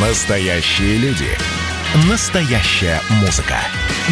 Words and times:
Настоящие 0.00 0.96
люди. 0.98 1.26
Настоящая 2.08 3.00
музыка. 3.20 3.56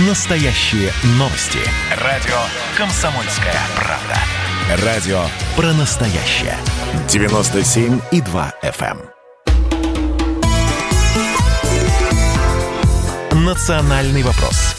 Настоящие 0.08 0.90
новости. 1.10 1.60
Радио 2.02 2.34
«Комсомольская 2.76 3.54
правда». 3.76 4.84
Радио 4.84 5.20
про 5.54 5.72
настоящее. 5.74 6.56
97,2 7.06 8.52
FM. 8.64 8.98
эм. 13.30 13.44
Национальный 13.44 14.24
вопрос. 14.24 14.74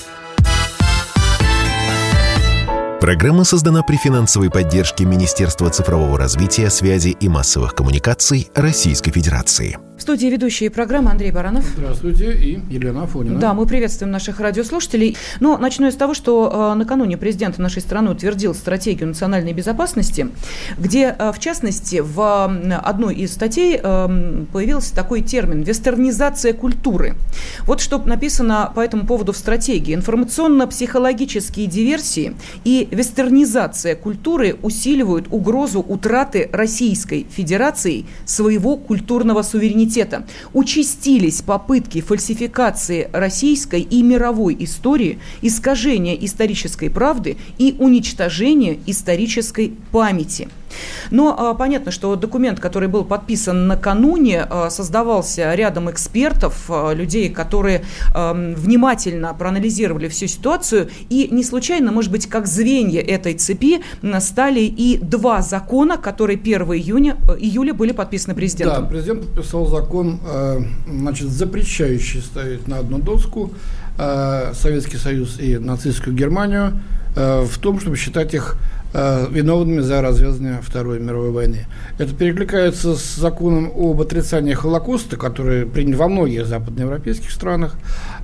Программа 2.99 3.45
создана 3.45 3.81
при 3.81 3.95
финансовой 3.95 4.49
поддержке 4.49 5.05
Министерства 5.05 5.69
цифрового 5.69 6.17
развития, 6.17 6.69
связи 6.69 7.15
и 7.17 7.29
массовых 7.29 7.75
коммуникаций 7.75 8.51
Российской 8.55 9.11
Федерации. 9.11 9.77
Студии 10.07 10.27
ведущие 10.27 10.69
программы 10.69 11.11
Андрей 11.11 11.31
Баранов. 11.31 11.65
Здравствуйте, 11.75 12.31
и 12.31 12.59
Елена 12.73 13.03
Афонина. 13.03 13.41
Да, 13.41 13.53
мы 13.53 13.65
приветствуем 13.65 14.09
наших 14.09 14.39
радиослушателей. 14.39 15.17
Но 15.41 15.57
начну 15.57 15.87
я 15.87 15.91
с 15.91 15.95
того, 15.95 16.13
что 16.13 16.71
э, 16.71 16.75
накануне 16.75 17.17
президент 17.17 17.57
нашей 17.57 17.81
страны 17.81 18.11
утвердил 18.11 18.55
стратегию 18.55 19.09
национальной 19.09 19.51
безопасности, 19.51 20.29
где, 20.77 21.13
э, 21.19 21.33
в 21.33 21.39
частности, 21.39 22.01
в 22.01 22.45
одной 22.85 23.15
из 23.15 23.33
статей 23.33 23.77
э, 23.83 24.45
появился 24.53 24.95
такой 24.95 25.23
термин 25.23 25.63
«вестернизация 25.63 26.53
культуры». 26.53 27.15
Вот 27.63 27.81
что 27.81 27.97
написано 27.97 28.71
по 28.73 28.79
этому 28.79 29.05
поводу 29.05 29.33
в 29.33 29.37
стратегии. 29.37 29.93
Информационно-психологические 29.93 31.67
диверсии 31.67 32.33
и 32.63 32.87
вестернизация 32.91 33.97
культуры 33.97 34.55
усиливают 34.61 35.27
угрозу 35.31 35.81
утраты 35.81 36.49
Российской 36.53 37.27
Федерации 37.29 38.05
своего 38.23 38.77
культурного 38.77 39.41
суверенитета 39.41 39.96
суверенитета. 39.97 40.25
Участились 40.53 41.41
попытки 41.41 42.01
фальсификации 42.01 43.09
российской 43.11 43.81
и 43.81 44.01
мировой 44.03 44.55
истории, 44.59 45.19
искажения 45.41 46.15
исторической 46.15 46.89
правды 46.89 47.37
и 47.57 47.75
уничтожения 47.79 48.77
исторической 48.85 49.73
памяти. 49.91 50.49
Но 51.11 51.35
а, 51.37 51.53
понятно, 51.53 51.91
что 51.91 52.15
документ, 52.15 52.59
который 52.59 52.87
был 52.87 53.03
подписан 53.03 53.67
накануне, 53.67 54.45
а, 54.49 54.69
создавался 54.69 55.53
рядом 55.55 55.89
экспертов, 55.89 56.65
а, 56.69 56.93
людей, 56.93 57.29
которые 57.29 57.83
внимательно 58.13 59.33
проанализировали 59.33 60.07
всю 60.07 60.27
ситуацию. 60.27 60.89
И 61.09 61.27
не 61.31 61.43
случайно, 61.43 61.91
может 61.91 62.11
быть, 62.11 62.27
как 62.27 62.47
звенья 62.47 63.01
этой 63.01 63.33
цепи 63.33 63.81
стали 64.19 64.61
и 64.61 64.97
два 64.97 65.41
закона, 65.41 65.97
которые 65.97 66.37
1 66.37 66.73
июня, 66.73 67.17
июля 67.39 67.73
были 67.73 67.91
подписаны 67.91 68.35
президентом. 68.35 68.83
Да, 68.83 68.89
президент 68.89 69.21
подписал 69.21 69.67
закон, 69.67 70.19
значит, 70.87 71.29
запрещающий 71.29 72.21
ставить 72.21 72.67
на 72.67 72.79
одну 72.79 72.99
доску 72.99 73.51
Советский 74.53 74.97
Союз 74.97 75.39
и 75.39 75.57
нацистскую 75.57 76.15
Германию 76.15 76.73
в 77.15 77.57
том, 77.59 77.79
чтобы 77.79 77.97
считать 77.97 78.33
их 78.33 78.57
Э, 78.93 79.27
виновными 79.29 79.81
за 79.81 80.01
развязывание 80.01 80.59
Второй 80.61 80.99
мировой 80.99 81.31
войны. 81.31 81.65
Это 81.97 82.15
перекликается 82.15 82.95
с 82.95 83.15
законом 83.15 83.69
об 83.75 83.99
отрицании 83.99 84.53
Холокоста, 84.53 85.17
который 85.17 85.65
принят 85.65 85.97
во 85.97 86.07
многих 86.07 86.45
западноевропейских 86.45 87.29
странах 87.29 87.75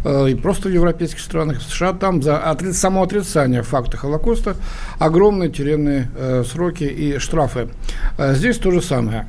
э, 0.06 0.30
и 0.30 0.36
просто 0.36 0.70
в 0.70 0.72
европейских 0.72 1.20
странах, 1.20 1.60
в 1.60 1.64
США. 1.64 1.92
Там 1.92 2.24
за 2.24 2.38
отри- 2.38 2.72
само 2.72 3.04
отрицание 3.04 3.62
факта 3.62 3.98
Холокоста 3.98 4.56
огромные 5.00 5.50
тюремные 5.50 6.10
э, 6.16 6.46
сроки 6.50 6.86
и 6.86 7.18
штрафы. 7.20 7.68
Э, 8.18 8.34
здесь 8.34 8.58
то 8.58 8.72
же 8.72 8.82
самое. 8.82 9.28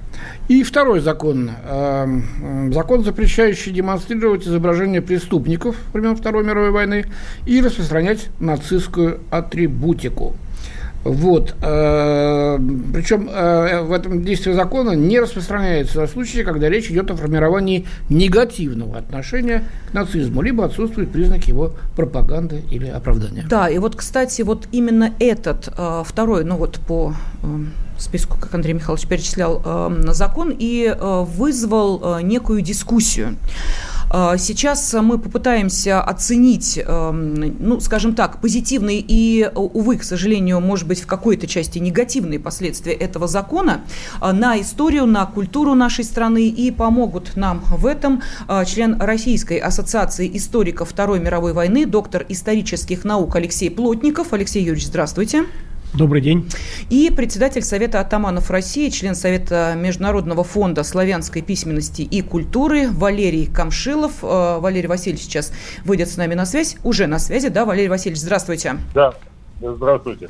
И 0.48 0.62
второй 0.62 1.00
закон. 1.00 1.50
Э, 1.64 2.06
закон, 2.70 3.02
запрещающий 3.02 3.72
демонстрировать 3.72 4.46
изображения 4.46 5.00
преступников 5.00 5.76
времен 5.92 6.16
Второй 6.16 6.44
мировой 6.44 6.70
войны 6.70 7.06
и 7.46 7.62
распространять 7.62 8.28
нацистскую 8.40 9.20
атрибутику. 9.30 10.36
Вот. 11.02 11.54
Э, 11.62 12.58
Причем 12.92 13.28
э, 13.30 13.82
в 13.82 13.92
этом 13.92 14.22
действии 14.22 14.52
закона 14.52 14.92
не 14.92 15.18
распространяется 15.18 16.00
на 16.00 16.06
случаи, 16.06 16.42
когда 16.42 16.68
речь 16.68 16.90
идет 16.90 17.10
о 17.10 17.16
формировании 17.16 17.86
негативного 18.10 18.98
отношения 18.98 19.64
к 19.90 19.94
нацизму, 19.94 20.42
либо 20.42 20.64
отсутствует 20.64 21.10
признак 21.10 21.44
его 21.44 21.72
пропаганды 21.96 22.62
или 22.70 22.88
оправдания. 22.88 23.46
Да, 23.48 23.68
и 23.68 23.78
вот, 23.78 23.96
кстати, 23.96 24.42
вот 24.42 24.68
именно 24.72 25.12
этот 25.18 25.68
второй, 26.06 26.44
ну 26.44 26.56
вот 26.56 26.80
по 26.86 27.14
списку, 27.98 28.38
как 28.38 28.54
Андрей 28.54 28.74
Михайлович 28.74 29.06
перечислял, 29.06 29.62
закон 30.12 30.54
и 30.56 30.94
вызвал 31.00 32.20
некую 32.20 32.60
дискуссию. 32.60 33.36
Сейчас 34.38 34.92
мы 34.92 35.18
попытаемся 35.18 36.00
оценить, 36.00 36.80
ну, 36.86 37.80
скажем 37.80 38.14
так, 38.14 38.40
позитивные 38.40 39.04
и, 39.04 39.50
увы, 39.54 39.96
к 39.96 40.04
сожалению, 40.04 40.60
может 40.60 40.86
быть, 40.86 41.00
в 41.00 41.06
какой-то 41.06 41.48
части 41.48 41.78
негативные 41.78 42.38
последствия 42.38 42.92
этого 42.92 43.26
закона 43.26 43.80
на 44.20 44.60
историю, 44.60 45.06
на 45.06 45.26
культуру 45.26 45.74
нашей 45.74 46.04
страны 46.04 46.48
и 46.48 46.70
помогут 46.70 47.32
нам 47.34 47.64
в 47.70 47.86
этом 47.86 48.22
член 48.66 49.00
Российской 49.00 49.58
ассоциации 49.58 50.30
историков 50.36 50.90
Второй 50.90 51.18
мировой 51.18 51.52
войны, 51.52 51.84
доктор 51.84 52.24
исторических 52.28 53.04
наук 53.04 53.34
Алексей 53.34 53.70
Плотников. 53.70 54.32
Алексей 54.32 54.62
Юрьевич, 54.62 54.86
здравствуйте. 54.86 55.46
Добрый 55.94 56.20
день. 56.20 56.50
И 56.90 57.08
председатель 57.14 57.62
Совета 57.62 58.00
атаманов 58.00 58.50
России, 58.50 58.88
член 58.88 59.14
Совета 59.14 59.74
Международного 59.76 60.42
фонда 60.42 60.82
славянской 60.82 61.40
письменности 61.40 62.02
и 62.02 62.20
культуры 62.20 62.88
Валерий 62.90 63.46
Камшилов. 63.46 64.12
Э, 64.22 64.58
Валерий 64.58 64.88
Васильевич 64.88 65.22
сейчас 65.22 65.52
выйдет 65.84 66.08
с 66.08 66.16
нами 66.16 66.34
на 66.34 66.46
связь. 66.46 66.76
Уже 66.82 67.06
на 67.06 67.20
связи, 67.20 67.48
да, 67.48 67.64
Валерий 67.64 67.88
Васильевич, 67.88 68.20
здравствуйте. 68.20 68.76
Да, 68.92 69.14
Здравствуйте. 69.60 70.28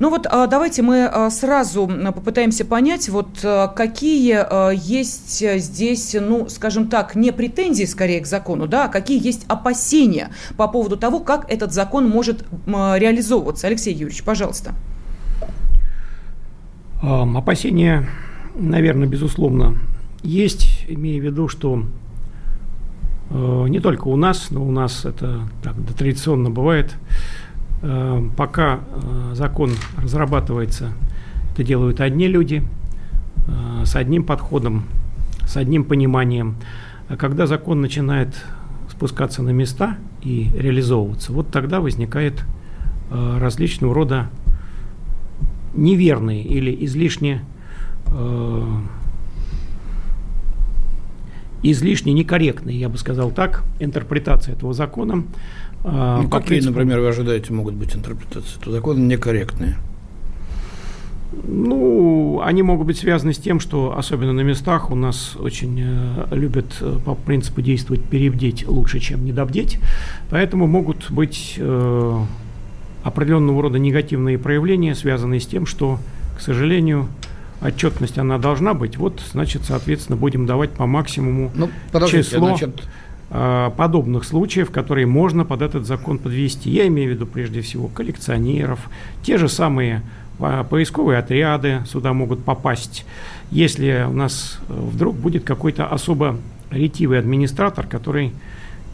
Ну 0.00 0.10
вот 0.10 0.26
а, 0.28 0.46
давайте 0.46 0.82
мы 0.82 1.04
а, 1.04 1.30
сразу 1.30 1.86
попытаемся 1.86 2.64
понять, 2.64 3.08
вот 3.08 3.28
а, 3.44 3.68
какие 3.68 4.74
есть 4.74 5.38
здесь, 5.60 6.16
ну, 6.18 6.48
скажем 6.48 6.88
так, 6.88 7.14
не 7.14 7.30
претензии 7.30 7.84
скорее 7.84 8.20
к 8.20 8.26
закону, 8.26 8.66
да, 8.66 8.86
а 8.86 8.88
какие 8.88 9.24
есть 9.24 9.44
опасения 9.48 10.30
по 10.56 10.66
поводу 10.66 10.96
того, 10.96 11.20
как 11.20 11.48
этот 11.52 11.72
закон 11.72 12.08
может 12.08 12.44
реализовываться. 12.66 13.66
Алексей 13.66 13.92
Юрьевич, 13.92 14.24
пожалуйста. 14.24 14.72
Опасения, 17.06 18.08
наверное, 18.54 19.06
безусловно, 19.06 19.76
есть, 20.22 20.86
имея 20.88 21.20
в 21.20 21.24
виду, 21.24 21.48
что 21.48 21.84
э, 23.28 23.66
не 23.68 23.78
только 23.80 24.08
у 24.08 24.16
нас, 24.16 24.50
но 24.50 24.64
у 24.64 24.70
нас 24.70 25.04
это 25.04 25.42
так 25.62 25.74
традиционно 25.98 26.48
бывает, 26.48 26.96
э, 27.82 28.28
пока 28.38 28.80
э, 28.80 29.34
закон 29.34 29.72
разрабатывается, 29.98 30.92
это 31.52 31.62
делают 31.62 32.00
одни 32.00 32.26
люди, 32.26 32.62
с 33.84 33.94
одним 33.94 34.24
подходом, 34.24 34.84
с 35.46 35.58
одним 35.58 35.84
пониманием. 35.84 36.56
А 37.10 37.16
когда 37.16 37.46
закон 37.46 37.82
начинает 37.82 38.34
спускаться 38.90 39.42
на 39.42 39.50
места 39.50 39.98
и 40.22 40.50
реализовываться, 40.54 41.32
вот 41.32 41.50
тогда 41.50 41.80
возникает 41.80 42.42
различного 43.10 43.94
рода 43.94 44.30
неверные 45.74 46.42
или 46.42 46.84
излишне 46.84 47.44
э, 48.06 48.62
излишне 51.62 52.12
некорректные, 52.12 52.78
я 52.78 52.88
бы 52.88 52.98
сказал 52.98 53.30
так, 53.30 53.64
интерпретация 53.80 54.54
этого 54.54 54.74
закона. 54.74 55.24
Э, 55.82 56.20
ну, 56.22 56.28
какие, 56.28 56.48
принципу, 56.48 56.74
например, 56.74 57.00
вы 57.00 57.08
ожидаете 57.08 57.52
могут 57.52 57.74
быть 57.74 57.96
интерпретации 57.96 58.58
этого 58.58 58.76
закона 58.76 58.98
некорректные? 59.00 59.76
Ну, 61.42 62.40
они 62.44 62.62
могут 62.62 62.86
быть 62.86 62.98
связаны 62.98 63.32
с 63.32 63.38
тем, 63.38 63.58
что 63.58 63.96
особенно 63.96 64.32
на 64.32 64.42
местах 64.42 64.90
у 64.90 64.94
нас 64.94 65.36
очень 65.36 65.80
э, 65.82 66.26
любят 66.30 66.76
э, 66.80 66.98
по 67.04 67.14
принципу 67.14 67.60
действовать 67.60 68.02
перебдеть 68.04 68.66
лучше, 68.68 69.00
чем 69.00 69.24
недобдеть. 69.24 69.78
Поэтому 70.30 70.66
могут 70.66 71.10
быть 71.10 71.54
э, 71.58 72.20
определенного 73.04 73.62
рода 73.62 73.78
негативные 73.78 74.38
проявления, 74.38 74.94
связанные 74.94 75.38
с 75.38 75.46
тем, 75.46 75.66
что, 75.66 76.00
к 76.36 76.40
сожалению, 76.40 77.06
отчетность 77.60 78.18
она 78.18 78.38
должна 78.38 78.74
быть. 78.74 78.96
Вот, 78.96 79.22
значит, 79.30 79.62
соответственно, 79.64 80.16
будем 80.16 80.46
давать 80.46 80.70
по 80.70 80.86
максимуму 80.86 81.52
ну, 81.54 81.70
число 82.08 82.48
значит... 82.48 82.82
А, 83.30 83.70
подобных 83.70 84.24
случаев, 84.24 84.70
которые 84.70 85.06
можно 85.06 85.44
под 85.44 85.60
этот 85.60 85.86
закон 85.86 86.18
подвести. 86.18 86.70
Я 86.70 86.86
имею 86.86 87.10
в 87.10 87.14
виду 87.14 87.26
прежде 87.26 87.60
всего 87.60 87.88
коллекционеров, 87.88 88.80
те 89.22 89.36
же 89.36 89.50
самые 89.50 90.02
а, 90.40 90.64
поисковые 90.64 91.18
отряды 91.18 91.82
сюда 91.86 92.14
могут 92.14 92.42
попасть. 92.42 93.04
Если 93.50 94.06
у 94.08 94.12
нас 94.12 94.58
э, 94.68 94.72
вдруг 94.72 95.14
будет 95.14 95.44
какой-то 95.44 95.86
особо 95.86 96.38
ретивый 96.70 97.18
администратор, 97.18 97.86
который 97.86 98.32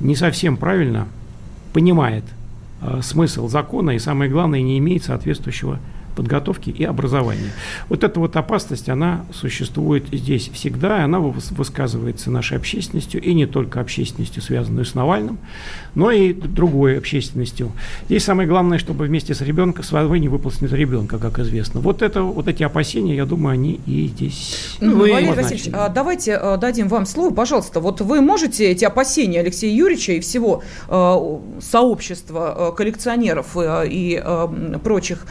не 0.00 0.16
совсем 0.16 0.56
правильно 0.56 1.06
понимает– 1.72 2.24
смысл 3.02 3.48
закона 3.48 3.90
и, 3.90 3.98
самое 3.98 4.30
главное, 4.30 4.62
не 4.62 4.78
имеет 4.78 5.04
соответствующего 5.04 5.78
подготовки 6.14 6.70
и 6.70 6.84
образования. 6.84 7.52
Вот 7.88 8.04
эта 8.04 8.20
вот 8.20 8.36
опасность, 8.36 8.88
она 8.88 9.24
существует 9.32 10.06
здесь 10.12 10.50
всегда, 10.52 10.98
и 10.98 11.02
она 11.02 11.20
высказывается 11.20 12.30
нашей 12.30 12.56
общественностью, 12.56 13.20
и 13.20 13.34
не 13.34 13.46
только 13.46 13.80
общественностью, 13.80 14.42
связанной 14.42 14.84
с 14.84 14.94
Навальным, 14.94 15.38
но 15.94 16.10
и 16.10 16.32
другой 16.32 16.98
общественностью. 16.98 17.72
Здесь 18.06 18.24
самое 18.24 18.48
главное, 18.48 18.78
чтобы 18.78 19.04
вместе 19.04 19.34
с 19.34 19.40
ребенком, 19.40 19.84
с 19.84 19.92
войны 19.92 20.18
не 20.18 20.28
выполнить 20.28 20.72
ребенка, 20.72 21.18
как 21.18 21.38
известно. 21.38 21.80
Вот 21.80 22.02
это, 22.02 22.22
вот 22.22 22.48
эти 22.48 22.62
опасения, 22.62 23.16
я 23.16 23.26
думаю, 23.26 23.54
они 23.54 23.80
и 23.86 24.08
здесь. 24.08 24.76
Ну, 24.80 24.98
Валерий 24.98 25.32
Васильевич, 25.32 25.70
а 25.72 25.88
давайте 25.88 26.36
а, 26.36 26.56
дадим 26.56 26.88
вам 26.88 27.06
слово, 27.06 27.32
пожалуйста. 27.32 27.80
Вот 27.80 28.00
вы 28.00 28.20
можете 28.20 28.66
эти 28.70 28.84
опасения 28.84 29.40
Алексея 29.40 29.74
Юрьевича 29.74 30.12
и 30.12 30.20
всего 30.20 30.62
э, 30.88 31.38
сообщества 31.60 32.74
коллекционеров 32.76 33.56
э, 33.56 33.88
и 33.88 34.20
э, 34.22 34.78
прочих 34.82 35.26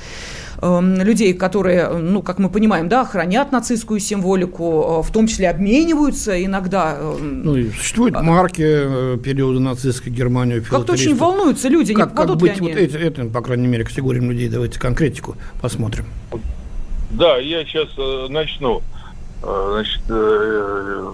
людей, 0.61 1.33
которые, 1.33 1.87
ну, 1.89 2.21
как 2.21 2.39
мы 2.39 2.49
понимаем, 2.49 2.89
да, 2.89 3.05
хранят 3.05 3.51
нацистскую 3.51 3.99
символику, 3.99 4.99
э, 4.99 5.07
в 5.07 5.11
том 5.11 5.27
числе 5.27 5.49
обмениваются 5.49 6.43
иногда. 6.43 6.97
Эм, 6.99 7.43
ну, 7.43 7.55
и 7.55 7.69
существуют 7.69 8.15
а 8.15 8.23
марки 8.23 8.63
э, 8.65 9.17
периода 9.23 9.59
нацистской 9.59 10.11
Германии. 10.11 10.59
Как-то 10.59 10.93
очень 10.93 11.15
волнуются 11.15 11.69
люди, 11.69 11.93
как, 11.93 12.11
не 12.11 12.15
как 12.15 12.37
быть 12.37 12.59
вот 12.59 12.71
эти, 12.71 12.95
это, 12.97 13.25
по 13.25 13.41
крайней 13.41 13.67
мере, 13.67 13.83
категориям 13.83 14.29
людей? 14.29 14.49
Давайте 14.49 14.79
конкретику 14.79 15.35
посмотрим. 15.61 16.05
Да, 17.11 17.37
я 17.37 17.63
сейчас 17.65 17.87
э, 17.97 18.27
начну. 18.29 18.81
Э, 19.41 19.69
значит, 19.71 20.03
э, 20.09 21.11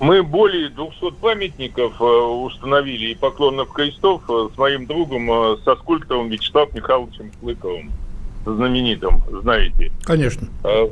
мы 0.00 0.22
более 0.22 0.68
200 0.70 1.12
памятников 1.20 2.00
э, 2.00 2.04
установили 2.04 3.12
и 3.12 3.14
поклонных 3.14 3.72
крестов 3.72 4.22
с 4.26 4.58
моим 4.58 4.86
другом, 4.86 5.58
со 5.64 5.76
скульптором 5.76 6.28
Вячеславом 6.28 6.70
Михайловичем 6.74 7.30
Клыковым 7.40 7.92
знаменитым, 8.54 9.22
знаете. 9.42 9.92
Конечно. 10.04 10.48
Э, 10.64 10.88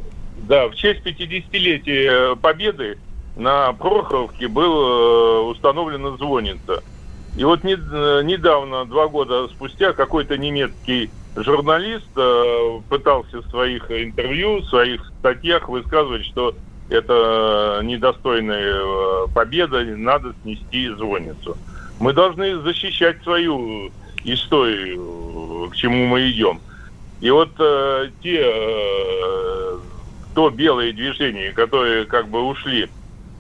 да, 0.49 0.69
в 0.69 0.75
честь 0.75 1.01
50-летия 1.05 2.37
Победы 2.37 2.99
на 3.37 3.73
Прохоровке 3.73 4.49
был 4.49 4.73
э, 4.73 5.41
установлена 5.51 6.17
звонница. 6.17 6.83
И 7.37 7.45
вот 7.45 7.65
э, 7.65 8.23
недавно, 8.25 8.85
два 8.85 9.09
года 9.09 9.49
спустя, 9.49 9.93
какой-то 9.93 10.37
немецкий 10.37 11.11
журналист 11.37 12.09
пытался 12.89 13.39
в 13.39 13.51
своих 13.51 13.91
интервью, 13.91 14.59
в 14.59 14.67
своих 14.67 15.05
статьях 15.19 15.69
высказывать, 15.69 16.25
что 16.27 16.55
это 16.91 17.81
недостойная 17.83 19.27
победа, 19.35 19.83
надо 19.85 20.33
снести 20.43 20.89
звонницу. 20.91 21.57
Мы 21.99 22.13
должны 22.13 22.61
защищать 22.61 23.21
свою 23.25 23.91
историю, 24.23 25.69
к 25.71 25.75
чему 25.75 26.07
мы 26.07 26.31
идем. 26.31 26.61
И 27.25 27.31
вот 27.31 27.53
э, 27.59 28.11
те, 28.23 28.39
э, 28.45 29.79
то 30.35 30.51
белые 30.51 30.93
движения, 30.93 31.53
которые 31.53 32.05
как 32.05 32.29
бы 32.29 32.43
ушли 32.43 32.87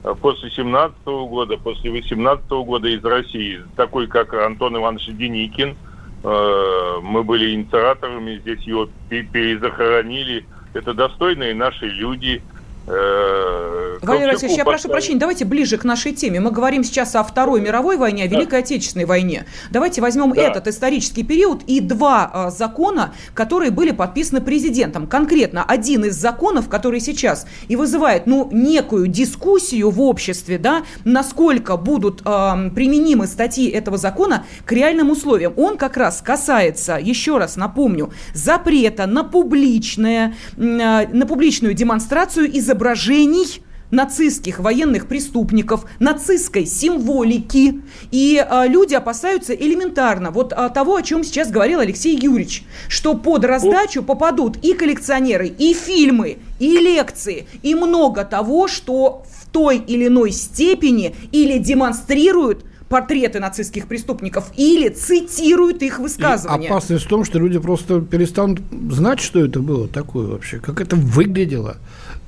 э, 0.04 0.14
после 0.22 0.48
17 0.48 0.96
-го 1.04 1.28
года, 1.28 1.58
после 1.58 1.90
18 1.90 2.46
-го 2.46 2.64
года 2.64 2.88
из 2.88 3.04
России, 3.04 3.60
такой 3.76 4.06
как 4.06 4.32
Антон 4.32 4.78
Иванович 4.78 5.08
Деникин, 5.08 5.76
э, 6.22 6.98
мы 7.02 7.25
были 7.25 7.54
инициаторами, 7.54 8.38
здесь 8.38 8.62
его 8.62 8.88
перезахоронили. 9.10 10.46
Это 10.72 10.94
достойные 10.94 11.52
наши 11.52 11.84
люди– 11.84 12.42
Валерий 12.86 14.32
Васильевич, 14.32 14.58
я 14.58 14.64
прошу 14.64 14.88
прощения, 14.88 15.19
давайте 15.19 15.44
ближе 15.44 15.78
к 15.78 15.84
нашей 15.84 16.12
теме. 16.12 16.40
Мы 16.40 16.50
говорим 16.50 16.84
сейчас 16.84 17.14
о 17.14 17.22
Второй 17.22 17.60
мировой 17.60 17.96
войне, 17.96 18.25
о 18.25 18.26
Великой 18.26 18.50
да. 18.50 18.58
Отечественной 18.58 19.06
войне. 19.06 19.46
Давайте 19.70 20.00
возьмем 20.00 20.32
да. 20.32 20.42
этот 20.42 20.69
исторический 20.69 21.22
период 21.22 21.62
и 21.66 21.81
два 21.81 22.31
а, 22.32 22.50
закона, 22.50 23.14
которые 23.32 23.70
были 23.70 23.92
подписаны 23.92 24.40
президентом. 24.40 25.06
Конкретно 25.06 25.64
один 25.64 26.04
из 26.04 26.16
законов, 26.16 26.69
который 26.69 27.00
сейчас 27.00 27.46
и 27.69 27.76
вызывает 27.76 28.26
ну, 28.26 28.48
некую 28.52 29.06
дискуссию 29.06 29.90
в 29.90 30.00
обществе, 30.02 30.58
да, 30.58 30.82
насколько 31.04 31.76
будут 31.76 32.20
а, 32.25 32.69
применимы 32.75 33.26
статьи 33.26 33.69
этого 33.69 33.96
закона 33.96 34.44
к 34.66 34.72
реальным 34.72 35.10
условиям. 35.10 35.54
Он 35.56 35.78
как 35.78 35.96
раз 35.96 36.20
касается, 36.20 36.98
еще 37.00 37.38
раз 37.38 37.56
напомню, 37.56 38.12
запрета 38.34 39.06
на, 39.06 39.25
публичное, 39.25 40.34
а, 40.58 41.06
на 41.10 41.26
публичную 41.26 41.72
демонстрацию 41.75 42.50
из 42.50 42.74
изображений 42.75 43.62
нацистских 43.91 44.59
военных 44.59 45.06
преступников, 45.06 45.87
нацистской 46.00 46.67
символики. 46.67 47.81
И 48.11 48.44
а, 48.44 48.67
люди 48.67 48.94
опасаются 48.94 49.55
элементарно 49.55 50.32
вот 50.32 50.53
а, 50.53 50.69
того, 50.69 50.97
о 50.97 51.03
чем 51.03 51.23
сейчас 51.23 51.50
говорил 51.50 51.79
Алексей 51.79 52.19
Юрьевич, 52.19 52.65
что 52.88 53.15
под 53.15 53.44
раздачу 53.44 54.03
попадут 54.03 54.56
и 54.65 54.75
коллекционеры, 54.75 55.47
и 55.47 55.75
фильмы, 55.75 56.38
и 56.59 56.79
лекции, 56.79 57.47
и 57.62 57.76
много 57.76 58.25
того, 58.25 58.67
что 58.67 59.25
в 59.31 59.49
той 59.50 59.79
или 59.79 60.09
иной 60.09 60.32
степени 60.32 61.15
или 61.31 61.59
демонстрируют 61.59 62.65
портреты 62.88 63.41
нацистских 63.41 63.87
преступников 63.87 64.53
или 64.56 64.88
цитируют 64.88 65.82
их 65.82 65.99
высказывания. 65.99 66.67
И 66.67 66.69
опасность 66.69 67.05
в 67.05 67.09
том, 67.09 67.25
что 67.25 67.38
люди 67.38 67.59
просто 67.59 68.00
перестанут 68.00 68.61
знать, 68.91 69.20
что 69.20 69.44
это 69.44 69.61
было 69.61 69.88
такое 69.88 70.27
вообще, 70.27 70.59
как 70.59 70.81
это 70.81 70.97
выглядело. 70.97 71.79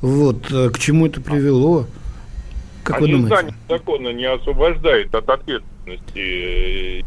Вот, 0.00 0.50
э, 0.52 0.70
к 0.70 0.78
чему 0.78 1.06
это 1.06 1.20
привело? 1.20 1.86
Как 2.84 2.98
а 2.98 3.00
вы 3.00 3.08
думаете? 3.08 3.54
закона 3.68 4.10
не 4.10 4.24
освобождает 4.24 5.14
от 5.14 5.28
ответственности 5.28 7.00
э, 7.00 7.02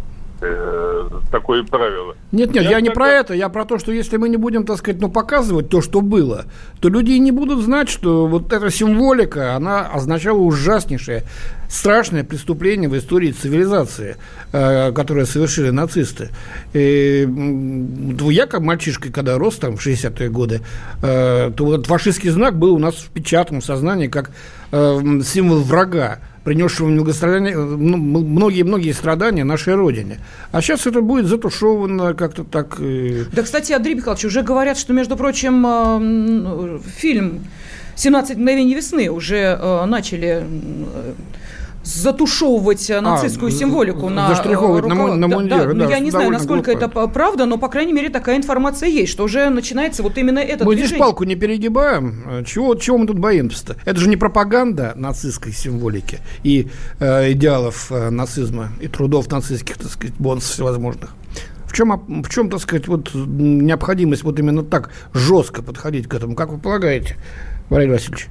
такое 1.32 1.64
правило. 1.64 2.16
Нет, 2.32 2.54
нет, 2.54 2.64
я, 2.64 2.72
я 2.72 2.82
не 2.82 2.90
про 2.90 3.10
это, 3.10 3.34
я 3.34 3.50
про 3.50 3.66
то, 3.66 3.78
что 3.78 3.92
если 3.92 4.18
мы 4.18 4.30
не 4.30 4.38
будем, 4.38 4.66
так 4.66 4.78
сказать, 4.78 5.02
ну, 5.02 5.10
показывать 5.10 5.70
то, 5.70 5.82
что 5.82 6.02
было, 6.02 6.46
то 6.80 6.90
люди 6.90 7.12
не 7.12 7.32
будут 7.32 7.64
знать, 7.64 7.90
что 7.90 8.28
вот 8.28 8.52
эта 8.54 8.70
символика, 8.70 9.56
она 9.56 9.88
означала 9.88 10.40
ужаснейшее, 10.40 11.24
страшное 11.70 12.24
преступление 12.24 12.90
в 12.90 12.98
истории 12.98 13.32
цивилизации, 13.32 14.18
э, 14.52 14.92
которое 14.92 15.26
совершили 15.26 15.70
нацисты. 15.70 16.30
И, 16.74 17.28
я, 18.30 18.48
как 18.48 18.62
мальчишка, 18.62 19.12
когда 19.12 19.38
рос 19.38 19.58
там 19.58 19.78
в 19.78 19.86
60-е 19.86 20.30
годы, 20.30 20.62
э, 21.02 21.52
то 21.56 21.66
вот 21.66 21.86
фашистский 21.86 22.30
знак 22.30 22.58
был 22.58 22.74
у 22.74 22.80
нас 22.80 22.96
в 22.96 23.10
печатном 23.10 23.62
сознании 23.62 24.08
как 24.08 24.32
э, 24.72 25.22
символ 25.24 25.62
врага 25.62 26.20
принесшего 26.50 26.88
многие-многие 26.88 28.92
страдания 28.92 29.44
нашей 29.44 29.76
Родине. 29.76 30.18
А 30.52 30.64
сейчас 30.64 30.88
это 30.88 31.02
будет 31.02 31.28
затушевано 31.28 32.16
как-то 32.16 32.44
так. 32.44 32.78
Да, 32.80 33.44
кстати, 33.44 33.72
Андрей 33.72 33.94
Михайлович, 33.94 34.26
уже 34.26 34.42
говорят, 34.42 34.76
что, 34.76 34.92
между 34.94 35.16
прочим, 35.16 35.64
э, 35.64 36.80
фильм 36.98 37.46
«17 37.96 38.36
мгновений 38.36 38.74
весны» 38.74 39.12
уже 39.12 39.60
э, 39.62 39.86
начали 39.86 40.44
затушевывать 41.84 42.90
э, 42.90 43.00
нацистскую 43.02 43.50
а, 43.50 43.52
символику 43.52 44.10
на, 44.10 44.30
рукав... 44.30 44.86
на, 44.86 45.16
на 45.16 45.28
мундиры. 45.28 45.74
Да, 45.74 45.80
да, 45.80 45.86
ну, 45.86 45.90
я 45.90 46.00
не 46.00 46.12
знаю, 46.12 46.32
насколько 46.32 46.72
глупо. 46.72 46.86
это 46.86 47.08
правда, 47.08 47.46
но, 47.46 47.58
по 47.58 47.70
крайней 47.70 47.94
мере, 47.94 48.10
такая 48.10 48.38
информация 48.38 48.90
есть, 48.90 49.12
что 49.12 49.24
уже 49.24 49.50
начинается 49.50 50.04
вот 50.04 50.18
именно 50.18 50.40
это 50.40 50.66
Мы 50.66 50.76
движение. 50.76 50.88
здесь 50.88 51.00
палку 51.00 51.24
не 51.24 51.36
перегибаем. 51.36 52.44
Чего, 52.46 52.76
чего 52.76 52.98
мы 52.98 53.08
тут 53.08 53.20
боимся-то? 53.20 53.78
Это 53.86 54.00
же 54.00 54.10
не 54.10 54.18
пропаганда 54.18 54.94
нацистской 54.96 55.54
символики 55.54 56.20
и 56.44 56.68
э, 57.00 57.32
идеалов 57.32 57.92
э, 57.92 58.10
нацизма 58.10 58.70
и 58.82 58.88
трудов 58.88 59.32
нацистских, 59.32 59.78
так 59.78 59.90
сказать, 59.90 60.16
бонусов 60.18 60.52
всевозможных. 60.52 61.16
В 61.66 61.74
чем, 61.74 62.24
в 62.24 62.30
чем, 62.30 62.50
так 62.50 62.60
сказать, 62.62 62.88
вот 62.88 63.12
необходимость 63.14 64.24
вот 64.24 64.40
именно 64.40 64.64
так 64.64 64.90
жестко 65.14 65.62
подходить 65.62 66.08
к 66.08 66.14
этому? 66.16 66.36
Как 66.36 66.50
вы 66.50 66.58
полагаете, 66.58 67.16
Валерий 67.70 67.94
Васильевич? 67.94 68.28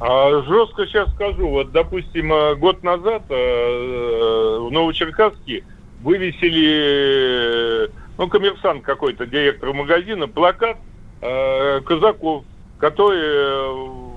А 0.00 0.42
жестко 0.42 0.86
сейчас 0.86 1.10
скажу. 1.12 1.48
Вот, 1.48 1.72
допустим, 1.72 2.32
э, 2.32 2.54
год 2.56 2.82
назад 2.82 3.22
э, 3.28 3.34
э, 3.34 4.58
в 4.60 4.70
Новочеркасске 4.70 5.64
вывесили, 6.02 7.90
ну, 8.18 8.28
коммерсант 8.28 8.82
какой-то, 8.82 9.26
директор 9.26 9.72
магазина, 9.72 10.28
плакат 10.28 10.76
казаков, 11.20 12.44
которые 12.76 13.72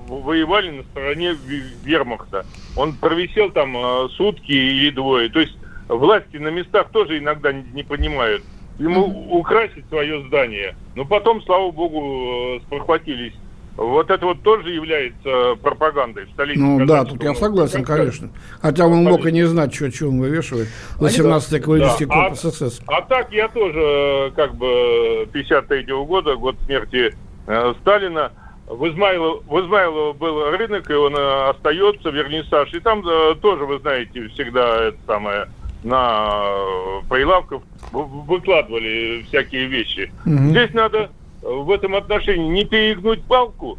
воевали 0.08 0.70
на 0.70 0.82
стороне 0.82 1.34
вермахта. 1.82 2.44
Он 2.76 2.92
провисел 2.92 3.50
там 3.50 4.10
сутки 4.10 4.52
или 4.52 4.90
двое. 4.90 5.30
То 5.30 5.40
есть 5.40 5.56
власти 5.88 6.36
на 6.36 6.48
местах 6.48 6.90
тоже 6.90 7.16
иногда 7.16 7.50
не, 7.50 7.62
не 7.72 7.82
понимают. 7.82 8.42
Ему 8.78 9.06
украсить 9.30 9.88
свое 9.88 10.22
здание. 10.26 10.76
Но 10.94 11.06
потом, 11.06 11.42
слава 11.42 11.70
богу, 11.70 12.60
спохватились 12.66 13.32
вот 13.78 14.10
это 14.10 14.26
вот 14.26 14.42
тоже 14.42 14.70
является 14.70 15.54
пропагандой 15.62 16.26
в 16.26 16.30
столице. 16.30 16.60
Ну 16.60 16.84
да, 16.84 17.04
тут 17.04 17.22
я 17.22 17.32
согласен, 17.34 17.84
конечно. 17.84 18.30
Хотя 18.60 18.86
он 18.86 19.04
мог 19.04 19.24
и 19.24 19.30
не 19.30 19.44
знать, 19.44 19.72
что, 19.72 19.90
что 19.90 20.08
он 20.08 20.20
вывешивает. 20.20 20.68
18-й 20.98 21.60
кавалерийский 21.60 22.06
да. 22.06 22.14
корпус 22.14 22.44
а, 22.44 22.50
СС. 22.50 22.80
А 22.88 23.02
так 23.02 23.32
я 23.32 23.46
тоже, 23.48 24.32
как 24.34 24.56
бы, 24.56 25.28
53-го 25.32 26.04
года, 26.06 26.34
год 26.34 26.56
смерти 26.66 27.14
э, 27.46 27.74
Сталина, 27.80 28.32
в 28.66 28.84
Измайлово, 28.88 29.42
в 29.46 29.60
Измайлово 29.64 30.12
был 30.12 30.50
рынок, 30.50 30.90
и 30.90 30.94
он 30.94 31.14
э, 31.14 31.50
остается, 31.50 32.10
вернисаж. 32.10 32.74
И 32.74 32.80
там 32.80 33.06
э, 33.06 33.36
тоже, 33.40 33.64
вы 33.64 33.78
знаете, 33.78 34.26
всегда 34.28 34.86
это 34.86 34.98
самое 35.06 35.46
на 35.84 36.40
э, 36.40 37.00
прилавках 37.08 37.62
выкладывали 37.92 39.24
всякие 39.28 39.66
вещи. 39.66 40.12
Угу. 40.26 40.50
Здесь 40.50 40.74
надо 40.74 41.10
в 41.42 41.70
этом 41.70 41.94
отношении 41.94 42.48
не 42.48 42.64
перегнуть 42.64 43.22
палку 43.22 43.78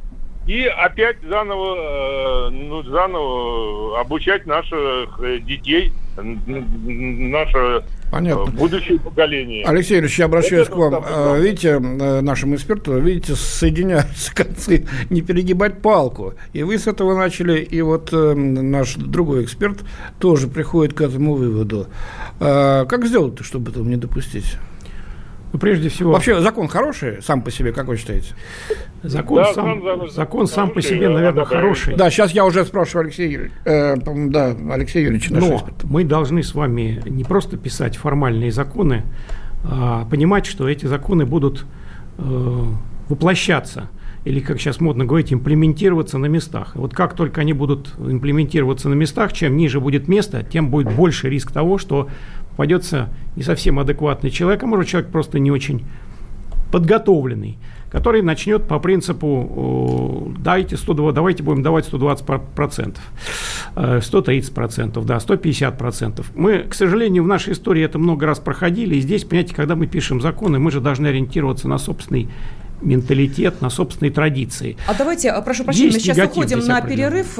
и 0.49 0.65
опять 0.65 1.17
заново, 1.21 2.47
э, 2.47 2.49
ну, 2.49 2.81
заново 2.81 3.99
обучать 4.01 4.47
наших 4.47 5.19
детей, 5.45 5.93
наше 6.17 7.83
Понятно. 8.09 8.51
будущее 8.53 8.99
поколение. 8.99 9.63
Алексей 9.63 9.97
Юрьевич, 9.97 10.17
я 10.17 10.25
обращаюсь 10.25 10.67
Это 10.67 10.71
к 10.71 10.75
вам. 10.75 11.39
Видите, 11.39 11.69
э, 11.73 12.21
нашему 12.21 12.55
эксперту, 12.55 12.97
видите, 12.97 13.35
соединяются 13.35 14.33
концы, 14.35 14.87
не 15.11 15.21
перегибать 15.21 15.83
палку. 15.83 16.33
И 16.53 16.63
вы 16.63 16.79
с 16.79 16.87
этого 16.87 17.15
начали, 17.15 17.59
и 17.59 17.81
вот 17.83 18.09
э, 18.11 18.33
наш 18.33 18.95
другой 18.95 19.43
эксперт 19.43 19.83
тоже 20.19 20.47
приходит 20.47 20.95
к 20.95 21.01
этому 21.01 21.35
выводу. 21.35 21.85
Как 22.39 23.05
сделать, 23.05 23.37
чтобы 23.45 23.69
этого 23.69 23.83
не 23.83 23.97
допустить? 23.97 24.57
Ну, 25.51 25.59
прежде 25.59 25.89
всего... 25.89 26.11
Вообще 26.11 26.39
закон 26.41 26.67
хороший 26.67 27.21
сам 27.21 27.41
по 27.41 27.49
себе, 27.49 27.71
как 27.71 27.87
вы 27.87 27.97
считаете? 27.97 28.33
Закон, 29.01 29.37
да, 29.37 29.53
сам, 29.53 29.83
закон, 29.83 30.09
закон 30.09 30.47
сам 30.47 30.69
по 30.71 30.81
себе, 30.81 31.09
наверное, 31.09 31.45
хороший. 31.45 31.95
Да, 31.95 32.09
сейчас 32.11 32.31
я 32.31 32.45
уже 32.45 32.65
спрашиваю 32.65 33.05
Алексея 33.05 33.29
Юрьевича. 33.29 33.55
Э, 33.65 33.95
да, 33.95 34.55
Алексей 34.71 35.03
Юрьевич. 35.03 35.29
Но 35.29 35.55
эксперт. 35.55 35.83
мы 35.85 36.03
должны 36.03 36.43
с 36.43 36.53
вами 36.53 37.01
не 37.05 37.23
просто 37.23 37.57
писать 37.57 37.97
формальные 37.97 38.51
законы, 38.51 39.03
а 39.63 40.05
понимать, 40.05 40.45
что 40.45 40.69
эти 40.69 40.85
законы 40.85 41.25
будут 41.25 41.65
э, 42.17 42.63
воплощаться 43.07 43.89
или, 44.25 44.39
как 44.41 44.59
сейчас 44.59 44.79
модно 44.79 45.05
говорить, 45.05 45.31
имплементироваться 45.31 46.17
на 46.17 46.25
местах. 46.25 46.75
вот 46.75 46.93
как 46.93 47.13
только 47.15 47.41
они 47.41 47.53
будут 47.53 47.95
имплементироваться 47.97 48.89
на 48.89 48.93
местах, 48.93 49.33
чем 49.33 49.55
ниже 49.55 49.79
будет 49.79 50.07
место, 50.07 50.43
тем 50.43 50.69
будет 50.69 50.93
больше 50.93 51.29
риск 51.29 51.51
того, 51.51 51.77
что 51.77 52.09
попадется 52.59 53.07
не 53.37 53.43
совсем 53.43 53.79
адекватный 53.79 54.29
человек, 54.29 54.61
а 54.63 54.65
может 54.65 54.85
человек 54.89 55.09
просто 55.11 55.39
не 55.39 55.49
очень 55.49 55.85
подготовленный, 56.73 57.57
который 57.89 58.21
начнет 58.21 58.67
по 58.67 58.79
принципу 58.79 60.33
дайте 60.37 60.75
120, 60.75 61.15
давайте 61.15 61.41
будем 61.41 61.63
давать 61.63 61.85
120 61.85 62.25
процентов, 62.53 63.01
130 63.75 64.51
э, 64.51 64.53
процентов, 64.53 65.05
да, 65.05 65.21
150 65.21 65.77
процентов. 65.77 66.31
Мы, 66.35 66.63
к 66.63 66.73
сожалению, 66.73 67.23
в 67.23 67.27
нашей 67.27 67.53
истории 67.53 67.81
это 67.81 67.97
много 67.97 68.25
раз 68.25 68.39
проходили, 68.39 68.95
и 68.95 68.99
здесь, 68.99 69.23
понимаете, 69.23 69.55
когда 69.55 69.77
мы 69.77 69.87
пишем 69.87 70.19
законы, 70.19 70.59
мы 70.59 70.69
же 70.69 70.81
должны 70.81 71.07
ориентироваться 71.07 71.69
на 71.69 71.77
собственный 71.77 72.27
менталитет, 72.81 73.61
на 73.61 73.69
собственные 73.69 74.11
традиции. 74.11 74.75
А 74.85 74.93
давайте, 74.95 75.29
а, 75.29 75.41
прошу 75.41 75.63
прощения, 75.63 75.93
мы 75.93 75.99
сейчас 76.01 76.17
уходим 76.27 76.59
на 76.59 76.81
перерыв. 76.81 77.39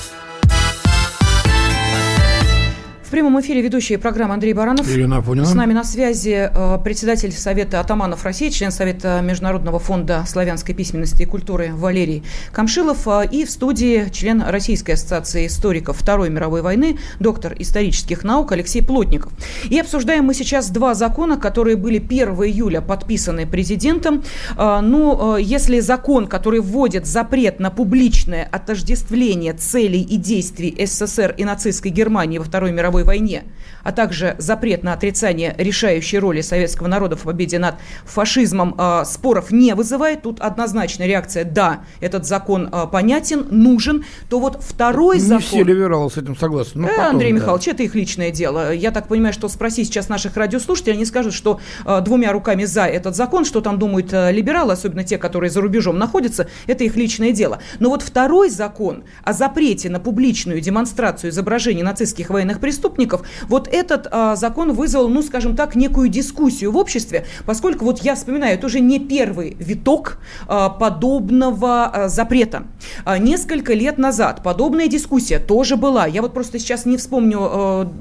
В 3.11 3.13
прямом 3.13 3.41
эфире 3.41 3.61
ведущие 3.61 3.97
программы 3.97 4.35
Андрей 4.35 4.53
Баранов. 4.53 4.89
Ирина 4.89 5.17
Апунина. 5.17 5.45
С 5.45 5.53
нами 5.53 5.73
на 5.73 5.83
связи 5.83 6.49
э, 6.49 6.77
председатель 6.81 7.33
Совета 7.33 7.81
атаманов 7.81 8.23
России, 8.23 8.47
член 8.47 8.71
Совета 8.71 9.19
Международного 9.21 9.79
фонда 9.79 10.23
славянской 10.25 10.73
письменности 10.73 11.23
и 11.23 11.25
культуры 11.25 11.71
Валерий 11.73 12.23
Камшилов 12.53 13.05
э, 13.09 13.27
и 13.29 13.43
в 13.43 13.51
студии 13.51 14.07
член 14.13 14.41
Российской 14.41 14.91
ассоциации 14.91 15.47
историков 15.47 15.97
Второй 15.97 16.29
мировой 16.29 16.61
войны, 16.61 16.99
доктор 17.19 17.53
исторических 17.59 18.23
наук 18.23 18.53
Алексей 18.53 18.81
Плотников. 18.81 19.33
И 19.69 19.77
обсуждаем 19.77 20.23
мы 20.23 20.33
сейчас 20.33 20.69
два 20.69 20.93
закона, 20.93 21.35
которые 21.35 21.75
были 21.75 21.97
1 21.97 22.29
июля 22.45 22.79
подписаны 22.79 23.45
президентом. 23.45 24.23
Э, 24.57 24.79
ну, 24.79 25.35
если 25.35 25.81
закон, 25.81 26.27
который 26.27 26.61
вводит 26.61 27.05
запрет 27.05 27.59
на 27.59 27.71
публичное 27.71 28.47
отождествление 28.49 29.51
целей 29.51 30.01
и 30.01 30.15
действий 30.15 30.73
СССР 30.79 31.35
и 31.35 31.43
нацистской 31.43 31.91
Германии 31.91 32.37
во 32.37 32.45
Второй 32.45 32.71
мировой 32.71 33.00
мировой 33.01 33.03
войне, 33.03 33.43
а 33.83 33.91
также 33.91 34.35
запрет 34.37 34.83
на 34.83 34.93
отрицание 34.93 35.55
решающей 35.57 36.19
роли 36.19 36.41
советского 36.41 36.87
народа 36.87 37.15
в 37.15 37.23
победе 37.23 37.59
над 37.59 37.75
фашизмом 38.05 38.75
э, 38.77 39.03
споров 39.05 39.51
не 39.51 39.73
вызывает. 39.75 40.21
Тут 40.21 40.39
однозначная 40.39 41.07
реакция 41.07 41.43
«да, 41.43 41.81
этот 41.99 42.25
закон 42.25 42.69
э, 42.71 42.87
понятен, 42.91 43.47
нужен», 43.49 44.05
то 44.29 44.39
вот 44.39 44.63
второй 44.63 45.17
не 45.17 45.21
закон... 45.21 45.37
Не 45.37 45.47
все 45.47 45.63
либералы 45.63 46.09
с 46.09 46.17
этим 46.17 46.37
согласны. 46.37 46.81
Ну, 46.81 46.87
э, 46.87 46.91
потом, 46.91 47.15
Андрей 47.15 47.31
да. 47.31 47.39
Михайлович, 47.39 47.67
это 47.67 47.83
их 47.83 47.95
личное 47.95 48.31
дело. 48.31 48.73
Я 48.73 48.91
так 48.91 49.07
понимаю, 49.07 49.33
что 49.33 49.49
спроси 49.49 49.83
сейчас 49.83 50.09
наших 50.09 50.37
радиослушателей, 50.37 50.95
они 50.95 51.05
скажут, 51.05 51.33
что 51.33 51.59
э, 51.85 52.01
двумя 52.01 52.31
руками 52.31 52.65
за 52.65 52.85
этот 52.85 53.15
закон, 53.15 53.45
что 53.45 53.61
там 53.61 53.79
думают 53.79 54.13
э, 54.13 54.31
либералы, 54.31 54.73
особенно 54.73 55.03
те, 55.03 55.17
которые 55.17 55.49
за 55.49 55.61
рубежом 55.61 55.97
находятся, 55.97 56.47
это 56.67 56.83
их 56.83 56.95
личное 56.95 57.31
дело. 57.31 57.59
Но 57.79 57.89
вот 57.89 58.01
второй 58.03 58.49
закон 58.49 59.03
о 59.23 59.33
запрете 59.33 59.89
на 59.89 59.99
публичную 59.99 60.61
демонстрацию 60.61 61.31
изображений 61.31 61.83
нацистских 61.83 62.29
военных 62.29 62.59
преступников 62.59 62.90
преступников, 62.91 63.21
вот 63.47 63.67
этот 63.71 64.07
а, 64.11 64.35
закон 64.35 64.73
вызвал, 64.73 65.07
ну, 65.09 65.21
скажем 65.21 65.55
так, 65.55 65.75
некую 65.75 66.09
дискуссию 66.09 66.71
в 66.71 66.77
обществе, 66.77 67.25
поскольку, 67.45 67.85
вот 67.85 67.99
я 67.99 68.15
вспоминаю, 68.15 68.55
это 68.55 68.67
уже 68.67 68.79
не 68.79 68.99
первый 68.99 69.55
виток 69.59 70.17
а, 70.47 70.69
подобного 70.69 71.85
а, 71.85 72.09
запрета. 72.09 72.63
А, 73.05 73.17
несколько 73.17 73.73
лет 73.73 73.97
назад 73.97 74.43
подобная 74.43 74.87
дискуссия 74.87 75.39
тоже 75.39 75.75
была. 75.75 76.05
Я 76.05 76.21
вот 76.21 76.33
просто 76.33 76.59
сейчас 76.59 76.85
не 76.85 76.97
вспомню, 76.97 77.39
а, 77.41 77.91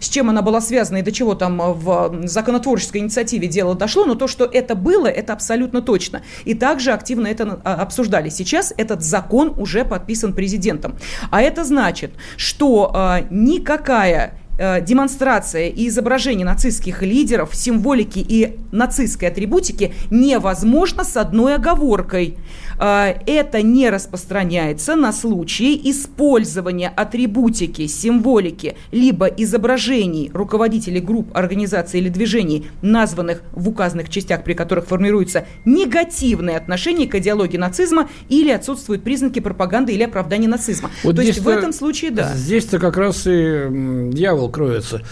с 0.00 0.08
чем 0.08 0.30
она 0.30 0.42
была 0.42 0.60
связана 0.60 0.98
и 0.98 1.02
до 1.02 1.12
чего 1.12 1.34
там 1.34 1.58
в 1.58 2.26
законотворческой 2.26 3.00
инициативе 3.00 3.48
дело 3.48 3.74
дошло, 3.74 4.04
но 4.04 4.14
то, 4.14 4.28
что 4.28 4.44
это 4.44 4.74
было, 4.74 5.06
это 5.06 5.32
абсолютно 5.32 5.82
точно. 5.82 6.22
И 6.44 6.54
также 6.54 6.92
активно 6.92 7.26
это 7.26 7.60
а, 7.64 7.74
обсуждали. 7.74 8.28
Сейчас 8.28 8.72
этот 8.76 9.02
закон 9.02 9.54
уже 9.56 9.84
подписан 9.84 10.32
президентом. 10.32 10.96
А 11.30 11.42
это 11.42 11.64
значит, 11.64 12.12
что 12.36 12.90
а, 12.94 13.22
никакая 13.30 14.19
Э, 14.62 14.82
демонстрация 14.82 15.68
и 15.68 15.88
изображение 15.88 16.44
нацистских 16.44 17.00
лидеров, 17.00 17.54
символики 17.54 18.18
и 18.18 18.58
нацистской 18.72 19.28
атрибутики 19.28 19.94
невозможно 20.10 21.02
с 21.02 21.16
одной 21.16 21.54
оговоркой– 21.54 22.36
а, 22.82 23.14
это 23.26 23.60
не 23.60 23.90
распространяется 23.90 24.96
на 24.96 25.12
случаи 25.12 25.78
использования 25.90 26.88
атрибутики, 26.88 27.86
символики, 27.86 28.74
либо 28.90 29.26
изображений 29.26 30.30
руководителей 30.32 31.00
групп, 31.00 31.28
организаций 31.36 32.00
или 32.00 32.08
движений, 32.08 32.68
названных 32.80 33.42
в 33.52 33.68
указанных 33.68 34.08
частях, 34.08 34.44
при 34.44 34.54
которых 34.54 34.86
формируется 34.86 35.44
негативное 35.66 36.56
отношение 36.56 37.06
к 37.06 37.14
идеологии 37.16 37.58
нацизма 37.58 38.08
или 38.30 38.48
отсутствуют 38.48 39.04
признаки 39.04 39.40
пропаганды 39.40 39.92
или 39.92 40.04
оправдания 40.04 40.48
нацизма. 40.48 40.90
Вот 41.04 41.16
То 41.16 41.22
есть 41.22 41.40
в 41.40 41.48
этом 41.48 41.74
случае, 41.74 42.12
да. 42.12 42.32
Здесь-то 42.34 42.78
как 42.78 42.96
раз 42.96 43.26
и 43.26 43.66
дьявол 44.10 44.48
кроется. 44.50 45.02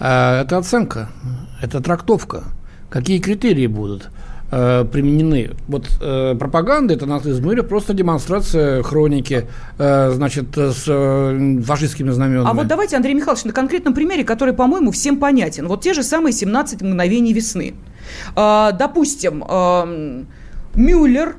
А, 0.00 0.42
это 0.42 0.58
оценка, 0.58 1.08
это 1.60 1.80
трактовка. 1.80 2.44
Какие 2.90 3.18
критерии 3.18 3.66
будут? 3.66 4.10
э, 4.52 4.84
применены. 4.84 5.50
Вот 5.66 5.88
э, 6.00 6.36
пропаганда 6.38 6.94
это 6.94 7.06
нацизм 7.06 7.50
или 7.50 7.62
просто 7.62 7.94
демонстрация 7.94 8.82
хроники, 8.82 9.46
э, 9.78 10.10
значит, 10.10 10.56
с 10.56 10.84
фашистскими 11.64 12.10
знаменами. 12.10 12.48
А 12.48 12.52
вот 12.52 12.66
давайте, 12.68 12.96
Андрей 12.96 13.14
Михайлович, 13.14 13.44
на 13.44 13.52
конкретном 13.52 13.94
примере, 13.94 14.24
который, 14.24 14.54
по-моему, 14.54 14.90
всем 14.92 15.16
понятен. 15.16 15.66
Вот 15.66 15.80
те 15.80 15.94
же 15.94 16.02
самые 16.02 16.32
17 16.32 16.82
мгновений 16.82 17.32
весны. 17.32 17.74
Э, 18.36 18.70
допустим, 18.78 19.42
э, 19.48 20.24
Мюллер 20.74 21.36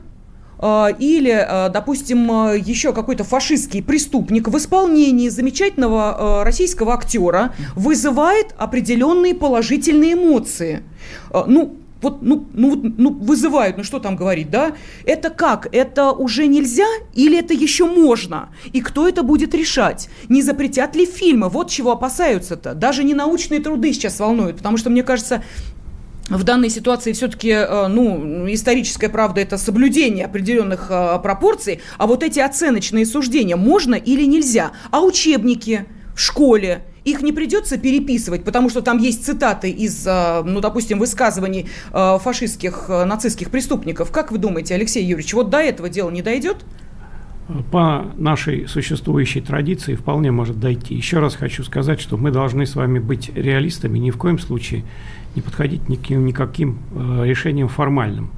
или, 0.99 1.31
э, 1.31 1.69
допустим, 1.69 2.53
еще 2.55 2.93
какой-то 2.93 3.23
фашистский 3.23 3.83
преступник 3.83 4.47
в 4.47 4.57
исполнении 4.57 5.29
замечательного 5.29 6.43
российского 6.43 6.93
актера 6.93 7.53
вызывает 7.75 8.55
определенные 8.57 9.35
положительные 9.35 10.13
эмоции. 10.13 10.83
Ну, 11.31 11.77
вот, 12.03 12.21
ну, 12.21 12.45
ну, 12.53 12.93
ну, 12.97 13.13
вызывают, 13.13 13.77
ну 13.77 13.83
что 13.83 13.99
там 13.99 14.17
говорить, 14.17 14.49
да? 14.49 14.73
Это 15.05 15.29
как? 15.29 15.73
Это 15.73 16.11
уже 16.11 16.47
нельзя 16.47 16.87
или 17.13 17.39
это 17.39 17.53
еще 17.53 17.85
можно? 17.85 18.49
И 18.73 18.81
кто 18.81 19.07
это 19.07 19.23
будет 19.23 19.55
решать? 19.55 20.09
Не 20.27 20.41
запретят 20.41 20.97
ли 20.97 21.05
фильмы? 21.05 21.47
Вот 21.47 21.69
чего 21.69 21.93
опасаются-то. 21.93 22.73
Даже 22.73 23.05
не 23.05 23.13
научные 23.13 23.61
труды 23.61 23.93
сейчас 23.93 24.19
волнуют, 24.19 24.57
потому 24.57 24.75
что, 24.75 24.89
мне 24.89 25.01
кажется, 25.01 25.43
в 26.29 26.43
данной 26.43 26.69
ситуации 26.69 27.11
все-таки, 27.11 27.49
э, 27.49 27.87
ну, 27.87 28.45
историческая 28.51 29.09
правда– 29.09 29.41
это 29.41 29.57
соблюдение 29.57 30.25
определенных 30.25 30.87
э, 30.89 31.19
пропорций, 31.21 31.81
а 31.97 32.07
вот 32.07 32.23
эти 32.23 32.39
оценочные 32.39 33.05
суждения 33.05 33.57
можно 33.57 33.95
или 33.95 34.25
нельзя? 34.25 34.71
А 34.91 35.01
учебники 35.01 35.85
в 36.15 36.19
школе 36.19 36.83
их 37.03 37.21
не 37.21 37.33
придется 37.33 37.77
переписывать, 37.77 38.45
потому 38.45 38.69
что 38.69 38.81
там 38.81 38.97
есть 38.99 39.25
цитаты 39.25 39.69
из, 39.69 40.07
э, 40.07 40.43
ну, 40.45 40.61
допустим, 40.61 40.99
высказываний 40.99 41.67
фашистских, 41.91 42.87
нацистских 42.87 43.51
преступников. 43.51 44.11
Как 44.11 44.31
вы 44.31 44.37
думаете, 44.37 44.75
Алексей 44.75 45.03
Юрьевич, 45.03 45.33
вот 45.33 45.49
до 45.49 45.57
этого 45.57 45.89
дела 45.89 46.09
не 46.09 46.21
дойдет? 46.21 46.63
По 47.71 48.05
нашей 48.17 48.67
существующей 48.67 49.41
традиции 49.41 49.95
вполне 49.95 50.31
может 50.31 50.59
дойти. 50.59 50.95
Еще 50.95 51.19
раз 51.19 51.35
хочу 51.35 51.63
сказать, 51.63 51.99
что 51.99 52.17
мы 52.17 52.31
должны 52.31 52.65
с 52.65 52.75
вами 52.75 52.99
быть 52.99 53.31
реалистами, 53.35 53.99
ни 53.99 54.11
в 54.11 54.17
коем 54.17 54.39
случае 54.39 54.83
не 55.35 55.41
подходить 55.41 55.89
никаким, 55.89 56.25
никаким 56.25 56.77
решением 57.23 57.67
формальным. 57.67 58.31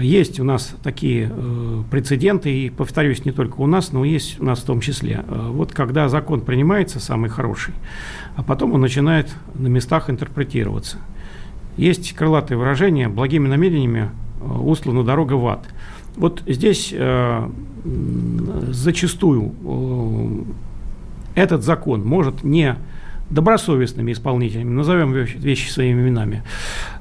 Есть 0.00 0.40
у 0.40 0.44
нас 0.44 0.74
такие 0.82 1.30
э, 1.30 1.82
прецеденты, 1.90 2.50
и, 2.52 2.70
повторюсь, 2.70 3.24
не 3.24 3.30
только 3.30 3.60
у 3.60 3.66
нас, 3.66 3.92
но 3.92 4.04
есть 4.04 4.40
у 4.40 4.44
нас 4.44 4.60
в 4.60 4.64
том 4.64 4.80
числе. 4.80 5.24
Э, 5.26 5.48
вот 5.50 5.72
когда 5.72 6.08
закон 6.08 6.40
принимается, 6.40 6.98
самый 6.98 7.30
хороший, 7.30 7.74
а 8.34 8.42
потом 8.42 8.72
он 8.72 8.80
начинает 8.80 9.32
на 9.54 9.68
местах 9.68 10.10
интерпретироваться. 10.10 10.98
Есть 11.76 12.12
крылатое 12.14 12.58
выражение 12.58 13.08
«благими 13.08 13.46
намерениями 13.46 14.10
э, 14.40 14.44
услана 14.44 15.04
дорога 15.04 15.34
в 15.34 15.46
ад». 15.46 15.64
Вот 16.16 16.42
здесь 16.46 16.90
э, 16.92 17.48
зачастую 18.70 19.52
э, 19.64 21.40
этот 21.40 21.62
закон 21.64 22.04
может 22.04 22.44
не 22.44 22.76
добросовестными 23.30 24.12
исполнителями, 24.12 24.70
назовем 24.70 25.12
вещи 25.12 25.70
своими 25.70 26.02
именами, 26.02 26.42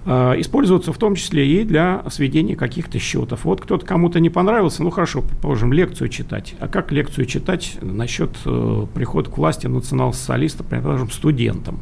э, 0.06 0.36
используются 0.38 0.94
в 0.94 0.98
том 0.98 1.16
числе 1.16 1.48
и 1.48 1.64
для 1.64 2.04
сведения 2.10 2.56
каких-то 2.56 2.98
счетов. 2.98 3.46
Вот 3.46 3.62
кто-то 3.62 3.86
кому-то 3.86 4.20
не 4.20 4.30
понравился, 4.30 4.84
ну 4.84 4.90
хорошо, 4.90 5.24
положим, 5.42 5.74
лекцию 5.74 6.10
читать. 6.10 6.56
А 6.60 6.68
как 6.68 6.92
лекцию 6.92 7.26
читать 7.26 7.78
насчет 7.82 8.32
э, 8.46 8.86
прихода 8.94 9.30
к 9.30 9.38
власти 9.38 9.68
национал-социалиста, 9.68 10.64
предположим, 10.64 11.12
студентам? 11.12 11.80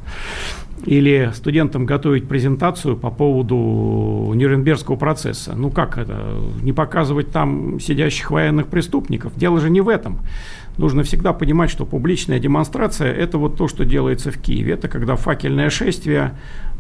Или 0.86 1.32
студентам 1.34 1.86
готовить 1.86 2.28
презентацию 2.28 2.98
по 2.98 3.12
поводу 3.12 4.32
Нюрнбергского 4.34 4.96
процесса. 4.96 5.54
Ну 5.56 5.70
как 5.70 5.98
это? 5.98 6.36
Не 6.62 6.74
показывать 6.74 7.32
там 7.32 7.80
сидящих 7.80 8.32
военных 8.32 8.68
преступников? 8.68 9.34
Дело 9.36 9.60
же 9.60 9.70
не 9.70 9.82
в 9.82 9.90
этом 9.90 10.20
нужно 10.78 11.04
всегда 11.04 11.34
понимать, 11.34 11.70
что 11.70 11.86
публичная 11.86 12.40
демонстрация– 12.40 13.12
это 13.14 13.38
вот 13.38 13.58
то, 13.58 13.68
что 13.68 13.86
делается 13.86 14.32
в 14.32 14.38
Киеве. 14.38 14.74
Это 14.74 14.88
когда 14.88 15.16
факельное 15.16 15.70
шествие 15.70 16.34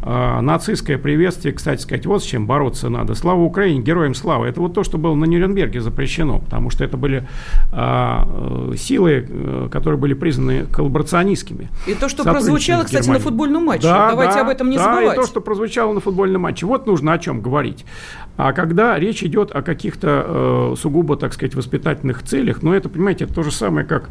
нацистское 0.04 0.98
приветствие, 0.98 1.54
кстати 1.54 1.82
сказать, 1.82 2.06
вот 2.06 2.24
с 2.24 2.26
чем 2.26 2.48
бороться 2.48 2.90
надо. 2.90 3.16
Слава 3.16 3.42
Украине, 3.42 3.82
героям 3.82 4.14
слава. 4.14 4.46
Это 4.46 4.60
вот 4.62 4.74
то, 4.74 4.84
что 4.84 4.98
было 4.98 5.16
на 5.16 5.26
Нюрнберге 5.26 5.82
запрещено, 5.82 6.40
потому 6.40 6.70
что 6.70 6.84
это 6.84 6.98
были 6.98 7.28
а, 7.72 8.28
силы, 8.78 9.26
э, 9.28 9.70
которые 9.72 10.00
были 10.00 10.14
признаны 10.14 10.66
коллаборационистскими. 10.66 11.70
И 11.88 11.94
то, 11.94 12.10
что 12.10 12.24
прозвучало, 12.24 12.84
кстати, 12.84 13.10
на 13.10 13.20
футбольном 13.20 13.66
матче. 13.66 13.84
Да, 13.84 14.12
Давайте 14.12 14.36
да, 14.36 14.42
об 14.42 14.50
этом 14.50 14.70
не 14.70 14.78
да, 14.78 14.84
забывать. 14.84 15.18
и 15.18 15.22
то, 15.22 15.28
что 15.28 15.42
прозвучало 15.42 15.94
на 15.94 16.00
футбольном 16.00 16.42
матче. 16.42 16.66
Вот 16.66 16.88
нужно 16.88 17.14
о 17.14 17.20
чем 17.20 17.42
говорить. 17.42 17.86
А 18.38 18.54
когда 18.54 18.98
речь 18.98 19.24
идет 19.24 19.52
о 19.52 19.62
каких-то 19.62 20.26
э, 20.74 20.76
сугубо, 20.78 21.16
так 21.16 21.34
сказать, 21.34 21.54
воспитательных 21.54 22.24
целях, 22.24 22.64
ну, 22.64 22.74
это, 22.74 22.90
понимаете, 22.90 23.26
это 23.26 23.34
то 23.34 23.44
же 23.44 23.52
самое, 23.52 23.86
как 23.86 24.10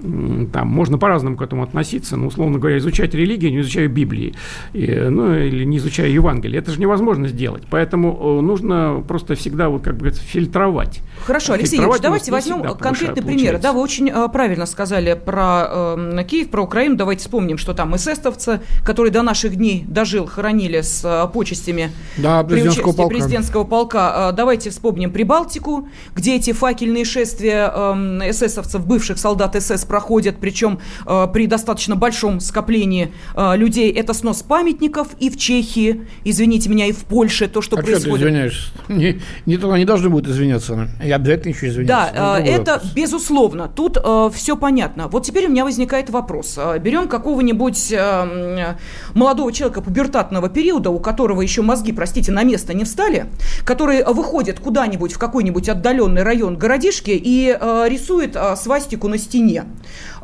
там 0.00 0.68
можно 0.68 0.98
по-разному 0.98 1.36
к 1.36 1.42
этому 1.42 1.62
относиться, 1.62 2.16
но, 2.16 2.26
условно 2.26 2.58
говоря, 2.58 2.78
изучать 2.78 3.14
религию, 3.14 3.52
не 3.52 3.60
изучая 3.60 3.88
Библии, 3.88 4.34
и, 4.72 4.94
ну, 5.10 5.31
или 5.34 5.64
не 5.64 5.78
изучая 5.78 6.08
Евангелие. 6.08 6.60
Это 6.60 6.70
же 6.70 6.80
невозможно 6.80 7.28
сделать. 7.28 7.64
Поэтому 7.70 8.38
э, 8.38 8.40
нужно 8.42 9.04
просто 9.06 9.34
всегда 9.34 9.68
вот 9.68 9.82
как 9.82 9.96
бы 9.96 10.10
фильтровать. 10.10 11.00
Хорошо, 11.24 11.52
Алексей 11.52 11.76
Юрьевич, 11.76 12.00
давайте 12.00 12.30
возьмем 12.32 12.62
конкретный 12.76 13.22
пример. 13.22 13.58
Да, 13.58 13.72
вы 13.72 13.80
очень 13.80 14.10
э, 14.10 14.28
правильно 14.32 14.66
сказали 14.66 15.14
про 15.14 15.96
э, 15.96 16.24
Киев, 16.28 16.50
про 16.50 16.62
Украину. 16.62 16.96
Давайте 16.96 17.22
вспомним, 17.22 17.58
что 17.58 17.74
там 17.74 17.94
эсэстовцы, 17.96 18.60
который 18.84 19.10
до 19.10 19.22
наших 19.22 19.56
дней 19.56 19.84
дожил, 19.86 20.26
хоронили 20.26 20.80
с 20.80 21.02
э, 21.04 21.32
почестями 21.32 21.90
да, 22.16 22.42
президентского 22.42 22.92
полка. 22.92 23.14
президентского 23.14 23.64
полка. 23.64 24.30
Э, 24.30 24.36
давайте 24.36 24.70
вспомним 24.70 25.12
Прибалтику, 25.12 25.88
где 26.14 26.36
эти 26.36 26.52
факельные 26.52 27.04
шествия 27.04 27.72
э, 27.74 28.30
эсэсовцев, 28.30 28.86
бывших 28.86 29.18
солдат 29.18 29.60
СС 29.60 29.84
проходят, 29.84 30.36
причем 30.40 30.80
э, 31.06 31.26
при 31.32 31.46
достаточно 31.46 31.96
большом 31.96 32.40
скоплении 32.40 33.12
э, 33.34 33.56
людей. 33.56 33.92
Это 33.92 34.14
снос 34.14 34.42
памятников 34.42 35.08
и 35.22 35.30
в 35.30 35.36
Чехии, 35.36 36.04
извините 36.24 36.68
меня, 36.68 36.86
и 36.86 36.92
в 36.92 37.04
Польше, 37.04 37.46
то, 37.46 37.62
что 37.62 37.76
а 37.76 37.80
происходит. 37.80 38.02
Что 38.02 38.16
ты 38.16 38.22
извиняешься? 38.22 38.70
Не, 38.88 39.20
не, 39.46 39.78
не 39.78 39.84
должны 39.84 40.08
будут 40.08 40.28
извиняться, 40.28 40.88
и 41.00 41.12
обязательно 41.12 41.52
еще 41.52 41.68
извиняться. 41.68 42.12
Да, 42.12 42.40
э, 42.40 42.44
это 42.44 42.72
вопрос. 42.72 42.92
безусловно. 42.92 43.68
Тут 43.68 43.98
э, 44.02 44.30
все 44.34 44.56
понятно. 44.56 45.06
Вот 45.06 45.24
теперь 45.24 45.46
у 45.46 45.50
меня 45.50 45.62
возникает 45.62 46.10
вопрос. 46.10 46.58
Э, 46.58 46.76
берем 46.80 47.06
какого-нибудь 47.06 47.92
э, 47.92 48.74
молодого 49.14 49.52
человека 49.52 49.80
пубертатного 49.80 50.48
периода, 50.48 50.90
у 50.90 50.98
которого 50.98 51.40
еще 51.40 51.62
мозги, 51.62 51.92
простите, 51.92 52.32
на 52.32 52.42
место 52.42 52.74
не 52.74 52.82
встали, 52.82 53.26
который 53.64 54.02
выходит 54.02 54.58
куда-нибудь 54.58 55.12
в 55.12 55.18
какой-нибудь 55.18 55.68
отдаленный 55.68 56.24
район 56.24 56.56
городишки 56.56 57.12
и 57.12 57.56
э, 57.60 57.86
рисует 57.88 58.34
э, 58.34 58.56
свастику 58.56 59.06
на 59.06 59.18
стене. 59.18 59.66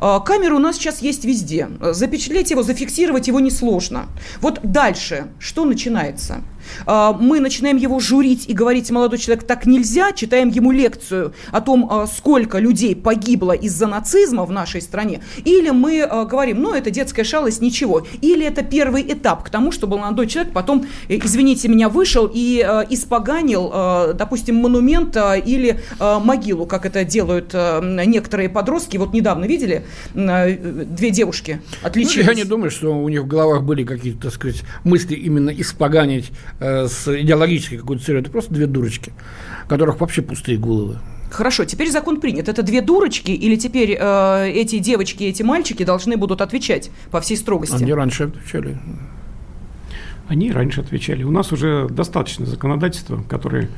А, 0.01 0.19
камеры 0.21 0.55
у 0.55 0.59
нас 0.59 0.77
сейчас 0.77 1.01
есть 1.01 1.25
везде. 1.25 1.67
Запечатлеть 1.81 2.51
его, 2.51 2.63
зафиксировать 2.63 3.27
его 3.27 3.39
несложно. 3.39 4.07
Вот 4.39 4.59
дальше 4.63 5.27
что 5.39 5.65
начинается? 5.65 6.41
А, 6.85 7.13
мы 7.13 7.39
начинаем 7.39 7.77
его 7.77 7.99
журить 7.99 8.45
и 8.47 8.53
говорить, 8.53 8.91
молодой 8.91 9.19
человек, 9.19 9.45
так 9.45 9.65
нельзя, 9.65 10.11
читаем 10.11 10.49
ему 10.49 10.71
лекцию 10.71 11.33
о 11.51 11.61
том, 11.61 11.87
а, 11.89 12.07
сколько 12.07 12.59
людей 12.59 12.95
погибло 12.95 13.51
из-за 13.51 13.87
нацизма 13.87 14.45
в 14.45 14.51
нашей 14.51 14.81
стране, 14.81 15.21
или 15.45 15.69
мы 15.69 16.01
а, 16.01 16.25
говорим, 16.25 16.61
ну, 16.61 16.73
это 16.73 16.91
детская 16.91 17.23
шалость, 17.23 17.61
ничего, 17.61 18.05
или 18.21 18.45
это 18.45 18.63
первый 18.63 19.03
этап 19.03 19.43
к 19.43 19.49
тому, 19.49 19.71
чтобы 19.71 19.97
молодой 19.97 20.27
человек 20.27 20.53
потом, 20.53 20.85
э, 21.07 21.17
извините 21.17 21.67
меня, 21.67 21.89
вышел 21.89 22.29
и 22.31 22.59
испоганил, 22.89 23.69
допустим, 24.13 24.55
монумент 24.55 25.15
или 25.45 25.79
могилу, 25.99 26.65
как 26.65 26.85
это 26.85 27.03
делают 27.03 27.53
некоторые 27.83 28.49
подростки. 28.49 28.97
Вот 28.97 29.13
недавно 29.13 29.45
видели, 29.45 29.85
две 30.13 31.09
девушки 31.11 31.61
отличились. 31.81 32.25
Ну, 32.25 32.31
я 32.31 32.35
не 32.35 32.43
думаю, 32.43 32.71
что 32.71 32.97
у 32.97 33.09
них 33.09 33.21
в 33.21 33.27
головах 33.27 33.63
были 33.63 33.83
какие-то, 33.83 34.23
так 34.23 34.33
сказать, 34.33 34.63
мысли 34.83 35.15
именно 35.15 35.49
испоганить 35.49 36.31
э, 36.59 36.87
с 36.87 37.07
идеологической 37.21 37.77
какой-то 37.77 38.03
целью. 38.03 38.21
Это 38.21 38.31
просто 38.31 38.53
две 38.53 38.67
дурочки, 38.67 39.13
у 39.65 39.69
которых 39.69 39.99
вообще 39.99 40.21
пустые 40.21 40.57
головы. 40.57 40.99
Хорошо, 41.29 41.65
теперь 41.65 41.91
закон 41.91 42.19
принят. 42.19 42.49
Это 42.49 42.63
две 42.63 42.81
дурочки 42.81 43.31
или 43.31 43.55
теперь 43.55 43.97
э, 43.99 44.51
эти 44.51 44.79
девочки, 44.79 45.23
эти 45.23 45.43
мальчики 45.43 45.83
должны 45.83 46.17
будут 46.17 46.41
отвечать 46.41 46.89
по 47.11 47.21
всей 47.21 47.37
строгости? 47.37 47.75
Они 47.81 47.93
раньше 47.93 48.23
отвечали. 48.25 48.79
Они 50.27 50.51
раньше 50.51 50.81
отвечали. 50.81 51.23
У 51.23 51.31
нас 51.31 51.51
уже 51.51 51.87
достаточно 51.89 52.45
законодательства, 52.45 53.23
которое 53.29 53.69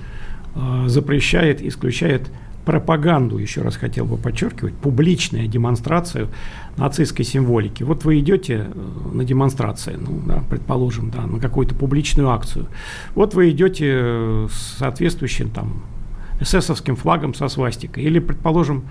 э, 0.56 0.84
запрещает, 0.88 1.62
исключает 1.62 2.30
пропаганду, 2.66 3.38
еще 3.38 3.62
раз 3.62 3.76
хотел 3.76 4.06
бы 4.06 4.18
подчеркивать, 4.18 4.74
публичная 4.76 5.48
демонстрацию 5.48 6.30
нацистской 6.78 7.26
символики. 7.26 7.84
Вот 7.84 8.06
вы 8.06 8.20
идете 8.20 8.68
э, 8.68 9.14
на 9.14 9.24
демонстрацию, 9.24 10.00
ну, 10.00 10.22
да, 10.26 10.44
предположим, 10.50 11.10
да, 11.10 11.26
на 11.28 11.40
какую-то 11.40 11.76
публичную 11.76 12.30
акцию. 12.30 12.68
Вот 13.16 13.34
вы 13.34 13.50
идете 13.50 13.92
э, 13.92 14.48
с 14.52 14.78
соответствующим 14.78 15.50
там 15.50 15.84
эсэсовским 16.40 16.96
флагом 16.96 17.34
со 17.34 17.48
свастикой. 17.48 18.04
Или, 18.04 18.20
предположим, 18.20 18.84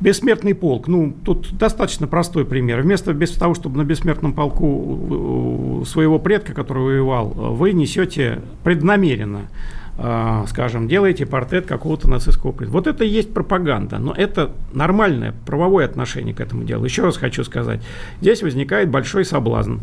Бессмертный 0.00 0.54
полк. 0.54 0.88
Ну, 0.88 1.14
тут 1.24 1.52
достаточно 1.52 2.06
простой 2.06 2.46
пример. 2.46 2.80
Вместо 2.80 3.12
без 3.12 3.32
того, 3.32 3.52
чтобы 3.54 3.76
на 3.76 3.84
бессмертном 3.84 4.32
полку 4.32 5.84
своего 5.86 6.18
предка, 6.18 6.54
который 6.54 6.84
воевал, 6.84 7.28
вы 7.28 7.74
несете 7.74 8.40
преднамеренно 8.64 9.42
э, 9.42 9.79
скажем, 10.46 10.88
делаете 10.88 11.26
портрет 11.26 11.66
какого-то 11.66 12.08
нацистского 12.08 12.52
президента. 12.52 12.72
Вот 12.72 12.86
это 12.86 13.04
и 13.04 13.08
есть 13.08 13.34
пропаганда, 13.34 13.98
но 13.98 14.14
это 14.14 14.50
нормальное 14.72 15.34
правовое 15.44 15.84
отношение 15.84 16.34
к 16.34 16.40
этому 16.40 16.64
делу. 16.64 16.84
Еще 16.84 17.02
раз 17.02 17.18
хочу 17.18 17.44
сказать, 17.44 17.82
здесь 18.20 18.42
возникает 18.42 18.88
большой 18.88 19.26
соблазн 19.26 19.78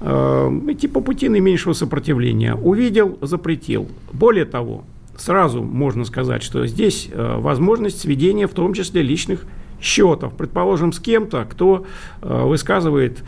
э, 0.00 0.60
идти 0.68 0.86
по 0.86 1.00
пути 1.00 1.28
наименьшего 1.28 1.72
сопротивления. 1.72 2.54
Увидел, 2.54 3.18
запретил. 3.22 3.88
Более 4.12 4.44
того, 4.44 4.84
сразу 5.16 5.64
можно 5.64 6.04
сказать, 6.04 6.44
что 6.44 6.64
здесь 6.66 7.08
э, 7.10 7.36
возможность 7.38 8.00
сведения 8.00 8.46
в 8.46 8.52
том 8.52 8.72
числе 8.72 9.02
личных 9.02 9.46
счетов. 9.80 10.34
Предположим, 10.34 10.92
с 10.92 11.00
кем-то, 11.00 11.44
кто 11.50 11.86
э, 12.22 12.42
высказывает 12.44 13.18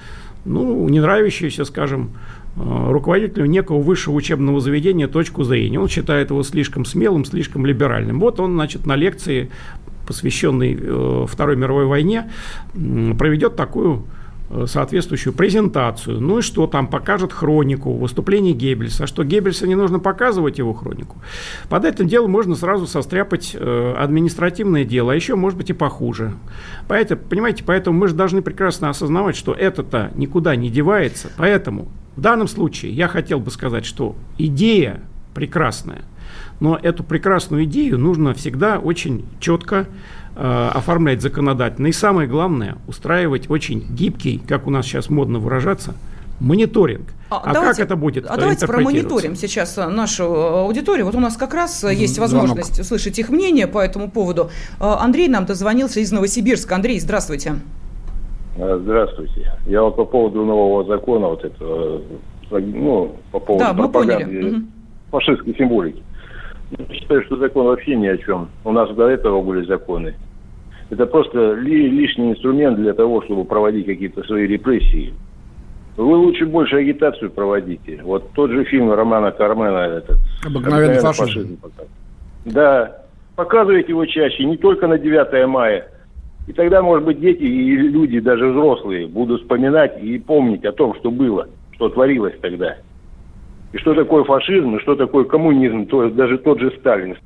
ну, 0.45 0.89
не 0.89 1.01
нравящуюся, 1.01 1.65
скажем, 1.65 2.13
Э, 2.13 2.38
руководителю 2.59 3.47
некого 3.47 3.81
высшего 3.81 4.15
учебного 4.15 4.61
заведения 4.61 5.09
точку 5.09 5.45
зрения. 5.45 5.79
Он 5.81 5.89
считает 5.89 6.31
его 6.31 6.43
слишком 6.43 6.85
смелым, 6.85 7.25
слишком 7.25 7.67
либеральным. 7.67 8.21
Вот 8.21 8.41
он, 8.41 8.55
значит, 8.55 8.87
на 8.87 8.97
лекции, 8.97 9.51
посвященной 10.07 10.79
э, 10.81 11.27
Второй 11.29 11.57
мировой 11.57 11.87
войне, 11.87 12.31
проведет 12.73 13.57
такую 13.57 14.05
Э, 14.51 14.65
соответствующую 14.67 15.35
презентацию. 15.35 16.21
Ну 16.21 16.39
и 16.39 16.43
что 16.43 16.67
там, 16.67 16.87
покажет 16.87 17.35
хронику 17.35 17.93
выступлений 17.93 18.55
Геббельса. 18.55 19.05
А 19.05 19.07
что, 19.07 19.23
Геббельса 19.23 19.67
не 19.67 19.75
нужно 19.75 19.99
показывать 19.99 20.57
его 20.57 20.73
хронику? 20.73 21.17
Под 21.69 21.85
этим 21.85 22.09
делом 22.09 22.31
можно 22.31 22.55
сразу 22.55 22.87
состряпать 22.87 23.55
э, 23.55 23.95
административное 23.99 24.85
дело, 24.85 25.13
а 25.13 25.15
еще, 25.15 25.35
может 25.35 25.59
быть, 25.59 25.69
и 25.69 25.75
похуже. 25.75 26.33
Поэтому, 26.89 27.21
понимаете, 27.29 27.63
поэтому 27.63 27.99
мы 27.99 28.09
же 28.09 28.15
должны 28.15 28.41
прекрасно 28.41 28.89
осознавать, 28.89 29.37
что 29.37 29.53
это-то 29.53 30.13
никуда 30.15 30.57
не 30.57 30.71
девается. 30.71 31.29
Поэтому 31.37 31.89
в 32.19 32.21
данном 32.21 32.49
случае 32.49 32.93
я 32.93 33.09
хотел 33.09 33.41
бы 33.41 33.51
сказать, 33.51 33.87
что 33.87 34.15
идея 34.37 35.01
прекрасная, 35.35 36.03
но 36.61 36.79
эту 36.81 37.03
прекрасную 37.05 37.65
идею 37.65 37.99
нужно 37.99 38.35
всегда 38.35 38.79
очень 38.79 39.25
четко 39.41 39.87
Э, 40.41 40.71
оформлять 40.73 41.21
законодательно. 41.21 41.89
И 41.89 41.93
самое 41.93 42.29
главное, 42.29 42.77
устраивать 42.87 43.51
очень 43.51 43.81
гибкий, 43.91 44.41
как 44.47 44.69
у 44.69 44.71
нас 44.71 44.87
сейчас 44.87 45.11
модно 45.11 45.41
выражаться, 45.41 45.95
мониторинг. 46.39 47.09
А, 47.29 47.43
а 47.45 47.53
давайте, 47.53 47.79
как 47.79 47.87
это 47.87 47.97
будет? 47.97 48.27
А 48.27 48.37
давайте 48.37 48.69
промониторим 48.69 49.35
сейчас 49.35 49.77
э, 49.79 49.89
нашу 49.89 50.23
э, 50.23 50.61
аудиторию. 50.61 51.07
Вот 51.07 51.17
у 51.17 51.21
нас 51.21 51.37
как 51.37 51.55
раз 51.55 51.83
есть 51.83 52.21
возможность 52.21 52.69
Звонок. 52.69 52.85
услышать 52.85 53.19
их 53.19 53.31
мнение 53.31 53.67
по 53.67 53.81
этому 53.81 54.09
поводу. 54.09 54.49
Андрей 54.79 55.27
нам 55.27 55.45
дозвонился 55.45 55.99
из 55.99 56.13
Новосибирска. 56.13 56.77
Андрей, 56.77 57.01
здравствуйте. 57.01 57.49
Здравствуйте. 57.49 57.88
Я 59.67 59.83
вот 59.83 59.97
по 59.97 60.05
поводу 60.05 60.45
нового 60.45 60.85
закона, 60.85 61.29
вот 61.29 61.45
этого, 61.45 62.03
ну, 62.51 63.17
по 63.31 63.39
поводу 63.39 63.65
да, 63.65 63.75
пропаганды 63.75 64.63
фашистской 65.11 65.55
символики. 65.57 66.03
Я 66.77 66.95
считаю, 66.95 67.25
что 67.25 67.37
закон 67.37 67.67
вообще 67.67 67.97
ни 67.97 68.07
о 68.07 68.19
чем. 68.19 68.49
У 68.65 68.73
нас 68.73 68.91
до 68.95 69.09
этого 69.09 69.43
были 69.43 69.65
законы. 69.65 70.15
Это 70.91 71.07
просто 71.07 71.55
ли, 71.55 71.89
лишний 71.89 72.33
инструмент 72.33 72.77
для 72.77 72.95
того, 72.95 73.23
чтобы 73.23 73.45
проводить 73.45 73.87
какие-то 73.87 74.23
свои 74.25 74.47
репрессии. 74.47 75.15
Вы 75.97 76.17
лучше 76.17 76.47
больше 76.47 76.77
агитацию 76.77 77.31
проводите. 77.31 78.01
Вот 78.03 78.31
тот 78.33 78.51
же 78.51 78.65
фильм 78.65 78.93
Романа 78.93 79.33
Кармена, 79.33 79.97
этот 79.97 80.19
«Обыкновенный 80.47 81.01
фашизм». 81.01 81.59
фашизм 81.59 81.89
да, 82.45 83.03
показывайте 83.37 83.91
его 83.91 84.07
чаще, 84.07 84.45
не 84.45 84.57
только 84.57 84.87
на 84.87 84.99
9 84.99 85.49
мая. 85.49 85.89
И 86.49 86.53
тогда, 86.55 86.81
может 86.81 87.05
быть, 87.05 87.21
дети 87.21 87.43
и 87.43 87.77
люди, 87.77 88.21
даже 88.21 88.49
взрослые, 88.49 89.07
будут 89.07 89.43
вспоминать 89.43 90.03
и 90.03 90.19
помнить 90.19 90.65
о 90.65 90.73
том, 90.73 90.95
что 90.95 91.11
было, 91.11 91.47
что 91.73 91.91
творилось 91.91 92.35
тогда. 92.41 92.77
И 93.73 93.77
что 93.77 93.95
такое 93.95 94.25
фашизм, 94.25 94.77
и 94.77 94.81
что 94.81 94.97
такое 94.97 95.25
коммунизм, 95.25 95.85
то 95.85 96.05
есть 96.05 96.17
даже 96.17 96.39
тот 96.39 96.59
же 96.59 96.73
Сталин. 96.81 97.19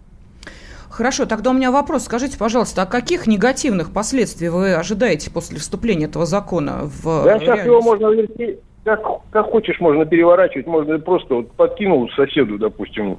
Хорошо, 0.91 1.25
тогда 1.25 1.51
у 1.51 1.53
меня 1.55 1.71
вопрос. 1.71 2.03
Скажите, 2.03 2.37
пожалуйста, 2.37 2.83
а 2.83 2.87
каких 2.87 3.29
негативных 3.29 3.93
последствий 3.93 4.49
вы 4.49 4.75
ожидаете 4.75 5.31
после 5.31 5.61
вступления 5.61 6.07
этого 6.07 6.27
закона 6.27 6.81
в 6.83 7.25
Да, 7.25 7.39
сейчас 7.39 7.65
его 7.65 7.81
можно 7.81 8.09
верти, 8.09 8.59
как, 8.83 9.03
как 9.31 9.47
хочешь, 9.53 9.79
можно 9.79 10.05
переворачивать, 10.05 10.67
можно 10.67 10.99
просто 10.99 11.37
вот 11.37 11.53
подкинул 11.53 12.11
соседу, 12.11 12.59
допустим, 12.59 13.19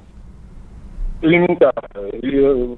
элементарно. 1.22 2.08
Или 2.12 2.76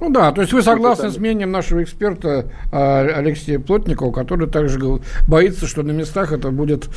ну 0.00 0.10
да, 0.10 0.32
то 0.32 0.40
есть 0.40 0.52
вы 0.52 0.62
согласны 0.62 1.10
с 1.10 1.18
мнением 1.18 1.50
нашего 1.50 1.82
эксперта 1.82 2.46
а, 2.72 3.00
Алексея 3.16 3.58
Плотникова, 3.58 4.12
который 4.12 4.48
также 4.48 4.78
боится, 5.26 5.66
что 5.66 5.82
на 5.82 5.92
местах 5.92 6.32
это 6.32 6.50
будет 6.50 6.88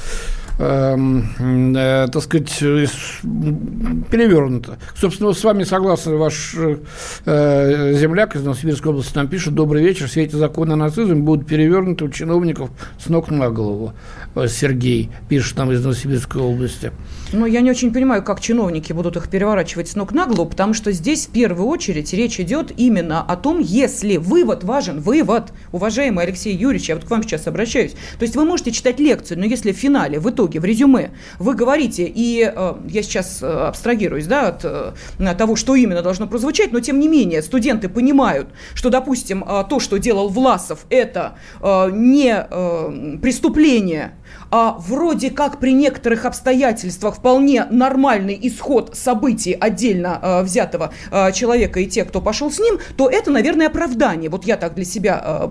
Эм, 0.64 1.76
э, 1.76 2.08
так 2.12 2.22
сказать, 2.22 2.56
перевернуто. 2.60 4.78
Собственно, 4.96 5.34
с 5.34 5.44
вами 5.44 5.64
согласен 5.64 6.18
ваш 6.18 6.54
э, 6.56 7.94
земляк 7.96 8.36
из 8.36 8.44
Новосибирской 8.44 8.92
области, 8.92 9.16
нам 9.16 9.28
пишет, 9.28 9.56
добрый 9.56 9.84
вечер, 9.84 10.08
все 10.08 10.24
эти 10.24 10.36
законы 10.36 10.74
о 10.74 10.76
нацизме 10.76 11.16
будут 11.16 11.48
перевернуты 11.48 12.06
у 12.06 12.10
чиновников 12.10 12.70
с 13.00 13.10
ног 13.10 13.32
на 13.32 13.50
голову. 13.50 13.94
Э, 14.36 14.48
Сергей 14.48 15.10
пишет 15.30 15.58
нам 15.58 15.72
из 15.72 15.84
Новосибирской 15.84 16.42
области. 16.42 16.92
Ну, 17.34 17.46
я 17.46 17.62
не 17.62 17.72
очень 17.72 17.94
понимаю, 17.94 18.24
как 18.24 18.42
чиновники 18.42 18.92
будут 18.92 19.16
их 19.16 19.30
переворачивать 19.30 19.88
с 19.88 19.96
ног 19.96 20.12
на 20.12 20.26
голову, 20.26 20.50
потому 20.50 20.74
что 20.74 20.92
здесь 20.92 21.28
в 21.28 21.32
первую 21.32 21.66
очередь 21.68 22.12
речь 22.12 22.42
идет 22.42 22.74
именно 22.76 23.22
о 23.22 23.38
том, 23.38 23.60
если 23.60 24.18
вывод 24.18 24.66
важен, 24.66 25.00
вывод, 25.00 25.54
уважаемый 25.72 26.26
Алексей 26.26 26.54
Юрьевич, 26.54 26.90
я 26.90 26.96
вот 26.96 27.06
к 27.06 27.10
вам 27.10 27.24
сейчас 27.24 27.48
обращаюсь. 27.48 27.92
То 27.92 28.24
есть 28.24 28.36
вы 28.36 28.44
можете 28.44 28.72
читать 28.72 29.00
лекцию, 29.00 29.40
но 29.40 29.46
если 29.46 29.72
в 29.72 29.78
финале, 29.78 30.20
в 30.20 30.30
итоге, 30.30 30.60
в 30.60 30.66
резюме 30.66 31.12
вы 31.40 31.56
говорите, 31.56 32.04
и 32.04 32.52
э, 32.54 32.74
я 32.90 33.02
сейчас 33.02 33.42
э, 33.42 33.48
абстрагируюсь 33.48 34.26
да, 34.26 34.50
от 34.50 34.66
э, 34.66 35.36
того, 35.38 35.56
что 35.56 35.76
именно 35.76 36.02
должно 36.02 36.28
прозвучать, 36.28 36.74
но 36.74 36.82
тем 36.82 37.00
не 37.00 37.08
менее 37.08 37.42
студенты 37.44 37.88
понимают, 37.88 38.50
что, 38.74 38.90
допустим, 38.90 39.46
э, 39.48 39.64
то, 39.70 39.80
что 39.80 39.98
делал 40.00 40.28
Власов, 40.28 40.86
это 40.90 41.38
э, 41.62 41.92
не 41.94 42.36
э, 42.36 43.18
преступление, 43.22 44.16
а 44.50 44.78
вроде 44.80 45.30
как 45.30 45.60
при 45.60 45.74
некоторых 45.74 46.26
обстоятельствах 46.26 47.16
вполне 47.16 47.66
нормальный 47.66 48.38
исход 48.42 48.96
событий 48.96 49.54
отдельно 49.54 50.20
э, 50.22 50.44
взятого 50.44 50.94
э, 51.12 51.32
человека 51.32 51.80
и 51.80 51.88
тех, 51.88 52.10
кто 52.10 52.22
пошел 52.22 52.52
с 52.52 52.60
ним, 52.60 52.80
то 52.98 53.10
это, 53.10 53.32
наверное, 53.32 53.68
оправдание. 53.68 54.30
Вот 54.30 54.46
я 54.46 54.58
так 54.58 54.76
для 54.76 54.86
себя 54.86 55.22
э, 55.24 55.48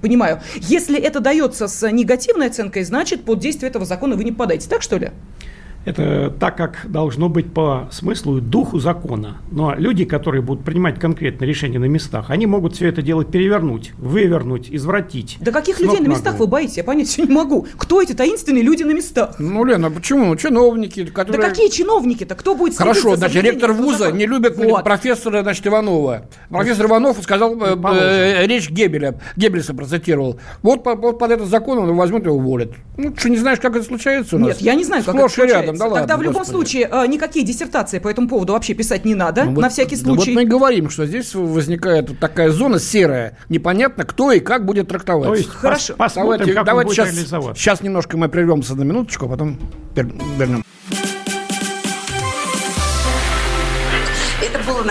понимаю. 0.00 0.40
Если 0.56 0.98
это 0.98 1.20
дается 1.20 1.68
с 1.68 1.90
негативной 1.90 2.46
оценкой, 2.46 2.84
значит, 2.84 3.24
под 3.24 3.40
действие 3.40 3.70
этого 3.70 3.84
закона 3.84 4.16
вы 4.16 4.24
не 4.24 4.32
попадаете. 4.32 4.68
Так 4.68 4.82
что 4.82 4.98
ли? 4.98 5.10
Это 5.84 6.32
так, 6.38 6.56
как 6.56 6.86
должно 6.88 7.28
быть 7.28 7.52
по 7.52 7.88
смыслу 7.92 8.38
и 8.38 8.40
духу 8.40 8.78
закона. 8.78 9.38
Но 9.50 9.74
люди, 9.74 10.04
которые 10.04 10.42
будут 10.42 10.64
принимать 10.64 10.98
конкретные 10.98 11.48
решения 11.48 11.78
на 11.78 11.84
местах, 11.86 12.30
они 12.30 12.46
могут 12.46 12.74
все 12.74 12.88
это 12.88 13.02
делать 13.02 13.28
перевернуть, 13.28 13.92
вывернуть, 13.98 14.68
извратить. 14.70 15.36
Да 15.40 15.52
каких 15.52 15.80
людей 15.80 16.00
на 16.00 16.08
местах 16.08 16.38
вы 16.38 16.46
боитесь? 16.46 16.76
Я 16.78 16.84
понять 16.84 17.16
не 17.18 17.26
могу. 17.26 17.66
Кто 17.76 18.00
эти 18.00 18.12
таинственные 18.12 18.62
люди 18.62 18.82
на 18.82 18.92
местах? 18.92 19.36
Ну, 19.38 19.64
Лена, 19.64 19.90
почему? 19.90 20.26
Ну, 20.26 20.36
чиновники, 20.36 21.04
которые... 21.06 21.42
Да 21.42 21.48
какие 21.48 21.68
чиновники-то? 21.68 22.34
Кто 22.34 22.54
будет 22.54 22.76
Хорошо, 22.76 23.16
значит, 23.16 23.42
ректор 23.42 23.72
вуза 23.72 24.10
не 24.10 24.26
любит 24.26 24.56
вот. 24.56 24.84
профессора, 24.84 25.42
значит, 25.42 25.66
Иванова. 25.66 26.28
Профессор 26.48 26.86
Иванов 26.86 27.18
сказал, 27.22 27.56
э, 27.60 27.76
э, 27.76 28.46
речь 28.46 28.70
Гебеля, 28.70 29.20
Геббельса 29.36 29.74
процитировал. 29.74 30.38
Вот, 30.62 30.82
по, 30.82 30.94
вот 30.94 31.18
под 31.18 31.30
этот 31.30 31.48
закон 31.48 31.78
он 31.78 31.94
возьмут 31.96 32.26
и 32.26 32.28
уволят. 32.28 32.72
Ну, 32.96 33.14
что, 33.16 33.28
не 33.28 33.36
знаешь, 33.36 33.60
как 33.60 33.76
это 33.76 33.84
случается 33.84 34.36
у 34.36 34.38
нас? 34.38 34.48
Нет, 34.48 34.60
я 34.60 34.74
не 34.74 34.84
знаю, 34.84 35.04
как 35.04 35.14
это 35.14 35.28
случается 35.28 35.60
рядом, 35.60 35.73
да 35.78 35.84
ладно. 35.86 36.00
Тогда 36.00 36.16
в 36.16 36.22
любом 36.22 36.42
господи. 36.42 36.56
случае 36.56 36.88
э, 36.90 37.06
никакие 37.06 37.44
диссертации 37.44 37.98
по 37.98 38.08
этому 38.08 38.28
поводу 38.28 38.52
вообще 38.52 38.74
писать 38.74 39.04
не 39.04 39.14
надо, 39.14 39.44
ну, 39.44 39.52
на 39.52 39.62
вот, 39.62 39.72
всякий 39.72 39.96
случай. 39.96 40.26
Да 40.26 40.30
вот 40.32 40.34
мы 40.34 40.42
и 40.42 40.46
говорим, 40.46 40.90
что 40.90 41.06
здесь 41.06 41.34
возникает 41.34 42.10
вот 42.10 42.18
такая 42.18 42.50
зона 42.50 42.78
серая, 42.78 43.38
непонятно, 43.48 44.04
кто 44.04 44.32
и 44.32 44.40
как 44.40 44.64
будет 44.64 44.88
трактовать. 44.88 45.28
То 45.28 45.34
есть, 45.34 45.50
Хорошо. 45.50 45.94
Посмотрим, 45.96 46.38
давайте, 46.38 46.54
как 46.54 46.66
давайте 46.66 46.94
сейчас, 46.94 47.56
сейчас 47.56 47.82
немножко 47.82 48.16
мы 48.16 48.28
прервемся 48.28 48.74
на 48.74 48.82
минуточку, 48.82 49.26
а 49.26 49.28
потом 49.28 49.58
вернем. 49.94 50.64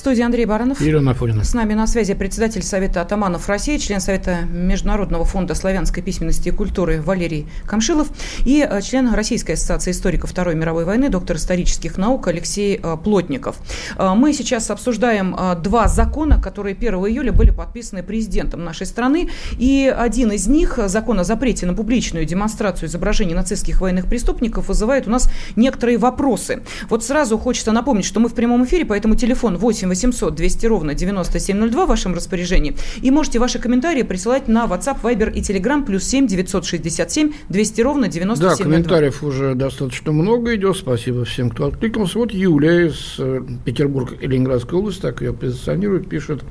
студии 0.00 0.22
Андрей 0.22 0.46
Баранов. 0.46 0.80
Ирина 0.80 1.10
Афонина. 1.10 1.44
С 1.44 1.52
нами 1.52 1.74
на 1.74 1.86
связи 1.86 2.14
председатель 2.14 2.62
Совета 2.62 3.02
атаманов 3.02 3.48
России, 3.50 3.76
член 3.76 4.00
Совета 4.00 4.40
Международного 4.50 5.26
фонда 5.26 5.54
славянской 5.54 6.02
письменности 6.02 6.48
и 6.48 6.52
культуры 6.52 7.02
Валерий 7.02 7.46
Камшилов 7.66 8.08
и 8.46 8.66
э, 8.68 8.80
член 8.80 9.12
Российской 9.12 9.52
ассоциации 9.52 9.90
историков 9.90 10.30
Второй 10.30 10.54
мировой 10.54 10.86
войны, 10.86 11.10
доктор 11.10 11.36
исторических 11.36 11.98
наук 11.98 12.28
Алексей 12.28 12.80
э, 12.82 12.96
Плотников. 12.96 13.56
Э, 13.98 14.14
мы 14.14 14.32
сейчас 14.32 14.70
обсуждаем 14.70 15.36
два 15.62 15.86
закона, 15.86 16.40
которые 16.40 16.74
1 16.74 16.94
июля 16.94 17.32
были 17.32 17.50
подписаны 17.50 18.02
президентом 18.02 18.64
нашей 18.64 18.86
страны. 18.86 19.28
И 19.58 19.94
один 19.94 20.32
из 20.32 20.46
них, 20.46 20.78
закон 20.86 21.20
о 21.20 21.24
запрете 21.24 21.66
на 21.66 21.74
публичную 21.74 22.24
демонстрацию 22.24 22.88
изображений 22.88 23.34
нацистских 23.34 23.82
военных 23.82 24.06
преступников, 24.06 24.68
вызывает 24.68 25.06
у 25.06 25.10
нас 25.10 25.30
некоторые 25.56 25.98
вопросы. 25.98 26.62
Вот 26.88 27.04
сразу 27.04 27.36
хочется 27.36 27.70
напомнить, 27.72 28.06
что 28.06 28.18
мы 28.18 28.30
в 28.30 28.34
прямом 28.34 28.64
эфире, 28.64 28.86
поэтому 28.86 29.14
телефон 29.14 29.58
8 29.58 29.89
800 29.90 30.34
200 30.34 30.66
ровно 30.66 30.94
9702 30.94 31.84
в 31.84 31.88
вашем 31.88 32.14
распоряжении. 32.14 32.76
И 33.02 33.10
можете 33.10 33.38
ваши 33.38 33.58
комментарии 33.58 34.02
присылать 34.02 34.48
на 34.48 34.64
WhatsApp, 34.64 35.02
Viber 35.02 35.32
и 35.32 35.40
Telegram 35.40 35.84
плюс 35.84 36.04
7 36.04 36.26
967 36.26 37.32
200 37.48 37.80
ровно 37.82 38.08
9702. 38.08 38.56
Да, 38.56 38.62
комментариев 38.62 39.22
уже 39.22 39.54
достаточно 39.54 40.12
много 40.12 40.54
идет. 40.54 40.76
Спасибо 40.76 41.24
всем, 41.24 41.50
кто 41.50 41.66
откликнулся. 41.66 42.18
Вот 42.18 42.32
Юлия 42.32 42.86
из 42.88 43.16
э, 43.18 43.42
Петербурга 43.64 44.14
и 44.14 44.26
Ленинградской 44.26 44.78
области, 44.78 45.00
так 45.00 45.20
ее 45.20 45.32
позиционирует, 45.32 46.08
пишет, 46.08 46.42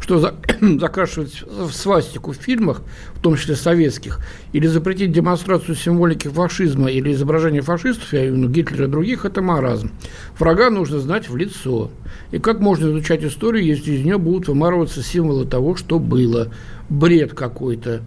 что 0.00 0.18
за, 0.18 0.34
закрашивать 0.80 1.44
свастику 1.72 2.32
в 2.32 2.36
фильмах, 2.36 2.82
в 3.16 3.20
том 3.20 3.36
числе 3.36 3.56
советских, 3.56 4.20
или 4.52 4.66
запретить 4.66 5.12
демонстрацию 5.12 5.74
символики 5.74 6.28
фашизма 6.28 6.90
или 6.90 7.12
изображение 7.12 7.62
фашистов, 7.62 8.12
я 8.12 8.20
имею 8.20 8.34
в 8.34 8.38
виду 8.38 8.48
Гитлера 8.48 8.84
и 8.84 8.88
других, 8.88 9.24
это 9.24 9.42
маразм. 9.42 9.90
Врага 10.38 10.70
нужно 10.70 10.98
знать 10.98 11.28
в 11.28 11.36
лицо. 11.36 11.90
И 12.30 12.38
как 12.38 12.60
можно 12.60 12.86
изучать 12.86 13.24
историю, 13.24 13.64
если 13.64 13.92
из 13.92 14.04
нее 14.04 14.18
будут 14.18 14.48
вымарываться 14.48 15.02
символы 15.02 15.46
того, 15.46 15.76
что 15.76 15.98
было? 15.98 16.48
Бред 16.88 17.34
какой-то. 17.34 18.02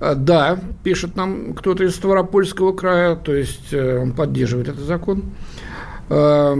А, 0.00 0.14
да, 0.14 0.58
пишет 0.82 1.16
нам 1.16 1.54
кто-то 1.54 1.84
из 1.84 1.94
Ставропольского 1.94 2.72
края, 2.72 3.16
то 3.16 3.34
есть 3.34 3.72
э, 3.72 3.98
он 3.98 4.12
поддерживает 4.12 4.68
этот 4.68 4.84
закон. 4.84 5.24
А, 6.08 6.56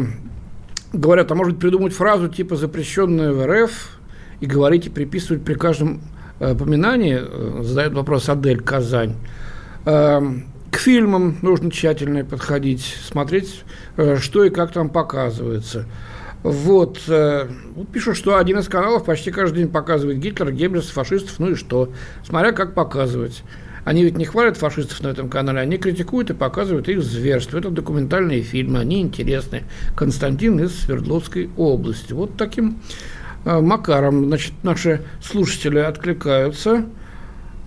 говорят, 0.92 1.30
а 1.30 1.34
может 1.34 1.58
придумать 1.58 1.92
фразу 1.92 2.28
типа 2.28 2.56
«запрещенная 2.56 3.32
в 3.32 3.46
РФ» 3.46 3.98
и 4.40 4.46
говорить 4.46 4.86
и 4.86 4.90
приписывать 4.90 5.42
при 5.42 5.54
каждом 5.54 6.00
э, 6.38 6.54
поминании, 6.54 7.18
э, 7.20 7.62
задает 7.62 7.92
вопрос 7.94 8.28
Адель 8.28 8.60
Казань. 8.60 9.14
А, 9.84 10.22
к 10.70 10.78
фильмам 10.78 11.38
нужно 11.42 11.70
тщательно 11.70 12.24
подходить, 12.24 12.96
смотреть, 13.02 13.64
что 14.18 14.44
и 14.44 14.50
как 14.50 14.72
там 14.72 14.90
показывается. 14.90 15.86
Вот. 16.42 17.00
пишут, 17.92 18.16
что 18.16 18.36
один 18.36 18.58
из 18.58 18.68
каналов 18.68 19.04
почти 19.04 19.30
каждый 19.30 19.60
день 19.60 19.68
показывает 19.68 20.18
Гитлера, 20.18 20.50
Геббельса, 20.50 20.92
фашистов, 20.92 21.38
ну 21.38 21.52
и 21.52 21.54
что? 21.54 21.88
Смотря 22.24 22.52
как 22.52 22.74
показывать. 22.74 23.42
Они 23.86 24.02
ведь 24.02 24.18
не 24.18 24.24
хвалят 24.24 24.56
фашистов 24.56 25.00
на 25.02 25.06
этом 25.06 25.28
канале, 25.28 25.60
они 25.60 25.78
критикуют 25.78 26.30
и 26.30 26.34
показывают 26.34 26.88
их 26.88 27.04
зверство. 27.04 27.56
Это 27.56 27.70
документальные 27.70 28.42
фильмы, 28.42 28.80
они 28.80 29.00
интересны. 29.00 29.62
Константин 29.94 30.58
из 30.58 30.76
Свердловской 30.80 31.50
области. 31.56 32.12
Вот 32.12 32.36
таким 32.36 32.70
э, 32.70 33.15
макаром, 33.46 34.26
значит, 34.26 34.52
наши 34.62 35.02
слушатели 35.22 35.78
откликаются. 35.78 36.84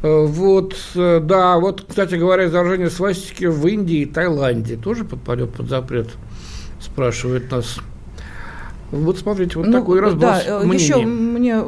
Э, 0.01 0.25
вот, 0.25 0.75
э, 0.95 1.19
да, 1.21 1.57
вот, 1.59 1.85
кстати 1.87 2.15
говоря, 2.15 2.45
изображение 2.45 2.89
свастики 2.89 3.45
в 3.45 3.65
Индии 3.67 3.99
и 3.99 4.05
Таиланде 4.05 4.77
тоже 4.77 5.03
подпадет 5.03 5.51
под 5.51 5.67
запрет, 5.67 6.09
спрашивает 6.79 7.51
нас 7.51 7.79
вот 8.91 9.19
смотрите, 9.19 9.57
вот 9.57 9.67
ну, 9.67 9.71
такой 9.71 9.99
разброс 9.99 10.43
Да, 10.45 10.61
э, 10.61 10.65
мнений. 10.65 10.83
еще 10.83 10.97
мне 10.97 11.63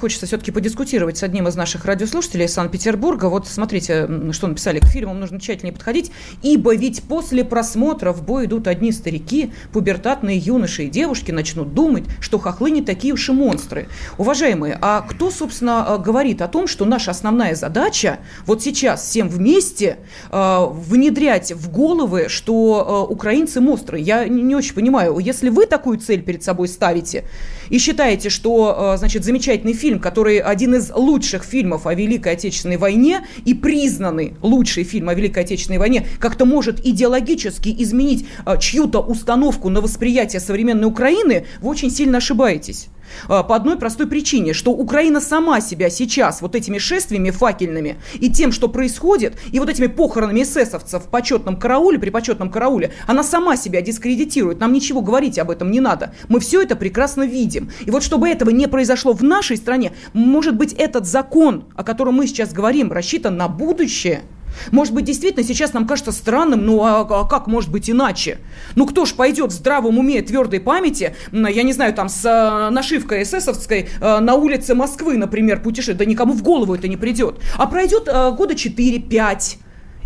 хочется 0.00 0.26
все-таки 0.26 0.50
подискутировать 0.50 1.16
с 1.16 1.22
одним 1.22 1.48
из 1.48 1.56
наших 1.56 1.84
радиослушателей 1.84 2.44
из 2.44 2.52
Санкт-Петербурга. 2.52 3.26
Вот 3.26 3.46
смотрите, 3.46 4.08
что 4.32 4.46
написали. 4.46 4.78
К 4.80 4.86
фильмам 4.86 5.18
нужно 5.18 5.40
тщательнее 5.40 5.72
подходить, 5.72 6.12
ибо 6.42 6.74
ведь 6.74 7.02
после 7.04 7.44
просмотра 7.44 8.12
в 8.12 8.22
бой 8.22 8.46
идут 8.46 8.68
одни 8.68 8.92
старики, 8.92 9.52
пубертатные 9.72 10.36
юноши 10.36 10.84
и 10.84 10.90
девушки 10.90 11.30
начнут 11.30 11.74
думать, 11.74 12.04
что 12.20 12.38
хохлы 12.38 12.70
не 12.70 12.82
такие 12.82 13.14
уж 13.14 13.28
и 13.28 13.32
монстры. 13.32 13.88
Уважаемые, 14.18 14.78
а 14.80 15.00
кто, 15.02 15.30
собственно, 15.30 15.86
э, 15.88 15.98
говорит 15.98 16.42
о 16.42 16.48
том, 16.48 16.66
что 16.66 16.84
наша 16.84 17.12
основная 17.12 17.54
задача 17.54 18.18
вот 18.46 18.62
сейчас 18.62 19.02
всем 19.02 19.28
вместе 19.28 19.98
э, 20.30 20.66
внедрять 20.70 21.52
в 21.52 21.70
головы, 21.70 22.26
что 22.28 23.06
э, 23.08 23.12
украинцы 23.12 23.60
монстры? 23.60 23.98
Я 23.98 24.28
не, 24.28 24.42
не 24.42 24.54
очень 24.54 24.74
понимаю. 24.74 25.18
Если 25.18 25.48
вы 25.48 25.66
такую 25.66 25.98
цель 25.98 26.22
перед 26.22 26.42
собой 26.42 26.57
собой 26.58 26.68
ставите, 26.68 27.24
и 27.70 27.78
считаете, 27.78 28.30
что, 28.30 28.94
э, 28.94 28.98
значит, 28.98 29.24
замечательный 29.24 29.74
фильм, 29.74 30.00
который 30.00 30.38
один 30.38 30.74
из 30.74 30.90
лучших 30.90 31.44
фильмов 31.44 31.86
о 31.86 31.94
Великой 31.94 32.32
Отечественной 32.32 32.78
войне 32.78 33.20
и 33.44 33.54
признанный 33.54 34.34
лучший 34.42 34.84
фильм 34.84 35.08
о 35.08 35.14
Великой 35.14 35.44
Отечественной 35.44 35.78
войне, 35.78 36.06
как-то 36.18 36.46
может 36.46 36.84
идеологически 36.84 37.74
изменить 37.78 38.26
э, 38.44 38.58
чью-то 38.58 39.00
установку 39.00 39.68
на 39.68 39.80
восприятие 39.80 40.40
современной 40.40 40.88
Украины, 40.88 41.46
вы 41.60 41.70
очень 41.70 41.90
сильно 41.90 42.18
ошибаетесь. 42.18 42.88
А, 43.28 43.42
по 43.42 43.56
одной 43.56 43.76
простой 43.76 44.06
причине, 44.06 44.52
что 44.52 44.72
Украина 44.72 45.20
сама 45.20 45.60
себя 45.60 45.90
сейчас 45.90 46.42
вот 46.42 46.54
этими 46.54 46.78
шествиями 46.78 47.30
факельными 47.30 47.96
и 48.14 48.30
тем, 48.30 48.52
что 48.52 48.68
происходит, 48.68 49.38
и 49.52 49.58
вот 49.60 49.68
этими 49.68 49.86
похоронами 49.86 50.42
эсэсовцев 50.42 51.04
в 51.04 51.08
почетном 51.08 51.56
карауле, 51.56 51.98
при 51.98 52.10
почетном 52.10 52.50
карауле, 52.50 52.92
она 53.06 53.22
сама 53.22 53.56
себя 53.56 53.82
дискредитирует. 53.82 54.60
Нам 54.60 54.72
ничего 54.72 55.02
говорить 55.02 55.38
об 55.38 55.50
этом 55.50 55.70
не 55.70 55.80
надо. 55.80 56.14
Мы 56.28 56.40
все 56.40 56.62
это 56.62 56.76
прекрасно 56.76 57.24
видим. 57.24 57.70
И 57.84 57.90
вот 57.90 58.02
чтобы 58.02 58.28
этого 58.28 58.50
не 58.50 58.66
произошло 58.66 59.12
в 59.12 59.22
нашей 59.22 59.56
стране, 59.56 59.92
может 60.12 60.56
быть, 60.56 60.72
этот 60.72 61.06
закон, 61.06 61.64
о 61.74 61.84
котором 61.84 62.14
мы 62.14 62.26
сейчас 62.26 62.52
говорим, 62.52 62.92
рассчитан 62.92 63.36
на 63.36 63.48
будущее– 63.48 64.22
может 64.70 64.94
быть, 64.94 65.04
действительно 65.04 65.44
сейчас 65.44 65.72
нам 65.72 65.86
кажется 65.86 66.12
странным, 66.12 66.64
ну 66.64 66.82
а, 66.82 67.00
а 67.00 67.24
как 67.26 67.46
может 67.46 67.70
быть 67.70 67.90
иначе? 67.90 68.38
Ну 68.74 68.86
кто 68.86 69.04
ж 69.04 69.14
пойдет 69.14 69.50
в 69.50 69.54
здравом 69.54 69.98
уме 69.98 70.22
твердой 70.22 70.60
памяти, 70.60 71.14
я 71.32 71.62
не 71.62 71.72
знаю, 71.72 71.94
там 71.94 72.08
с 72.08 72.24
а, 72.24 72.70
нашивкой 72.70 73.22
эсэсовской 73.22 73.88
а, 74.00 74.20
на 74.20 74.34
улице 74.34 74.74
Москвы, 74.74 75.16
например, 75.16 75.62
путешествовать? 75.62 75.98
Да 75.98 76.04
никому 76.04 76.32
в 76.32 76.42
голову 76.42 76.74
это 76.74 76.88
не 76.88 76.96
придет. 76.96 77.36
А 77.56 77.66
пройдет 77.66 78.08
а, 78.08 78.30
года 78.30 78.54
4-5 78.54 79.58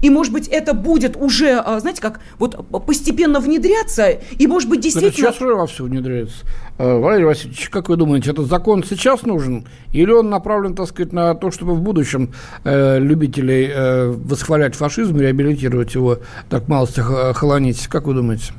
и, 0.02 0.10
может 0.10 0.32
быть, 0.32 0.48
это 0.48 0.74
будет 0.74 1.16
уже, 1.16 1.62
а, 1.64 1.80
знаете, 1.80 2.02
как 2.02 2.20
вот 2.38 2.56
постепенно 2.84 3.40
внедряться, 3.40 4.10
и, 4.10 4.46
может 4.46 4.68
быть, 4.68 4.80
действительно... 4.80 5.28
Это 5.28 5.36
сейчас 5.36 5.40
уже 5.40 5.54
во 5.54 5.66
все 5.66 5.84
внедряется. 5.84 6.44
А, 6.78 6.98
Валерий 6.98 7.24
Васильевич, 7.24 7.68
как 7.70 7.88
вы 7.88 7.96
думаете, 7.96 8.32
этот 8.32 8.46
закон 8.46 8.82
сейчас 8.84 9.22
нужен? 9.22 9.64
Или 9.92 10.10
он 10.10 10.28
направлен, 10.28 10.74
так 10.74 10.88
сказать, 10.88 11.12
на 11.12 11.34
то, 11.34 11.50
чтобы 11.50 11.74
в 11.74 11.80
будущем 11.80 12.32
э, 12.64 12.98
любителей 12.98 13.70
э, 13.72 14.10
восхвалять 14.10 14.74
фашизм, 14.74 15.18
реабилитировать 15.18 15.94
его, 15.94 16.18
так 16.50 16.68
мало 16.68 16.86
холонить? 17.34 17.86
Как 17.86 18.06
вы 18.06 18.14
думаете? 18.14 18.52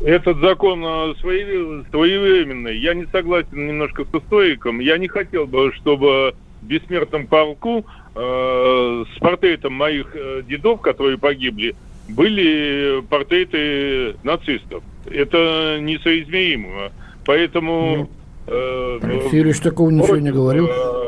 Этот 0.00 0.38
закон 0.38 0.82
э, 0.82 1.14
своевременный. 1.20 2.78
Я 2.78 2.94
не 2.94 3.06
согласен 3.12 3.66
немножко 3.66 4.06
со 4.10 4.20
стоиком. 4.20 4.80
Я 4.80 4.96
не 4.96 5.08
хотел 5.08 5.46
бы, 5.46 5.72
чтобы 5.74 6.34
бессмертном 6.62 7.26
полку 7.26 7.84
э, 8.14 9.04
с 9.14 9.18
портретом 9.18 9.74
моих 9.74 10.14
э, 10.14 10.42
дедов, 10.46 10.80
которые 10.80 11.18
погибли, 11.18 11.74
были 12.08 13.02
портреты 13.08 14.16
нацистов. 14.22 14.82
Это 15.06 15.78
несоизмеримо. 15.80 16.92
Поэтому... 17.24 18.08
Э, 18.46 18.98
Алексей 19.02 19.52
такого 19.62 19.90
ничего 19.90 20.16
не 20.16 20.32
говорил. 20.32 20.68
Э, 20.68 21.00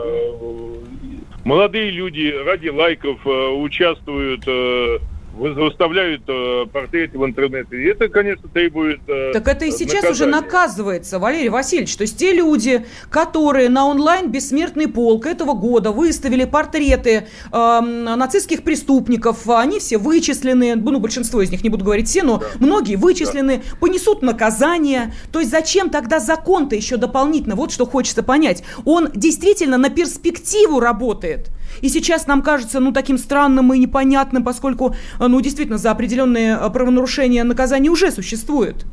молодые 1.44 1.90
люди 1.90 2.32
ради 2.44 2.68
лайков 2.68 3.26
э, 3.26 3.48
участвуют 3.48 4.44
э, 4.46 4.98
выставляют 5.34 6.22
э, 6.28 6.66
портреты 6.72 7.18
в 7.18 7.24
интернете. 7.24 7.76
И 7.76 7.84
это, 7.86 8.08
конечно, 8.08 8.48
требует... 8.48 9.00
Э, 9.08 9.32
так 9.32 9.48
это 9.48 9.64
и 9.64 9.70
сейчас 9.70 10.02
наказания. 10.02 10.12
уже 10.12 10.26
наказывается, 10.26 11.18
Валерий 11.18 11.48
Васильевич. 11.48 11.96
То 11.96 12.02
есть 12.02 12.18
те 12.18 12.32
люди, 12.32 12.84
которые 13.10 13.68
на 13.68 13.86
онлайн 13.86 14.30
«Бессмертный 14.30 14.88
полк» 14.88 15.26
этого 15.26 15.54
года 15.54 15.90
выставили 15.90 16.44
портреты 16.44 17.28
э, 17.50 17.80
нацистских 17.80 18.62
преступников, 18.62 19.48
они 19.48 19.78
все 19.78 19.98
вычислены, 19.98 20.76
ну, 20.76 21.00
большинство 21.00 21.40
из 21.40 21.50
них, 21.50 21.64
не 21.64 21.70
буду 21.70 21.84
говорить 21.84 22.08
все, 22.08 22.22
но 22.22 22.38
да. 22.38 22.46
многие 22.58 22.96
вычислены, 22.96 23.58
да. 23.58 23.76
понесут 23.80 24.22
наказание. 24.22 25.14
То 25.32 25.40
есть 25.40 25.50
зачем 25.50 25.88
тогда 25.88 26.20
закон-то 26.20 26.76
еще 26.76 26.96
дополнительно? 26.98 27.56
Вот 27.56 27.72
что 27.72 27.86
хочется 27.86 28.22
понять. 28.22 28.62
Он 28.84 29.08
действительно 29.14 29.78
на 29.78 29.88
перспективу 29.88 30.78
работает. 30.78 31.50
И 31.80 31.88
сейчас 31.88 32.26
нам 32.26 32.42
кажется, 32.42 32.80
ну, 32.80 32.92
таким 32.92 33.18
странным 33.18 33.72
и 33.72 33.78
непонятным, 33.78 34.44
поскольку 34.44 34.94
а, 35.18 35.28
ну, 35.28 35.40
действительно, 35.40 35.78
за 35.78 35.90
определенные 35.90 36.54
а, 36.54 36.68
правонарушения 36.70 37.44
наказание 37.44 37.90
уже 37.90 38.10
существует. 38.10 38.84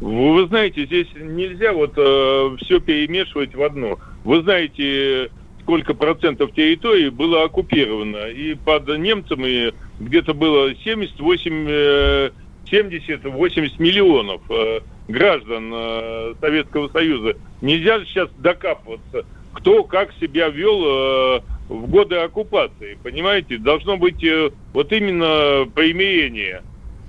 Вы 0.00 0.46
знаете, 0.48 0.84
здесь 0.84 1.08
нельзя 1.14 1.72
вот 1.72 1.94
э, 1.96 2.56
все 2.60 2.80
перемешивать 2.80 3.54
в 3.54 3.62
одно. 3.62 3.98
Вы 4.24 4.42
знаете, 4.42 5.30
сколько 5.62 5.94
процентов 5.94 6.52
территории 6.52 7.08
было 7.08 7.44
оккупировано. 7.44 8.28
И 8.28 8.54
под 8.54 8.88
немцами 8.98 9.72
где-то 9.98 10.34
было 10.34 10.74
78, 10.74 11.66
э, 11.68 12.30
70-80 12.70 13.72
миллионов 13.78 14.42
э, 14.50 14.80
граждан 15.08 15.72
э, 15.72 16.34
Советского 16.40 16.88
Союза. 16.88 17.36
Нельзя 17.60 18.04
сейчас 18.04 18.28
докапываться, 18.38 19.24
кто 19.52 19.84
как 19.84 20.12
себя 20.20 20.48
вел 20.48 21.38
э, 21.38 21.40
в 21.68 21.88
годы 21.88 22.16
оккупации, 22.16 22.98
понимаете? 23.02 23.58
Должно 23.58 23.96
быть 23.96 24.22
э, 24.24 24.50
вот 24.72 24.92
именно 24.92 25.68
примирение. 25.74 26.62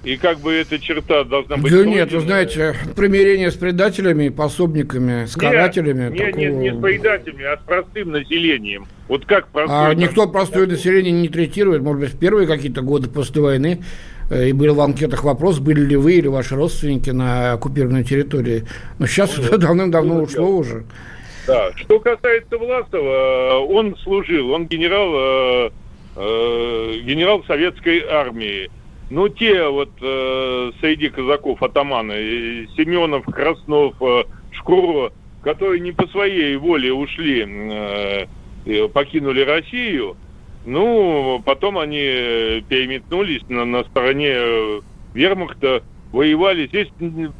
И 0.03 0.15
как 0.15 0.39
бы 0.39 0.53
эта 0.53 0.79
черта 0.79 1.23
должна 1.23 1.57
быть... 1.57 1.71
Да 1.71 1.83
нет, 1.83 2.13
вы 2.13 2.21
знаете, 2.21 2.75
примирение 2.95 3.51
с 3.51 3.55
предателями, 3.55 4.29
пособниками, 4.29 5.25
с 5.25 5.35
карателями... 5.35 6.09
Нет, 6.09 6.17
такого... 6.17 6.39
нет, 6.39 6.53
не 6.53 6.73
с 6.73 6.81
предателями, 6.81 7.43
а 7.43 7.57
с 7.57 7.59
простым 7.61 8.11
населением. 8.11 8.87
Вот 9.07 9.25
как 9.25 9.47
простое... 9.49 9.87
А 9.89 9.93
никто 9.95 10.27
простое 10.27 10.67
население 10.67 11.11
не 11.11 11.29
третирует, 11.29 11.81
может 11.81 12.01
быть, 12.01 12.13
в 12.13 12.17
первые 12.19 12.47
какие-то 12.47 12.81
годы 12.83 13.09
после 13.09 13.41
войны 13.41 13.83
э, 14.29 14.49
и 14.49 14.53
был 14.53 14.75
в 14.75 14.81
анкетах 14.81 15.23
вопрос, 15.23 15.59
были 15.59 15.81
ли 15.81 15.95
вы 15.95 16.13
или 16.13 16.27
ваши 16.27 16.55
родственники 16.55 17.09
на 17.09 17.53
оккупированной 17.53 18.03
территории. 18.03 18.63
Но 18.99 19.07
сейчас 19.07 19.35
ну, 19.37 19.43
это 19.43 19.57
давным-давно 19.57 20.13
ну, 20.13 20.23
ушло 20.23 20.47
уже. 20.47 20.85
Да. 21.47 21.71
Что 21.75 21.99
касается 21.99 22.57
Власова, 22.57 23.65
он 23.69 23.95
служил, 23.97 24.51
он 24.51 24.67
генерал, 24.67 25.11
э, 25.15 25.69
э, 26.17 26.99
генерал 27.03 27.43
советской 27.45 28.03
армии. 28.05 28.69
Ну, 29.09 29.29
те 29.29 29.67
вот 29.69 29.89
э, 30.01 30.71
среди 30.81 31.09
казаков 31.09 31.63
атаманы, 31.63 32.67
Семенов, 32.75 33.23
Краснов, 33.25 33.95
э, 34.01 34.23
Шкуро, 34.51 35.13
которые 35.41 35.79
не 35.79 35.93
по 35.93 36.05
своей 36.07 36.57
воле 36.57 36.91
ушли, 36.91 37.45
э, 37.47 38.87
покинули 38.89 39.41
Россию, 39.41 40.17
ну, 40.65 41.41
потом 41.45 41.77
они 41.77 42.01
переметнулись 42.67 43.47
на, 43.47 43.63
на 43.63 43.85
стороне 43.85 44.31
э, 44.33 44.81
вермахта, 45.13 45.83
воевали. 46.17 46.67
Здесь 46.67 46.87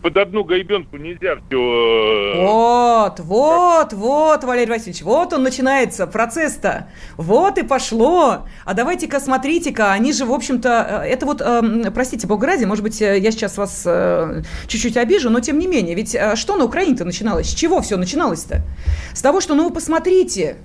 под 0.01 0.17
одну 0.17 0.43
гайбенку 0.43 0.97
нельзя 0.97 1.37
все... 1.47 2.35
Э, 2.35 2.45
вот, 2.45 3.19
вот, 3.19 3.93
вот, 3.93 4.43
Валерий 4.43 4.69
Васильевич, 4.69 5.01
вот 5.01 5.33
он 5.33 5.43
начинается, 5.43 6.05
процесс-то. 6.05 6.87
Вот 7.17 7.57
и 7.57 7.63
пошло. 7.63 8.45
А 8.65 8.73
давайте-ка, 8.73 9.19
смотрите-ка, 9.19 9.91
они 9.91 10.13
же, 10.13 10.25
в 10.25 10.31
общем-то, 10.31 11.03
э, 11.03 11.07
это 11.07 11.25
вот, 11.25 11.41
э, 11.41 11.91
простите, 11.91 12.27
бог 12.27 12.43
ради, 12.43 12.65
может 12.65 12.83
быть, 12.83 13.01
я 13.01 13.31
сейчас 13.31 13.57
вас 13.57 13.83
э, 13.85 14.43
чуть-чуть 14.67 14.95
обижу, 14.95 15.29
но 15.31 15.39
тем 15.39 15.57
не 15.57 15.67
менее, 15.67 15.95
ведь 15.95 16.13
э, 16.13 16.35
что 16.35 16.55
на 16.55 16.65
Украине-то 16.65 17.03
начиналось? 17.03 17.49
С 17.49 17.55
чего 17.55 17.81
все 17.81 17.97
начиналось-то? 17.97 18.61
С 19.13 19.21
того, 19.21 19.41
что, 19.41 19.55
ну, 19.55 19.65
вы 19.65 19.73
посмотрите, 19.73 20.57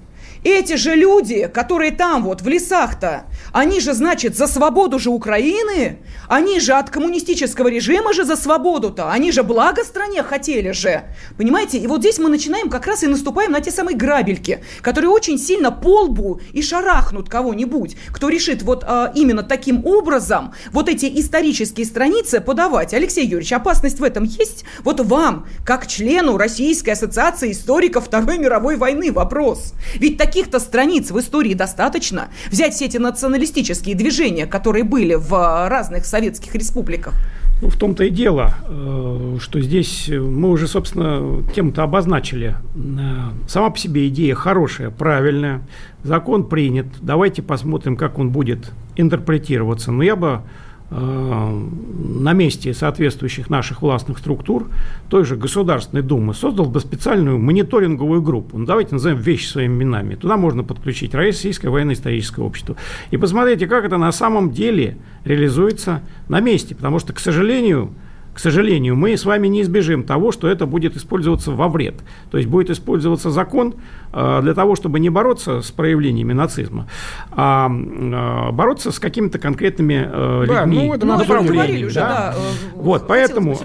эти 0.44 0.74
же 0.74 0.94
люди, 0.94 1.50
которые 1.52 1.92
там 1.92 2.24
вот 2.24 2.42
в 2.42 2.48
лесах-то, 2.48 3.24
они 3.52 3.81
же, 3.81 3.92
значит, 3.94 4.37
за 4.37 4.46
свободу 4.46 4.98
же 4.98 5.11
Украины, 5.11 5.98
они 6.28 6.59
же 6.61 6.72
от 6.72 6.90
коммунистического 6.90 7.68
режима 7.68 8.12
же 8.12 8.24
за 8.24 8.37
свободу-то, 8.37 9.11
они 9.11 9.31
же 9.33 9.42
благо 9.42 9.85
стране 9.85 10.22
хотели 10.22 10.72
же. 10.72 11.02
Понимаете? 11.37 11.78
И 11.78 11.87
вот 11.87 12.00
здесь 12.00 12.18
мы 12.18 12.28
начинаем 12.28 12.70
как 12.70 12.87
раз 12.87 13.02
и 13.02 13.07
наступаем 13.07 13.52
на 13.52 13.61
те 13.61 13.70
самые 13.70 13.96
грабельки, 13.96 14.64
которые 14.81 15.11
очень 15.11 15.38
сильно 15.38 15.70
по 15.70 16.02
лбу 16.02 16.40
и 16.52 16.62
шарахнут 16.62 17.28
кого-нибудь, 17.28 17.96
кто 18.11 18.28
решит 18.28 18.62
вот 18.62 18.85
а, 18.87 19.12
именно 19.14 19.42
таким 19.42 19.85
образом 19.87 20.55
вот 20.72 20.88
эти 20.88 21.07
исторические 21.20 21.87
страницы 21.87 22.40
подавать. 22.40 22.94
Алексей 22.94 23.24
Юрьевич, 23.24 23.52
опасность 23.52 24.00
в 24.00 24.05
этом 24.05 24.24
есть? 24.24 24.64
Вот 24.83 25.00
вам, 25.00 25.46
как 25.64 25.87
члену 25.87 26.37
Российской 26.37 26.90
ассоциации 26.90 27.52
историков 27.52 28.07
Второй 28.07 28.38
мировой 28.38 28.76
войны, 28.76 29.12
вопрос. 29.12 29.74
Ведь 29.94 30.18
такие 30.18 30.32
каких-то 30.33 30.61
страниц 30.61 31.11
в 31.11 31.18
истории 31.18 31.53
достаточно 31.53 32.29
взять 32.51 32.73
все 32.73 32.87
эти 32.87 32.97
националистические 32.97 33.95
движения, 33.95 34.47
которые 34.47 34.83
были 34.83 35.14
в 35.14 35.68
разных 35.68 36.07
советских 36.07 36.55
республиках? 36.55 37.12
Ну, 37.61 37.68
в 37.68 37.77
том-то 37.77 38.05
и 38.05 38.11
дело, 38.11 38.55
э, 38.66 39.37
что 39.40 39.61
здесь 39.61 40.09
мы 40.09 40.49
уже, 40.49 40.66
собственно, 40.66 41.42
тему-то 41.55 41.83
обозначили. 41.83 42.57
Э, 42.75 43.47
сама 43.47 43.68
по 43.68 43.79
себе 43.79 44.09
идея 44.09 44.35
хорошая, 44.35 44.88
правильная, 44.88 45.61
закон 46.03 46.49
принят. 46.49 46.87
Давайте 47.03 47.42
посмотрим, 47.42 47.97
как 47.97 48.18
он 48.18 48.31
будет 48.31 48.73
интерпретироваться. 48.97 49.92
Но 49.92 50.03
я 50.03 50.16
бы 50.16 50.27
Э, 50.37 50.71
на 50.94 52.33
месте 52.35 52.74
соответствующих 52.74 53.48
наших 53.48 53.81
властных 53.81 54.18
структур, 54.18 54.68
той 55.09 55.24
же 55.24 55.37
Государственной 55.37 56.02
Думы, 56.02 56.35
создал 56.35 56.66
бы 56.66 56.81
специальную 56.81 57.38
мониторинговую 57.38 58.20
группу. 58.20 58.59
Ну, 58.59 58.66
давайте 58.66 58.94
назовем 58.94 59.18
вещи 59.18 59.46
своими 59.46 59.72
именами. 59.72 60.16
Туда 60.16 60.37
можно 60.37 60.62
подключить 60.64 61.14
Российское 61.14 61.70
военно-историческое 61.70 62.42
общество. 62.42 62.76
И 63.11 63.16
посмотрите, 63.16 63.66
как 63.66 63.85
это 63.85 63.96
на 63.96 64.12
самом 64.12 64.50
деле 64.50 64.98
реализуется 65.24 66.02
на 66.28 66.40
месте. 66.40 66.74
Потому 66.74 66.98
что, 66.98 67.14
к 67.14 67.20
сожалению, 67.20 67.94
к 68.35 68.38
сожалению, 68.38 68.97
мы 68.97 69.16
с 69.16 69.25
вами 69.25 69.49
не 69.49 69.61
избежим 69.61 70.05
того, 70.05 70.33
что 70.33 70.49
это 70.49 70.64
будет 70.66 70.97
использоваться 70.97 71.51
во 71.51 71.68
вред. 71.68 71.97
То 72.31 72.38
есть 72.38 72.49
будет 72.49 72.71
использоваться 72.71 73.31
закон 73.31 73.75
э, 74.12 74.40
для 74.42 74.55
того, 74.55 74.75
чтобы 74.75 75.01
не 75.01 75.11
бороться 75.11 75.61
с 75.61 75.71
проявлениями 75.71 76.33
нацизма, 76.33 76.87
а 77.31 77.68
э, 77.71 78.53
бороться 78.53 78.90
с 78.90 78.99
какими-то 78.99 79.38
конкретными 79.38 80.09
э, 80.11 80.45
да, 80.49 80.64
людьми, 80.64 80.87
ну, 80.87 80.95
это 80.95 81.07
направлениями. 81.07 81.85
Уже, 81.85 81.95
да? 81.95 82.09
Да, 82.33 82.35
вот, 82.75 83.07
поэтому, 83.07 83.59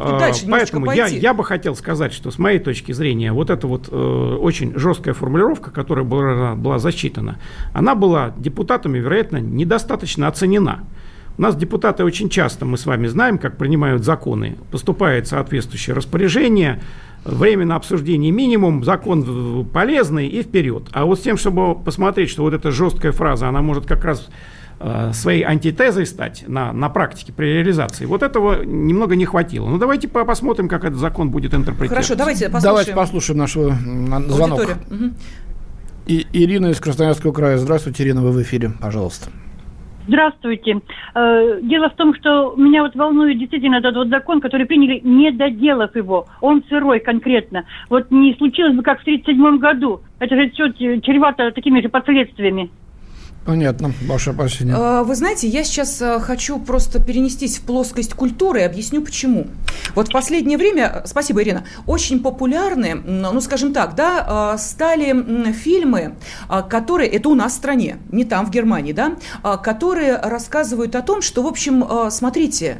поэтому 0.49 0.91
я, 0.91 1.07
я 1.07 1.33
бы 1.33 1.45
хотел 1.45 1.75
сказать, 1.75 2.11
что 2.11 2.29
с 2.29 2.37
моей 2.37 2.59
точки 2.59 2.91
зрения 2.91 3.31
вот 3.31 3.49
эта 3.49 3.67
вот 3.67 3.87
очень 3.91 4.77
жесткая 4.77 5.13
формулировка, 5.13 5.71
которая 5.71 6.03
была, 6.03 6.55
была 6.55 6.79
засчитана, 6.79 7.39
она 7.73 7.95
была 7.95 8.33
депутатами, 8.37 8.99
вероятно, 8.99 9.37
недостаточно 9.37 10.27
оценена. 10.27 10.83
У 11.37 11.41
нас 11.41 11.55
депутаты 11.55 12.03
очень 12.03 12.29
часто, 12.29 12.65
мы 12.65 12.77
с 12.77 12.85
вами 12.87 13.05
знаем, 13.05 13.37
как 13.37 13.57
принимают 13.57 14.03
законы, 14.03 14.57
поступает 14.71 15.27
соответствующее 15.27 15.95
распоряжение, 15.95 16.81
время 17.25 17.65
на 17.65 17.75
обсуждение 17.75 18.31
минимум, 18.31 18.83
закон 18.83 19.65
полезный 19.71 20.27
и 20.27 20.41
вперед. 20.41 20.87
А 20.93 21.05
вот 21.05 21.19
с 21.19 21.21
тем, 21.21 21.37
чтобы 21.37 21.75
посмотреть, 21.75 22.31
что 22.31 22.41
вот 22.41 22.53
эта 22.53 22.71
жесткая 22.71 23.11
фраза, 23.11 23.47
она 23.47 23.61
может 23.61 23.85
как 23.85 24.03
раз 24.03 24.29
э, 24.79 25.11
своей 25.13 25.43
антитезой 25.43 26.07
стать 26.07 26.43
на, 26.47 26.73
на 26.73 26.89
практике 26.89 27.33
при 27.33 27.45
реализации. 27.53 28.05
Вот 28.05 28.23
этого 28.23 28.63
немного 28.63 29.15
не 29.15 29.25
хватило. 29.25 29.67
Ну, 29.67 29.77
давайте 29.77 30.07
посмотрим, 30.07 30.67
как 30.67 30.85
этот 30.85 30.97
закон 30.97 31.29
будет 31.29 31.53
интерпретироваться. 31.53 31.95
Хорошо, 31.95 32.15
давайте 32.15 32.45
послушаем. 32.45 32.63
Давайте 32.63 32.93
послушаем 32.93 33.37
нашего 33.37 33.75
звонок. 34.27 34.61
Угу. 34.89 35.13
И, 36.07 36.25
Ирина 36.33 36.67
из 36.67 36.79
Красноярского 36.79 37.31
края. 37.31 37.57
Здравствуйте, 37.59 38.03
Ирина, 38.03 38.23
вы 38.23 38.31
в 38.31 38.41
эфире, 38.41 38.71
пожалуйста. 38.81 39.29
Здравствуйте. 40.07 40.79
Э, 41.15 41.59
дело 41.61 41.89
в 41.89 41.95
том, 41.95 42.15
что 42.15 42.55
меня 42.55 42.81
вот 42.81 42.95
волнует 42.95 43.37
действительно 43.37 43.75
этот 43.75 43.95
вот 43.95 44.07
закон, 44.07 44.39
который 44.39 44.65
приняли, 44.65 45.01
не 45.03 45.31
доделав 45.31 45.95
его. 45.95 46.25
Он 46.39 46.63
сырой 46.69 46.99
конкретно. 46.99 47.65
Вот 47.89 48.09
не 48.09 48.33
случилось 48.35 48.73
бы, 48.73 48.83
как 48.83 48.99
в 48.99 49.01
1937 49.01 49.57
году. 49.57 50.01
Это 50.19 50.35
же 50.35 50.49
все 50.51 50.71
чревато 50.71 51.51
такими 51.51 51.81
же 51.81 51.89
последствиями. 51.89 52.69
Понятно, 53.47 53.93
ваше 54.05 54.31
опасение. 54.31 54.75
А, 54.77 55.03
вы 55.03 55.15
знаете, 55.15 55.47
я 55.47 55.63
сейчас 55.63 56.01
а, 56.01 56.19
хочу 56.19 56.59
просто 56.59 57.01
перенестись 57.01 57.59
в 57.59 57.61
плоскость 57.61 58.13
культуры 58.13 58.59
и 58.59 58.63
объясню 58.63 59.01
почему. 59.01 59.47
Вот 59.95 60.09
в 60.09 60.11
последнее 60.11 60.57
время, 60.57 61.03
спасибо, 61.05 61.41
Ирина, 61.41 61.63
очень 61.85 62.19
популярны, 62.19 62.95
ну, 62.95 63.39
скажем 63.39 63.71
так, 63.71 63.95
да, 63.95 64.25
а, 64.27 64.57
стали 64.57 65.53
фильмы, 65.53 66.15
которые, 66.69 67.09
это 67.09 67.29
у 67.29 67.35
нас 67.35 67.53
в 67.53 67.55
стране, 67.55 67.99
не 68.11 68.25
там, 68.25 68.45
в 68.45 68.51
Германии, 68.51 68.91
да, 68.91 69.15
которые 69.63 70.17
рассказывают 70.17 70.93
о 70.95 71.01
том, 71.01 71.21
что, 71.21 71.41
в 71.41 71.47
общем, 71.47 71.85
смотрите, 72.11 72.79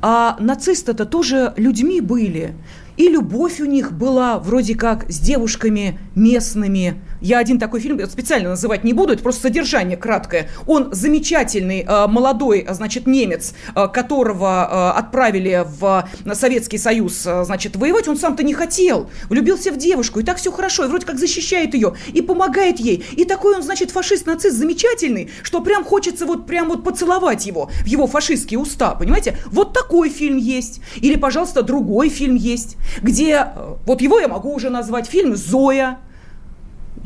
а 0.00 0.36
нацисты-то 0.40 1.04
тоже 1.04 1.52
людьми 1.58 2.00
были. 2.00 2.54
И 2.96 3.08
любовь 3.08 3.60
у 3.60 3.66
них 3.66 3.92
была 3.92 4.38
вроде 4.38 4.74
как 4.74 5.10
с 5.10 5.18
девушками 5.18 5.98
местными, 6.14 6.94
я 7.20 7.38
один 7.38 7.58
такой 7.58 7.80
фильм 7.80 7.98
специально 8.08 8.50
называть 8.50 8.84
не 8.84 8.92
буду, 8.92 9.12
это 9.12 9.22
просто 9.22 9.42
содержание 9.42 9.96
краткое. 9.96 10.48
Он 10.66 10.92
замечательный 10.92 11.84
э, 11.86 12.06
молодой, 12.06 12.66
значит, 12.70 13.06
немец, 13.06 13.54
э, 13.74 13.88
которого 13.88 14.92
э, 14.94 14.98
отправили 14.98 15.64
в 15.78 16.08
Советский 16.34 16.78
Союз, 16.78 17.22
значит, 17.22 17.76
воевать. 17.76 18.08
Он 18.08 18.16
сам-то 18.16 18.42
не 18.42 18.54
хотел. 18.54 19.10
Влюбился 19.28 19.72
в 19.72 19.76
девушку, 19.76 20.20
и 20.20 20.22
так 20.22 20.38
все 20.38 20.52
хорошо, 20.52 20.84
и 20.84 20.88
вроде 20.88 21.06
как 21.06 21.18
защищает 21.18 21.74
ее, 21.74 21.94
и 22.12 22.20
помогает 22.20 22.80
ей. 22.80 23.04
И 23.16 23.24
такой 23.24 23.56
он, 23.56 23.62
значит, 23.62 23.90
фашист-нацист 23.90 24.56
замечательный, 24.56 25.30
что 25.42 25.60
прям 25.60 25.84
хочется 25.84 26.26
вот 26.26 26.46
прям 26.46 26.68
вот 26.68 26.84
поцеловать 26.84 27.46
его 27.46 27.70
в 27.84 27.86
его 27.86 28.06
фашистские 28.06 28.58
уста, 28.58 28.94
понимаете? 28.94 29.38
Вот 29.46 29.72
такой 29.72 30.10
фильм 30.10 30.36
есть. 30.36 30.80
Или, 30.96 31.16
пожалуйста, 31.16 31.62
другой 31.62 32.08
фильм 32.08 32.34
есть, 32.34 32.76
где, 33.02 33.48
вот 33.86 34.00
его 34.00 34.18
я 34.18 34.28
могу 34.28 34.52
уже 34.54 34.70
назвать, 34.70 35.06
фильм 35.06 35.36
«Зоя», 35.36 35.98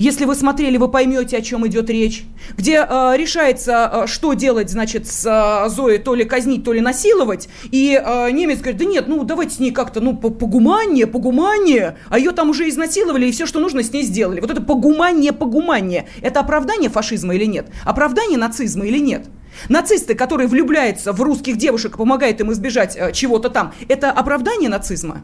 если 0.00 0.24
вы 0.24 0.34
смотрели, 0.34 0.78
вы 0.78 0.88
поймете, 0.88 1.36
о 1.36 1.42
чем 1.42 1.66
идет 1.66 1.90
речь. 1.90 2.24
Где 2.56 2.86
э, 2.88 3.12
решается, 3.18 3.90
э, 3.92 4.06
что 4.06 4.32
делать, 4.32 4.70
значит, 4.70 5.06
с 5.06 5.26
э, 5.26 5.68
Зоей, 5.68 5.98
то 5.98 6.14
ли 6.14 6.24
казнить, 6.24 6.64
то 6.64 6.72
ли 6.72 6.80
насиловать. 6.80 7.50
И 7.70 8.00
э, 8.02 8.30
немец 8.30 8.60
говорит, 8.60 8.78
да 8.78 8.86
нет, 8.86 9.08
ну 9.08 9.22
давайте 9.24 9.56
с 9.56 9.58
ней 9.58 9.72
как-то, 9.72 10.00
ну, 10.00 10.16
погуманнее, 10.16 11.06
погуманнее. 11.06 11.98
А 12.08 12.18
ее 12.18 12.30
там 12.30 12.48
уже 12.48 12.66
изнасиловали, 12.70 13.26
и 13.26 13.30
все, 13.30 13.44
что 13.44 13.60
нужно, 13.60 13.82
с 13.82 13.92
ней 13.92 14.02
сделали. 14.02 14.40
Вот 14.40 14.50
это 14.50 14.62
погуманнее, 14.62 15.34
погуманее. 15.34 16.08
Это 16.22 16.40
оправдание 16.40 16.88
фашизма 16.88 17.34
или 17.34 17.44
нет? 17.44 17.66
Оправдание 17.84 18.38
нацизма 18.38 18.86
или 18.86 18.98
нет? 18.98 19.26
Нацисты, 19.68 20.14
которые 20.14 20.48
влюбляются 20.48 21.12
в 21.12 21.20
русских 21.20 21.58
девушек, 21.58 21.98
помогают 21.98 22.40
им 22.40 22.50
избежать 22.52 22.96
э, 22.96 23.12
чего-то 23.12 23.50
там, 23.50 23.74
это 23.86 24.10
оправдание 24.10 24.70
нацизма? 24.70 25.20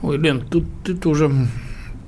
Ой, 0.00 0.16
Лен, 0.16 0.46
тут 0.48 0.62
ты 0.84 0.94
тоже 0.94 1.28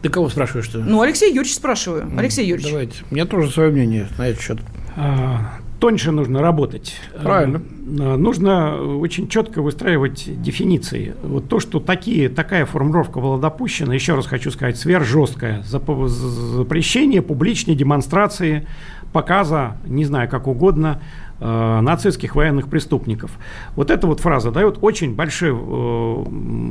ты 0.02 0.08
кого 0.08 0.28
спрашиваешь? 0.28 0.66
Что? 0.66 0.78
Ну, 0.78 1.00
Алексей 1.00 1.28
Юрьевич 1.28 1.54
спрашиваю. 1.54 2.10
Алексей 2.18 2.46
Юрьевич. 2.46 2.70
Давайте. 2.70 2.96
У 3.10 3.14
меня 3.14 3.24
тоже 3.24 3.50
свое 3.50 3.70
мнение 3.70 4.08
на 4.18 4.28
этот 4.28 4.42
счет. 4.42 4.58
А, 4.96 5.58
тоньше 5.80 6.10
нужно 6.10 6.42
работать. 6.42 6.96
Правильно. 7.22 7.62
нужно 7.86 8.76
очень 8.76 9.28
четко 9.28 9.62
выстраивать 9.62 10.24
дефиниции. 10.42 11.14
Вот 11.22 11.48
то, 11.48 11.60
что 11.60 11.80
такие, 11.80 12.28
такая 12.28 12.66
формулировка 12.66 13.20
была 13.20 13.38
допущена, 13.38 13.94
еще 13.94 14.14
раз 14.14 14.26
хочу 14.26 14.50
сказать, 14.50 14.76
сверхжесткая. 14.76 15.62
Запрещение 15.62 17.22
публичной 17.22 17.74
демонстрации, 17.74 18.66
показа, 19.12 19.76
не 19.86 20.04
знаю, 20.04 20.28
как 20.28 20.46
угодно, 20.48 21.00
э, 21.42 21.80
нацистских 21.80 22.36
военных 22.36 22.68
преступников. 22.68 23.30
Вот 23.76 23.90
эта 23.90 24.06
вот 24.06 24.20
фраза 24.20 24.50
дает 24.50 24.78
очень 24.80 25.14
большие 25.14 25.52
э, 25.52 26.24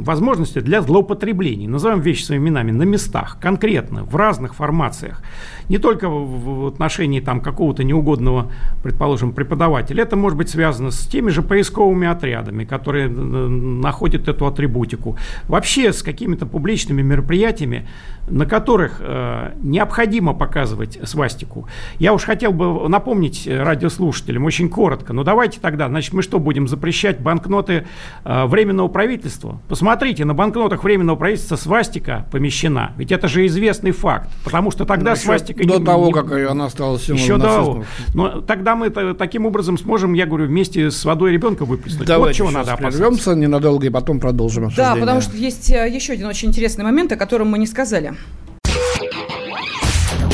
возможности 0.03 0.60
для 0.60 0.82
злоупотреблений. 0.82 1.67
Назовем 1.67 1.99
вещи 1.99 2.24
своими 2.24 2.41
именами 2.41 2.72
на 2.72 2.84
местах, 2.84 3.38
конкретно, 3.39 4.03
в 4.03 4.15
разных 4.15 4.55
формациях. 4.55 5.22
Не 5.69 5.78
только 5.78 6.09
в, 6.09 6.63
в 6.63 6.67
отношении 6.67 7.19
там 7.19 7.41
какого-то 7.41 7.84
неугодного, 7.84 8.51
предположим, 8.84 9.34
преподавателя. 9.34 10.03
Это 10.03 10.15
может 10.15 10.38
быть 10.38 10.49
связано 10.49 10.91
с 10.91 11.07
теми 11.07 11.30
же 11.30 11.41
поисковыми 11.41 12.07
отрядами, 12.07 12.65
которые 12.65 13.07
э, 13.07 13.09
находят 13.09 14.28
эту 14.28 14.47
атрибутику. 14.47 15.17
Вообще 15.47 15.93
с 15.93 16.03
какими-то 16.03 16.45
публичными 16.45 17.01
мероприятиями, 17.01 17.88
на 18.28 18.45
которых 18.45 18.97
э, 18.99 19.51
необходимо 19.61 20.34
показывать 20.34 20.99
свастику. 21.03 21.67
Я 21.99 22.13
уж 22.13 22.24
хотел 22.24 22.51
бы 22.51 22.88
напомнить 22.89 23.47
радиослушателям 23.47 24.45
очень 24.45 24.61
коротко. 24.70 25.14
Ну 25.14 25.24
давайте 25.24 25.59
тогда, 25.59 25.88
значит, 25.88 26.14
мы 26.14 26.22
что, 26.22 26.39
будем 26.39 26.68
запрещать 26.68 27.20
банкноты 27.20 27.86
э, 28.24 28.45
Временного 28.45 28.88
правительства? 28.88 29.59
Посмотрите, 29.68 30.26
на 30.26 30.34
банкнотах 30.34 30.84
Временного 30.84 31.16
правительства 31.16 31.55
свастика 31.55 32.26
помещена. 32.32 32.93
Ведь 32.97 33.12
это 33.12 33.28
же 33.28 33.45
известный 33.45 33.91
факт. 33.91 34.30
Потому 34.43 34.72
что 34.72 34.86
тогда 34.86 35.12
ну, 35.12 35.16
свастика... 35.18 35.66
До 35.66 35.80
не, 35.80 35.86
того, 35.86 36.07
не, 36.07 36.14
как 36.14 36.32
она 36.32 36.70
стала 36.70 36.99
символом 36.99 37.24
Еще 37.24 37.38
до. 37.38 37.84
Но 38.14 38.41
тогда 38.41 38.76
мы 38.76 38.89
таким 38.89 39.45
образом 39.45 39.78
сможем, 39.78 40.14
я 40.14 40.26
говорю, 40.26 40.47
вместе 40.47 40.91
с 40.91 41.05
водой 41.05 41.32
ребенка 41.32 41.66
выплеснуть. 41.66 42.07
Давайте 42.07 42.43
вот 42.43 42.49
чего 42.49 42.59
надо 42.59 42.74
опасаться. 42.74 42.99
прервемся 42.99 43.36
ненадолго 43.36 43.88
и 43.88 43.89
потом 43.89 44.20
продолжим 44.20 44.66
обсуждение. 44.66 44.95
Да, 44.95 44.99
потому 44.99 45.22
что 45.22 45.36
есть 45.38 45.72
э, 45.72 45.89
еще 45.89 46.14
один 46.14 46.28
очень 46.28 46.49
интересный 46.49 46.84
момент, 46.84 47.12
о 47.12 47.16
котором 47.16 47.49
мы 47.49 47.57
не 47.57 47.68
сказали. 47.68 48.14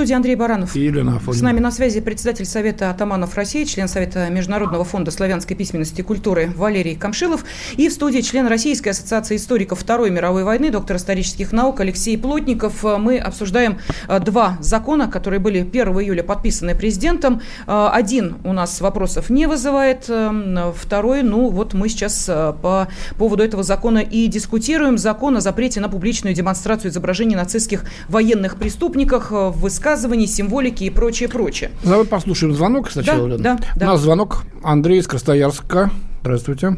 студии 0.00 0.14
Андрей 0.14 0.34
Баранов. 0.34 0.74
И 0.76 0.80
Елена 0.80 1.16
Афонина. 1.16 1.38
С 1.38 1.42
нами 1.42 1.60
на 1.60 1.70
связи 1.70 2.00
председатель 2.00 2.46
Совета 2.46 2.88
атаманов 2.88 3.36
России, 3.36 3.64
член 3.64 3.86
Совета 3.86 4.30
Международного 4.30 4.82
фонда 4.82 5.10
славянской 5.10 5.54
письменности 5.54 6.00
и 6.00 6.02
культуры 6.02 6.50
Валерий 6.56 6.96
Камшилов. 6.96 7.44
И 7.76 7.86
в 7.86 7.92
студии 7.92 8.20
член 8.20 8.46
Российской 8.46 8.88
ассоциации 8.88 9.36
историков 9.36 9.78
Второй 9.78 10.08
мировой 10.08 10.44
войны, 10.44 10.70
доктор 10.70 10.96
исторических 10.96 11.52
наук 11.52 11.80
Алексей 11.80 12.16
Плотников. 12.16 12.82
Мы 12.82 13.18
обсуждаем 13.18 13.76
э, 14.08 14.20
два 14.20 14.56
закона, 14.60 15.06
которые 15.06 15.38
были 15.38 15.58
1 15.58 15.88
июля 16.00 16.22
подписаны 16.22 16.74
президентом. 16.74 17.42
Э, 17.66 17.90
один 17.92 18.38
у 18.44 18.54
нас 18.54 18.80
вопросов 18.80 19.28
не 19.28 19.44
вызывает, 19.44 20.06
э, 20.08 20.72
второй, 20.74 21.22
ну 21.22 21.50
вот 21.50 21.74
мы 21.74 21.90
сейчас 21.90 22.24
по 22.24 22.88
поводу 23.18 23.42
этого 23.42 23.62
закона 23.62 23.98
и 23.98 24.28
дискутируем. 24.28 24.96
Закон 24.96 25.36
о 25.36 25.42
запрете 25.42 25.78
на 25.80 25.90
публичную 25.90 26.34
демонстрацию 26.34 26.90
изображений 26.90 27.36
нацистских 27.36 27.84
военных 28.08 28.56
преступников 28.56 29.30
в 29.30 29.66
высказываний, 29.90 30.26
символики 30.26 30.84
и 30.84 30.90
прочее, 30.90 31.28
прочее. 31.28 31.70
Давай 31.84 32.06
послушаем 32.06 32.52
звонок 32.52 32.90
сначала. 32.90 33.28
Да, 33.28 33.36
да, 33.36 33.58
да. 33.76 33.86
У 33.86 33.88
нас 33.90 34.00
звонок 34.00 34.44
Андрей 34.62 34.98
из 34.98 35.08
Красноярска. 35.08 35.90
Здравствуйте. 36.20 36.76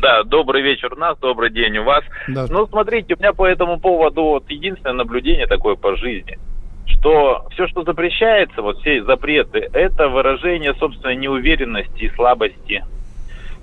Да, 0.00 0.22
добрый 0.22 0.62
вечер 0.62 0.92
у 0.92 0.96
нас, 0.96 1.18
добрый 1.18 1.50
день 1.50 1.78
у 1.78 1.84
вас. 1.84 2.04
Да. 2.28 2.46
Ну, 2.48 2.66
смотрите, 2.68 3.14
у 3.14 3.18
меня 3.18 3.32
по 3.32 3.44
этому 3.46 3.80
поводу 3.80 4.22
вот 4.22 4.48
единственное 4.50 4.92
наблюдение 4.92 5.48
такое 5.48 5.74
по 5.74 5.96
жизни, 5.96 6.38
что 6.86 7.48
все, 7.52 7.66
что 7.66 7.82
запрещается, 7.82 8.62
вот 8.62 8.78
все 8.80 9.02
запреты, 9.02 9.68
это 9.72 10.08
выражение 10.08 10.74
собственной 10.74 11.16
неуверенности 11.16 12.04
и 12.04 12.14
слабости. 12.14 12.84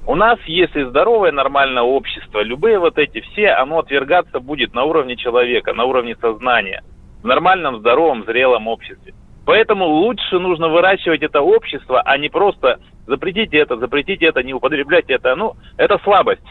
У 0.06 0.16
нас, 0.16 0.38
если 0.48 0.84
здоровое 0.84 1.32
нормальное 1.32 1.84
общество, 1.84 2.42
любые 2.42 2.78
вот 2.78 2.98
эти 2.98 3.22
все, 3.22 3.52
оно 3.52 3.80
отвергаться 3.80 4.42
будет 4.42 4.74
на 4.74 4.84
уровне 4.84 5.16
человека, 5.16 5.74
на 5.74 5.86
уровне 5.86 6.18
сознания– 6.20 6.84
в 7.24 7.26
нормальном, 7.26 7.80
здоровом, 7.80 8.26
зрелом 8.26 8.68
обществе. 8.68 9.14
Поэтому 9.46 9.86
лучше 9.86 10.40
нужно 10.40 10.70
выращивать 10.70 11.22
это 11.22 11.42
общество, 11.42 12.02
а 12.02 12.18
не 12.18 12.30
просто 12.30 12.80
запретите 13.08 13.58
это, 13.58 13.78
запретите 13.78 14.26
это, 14.26 14.44
не 14.44 14.54
употребляйте 14.54 15.14
это. 15.14 15.36
Ну, 15.36 15.56
это 15.78 16.00
слабость. 16.04 16.42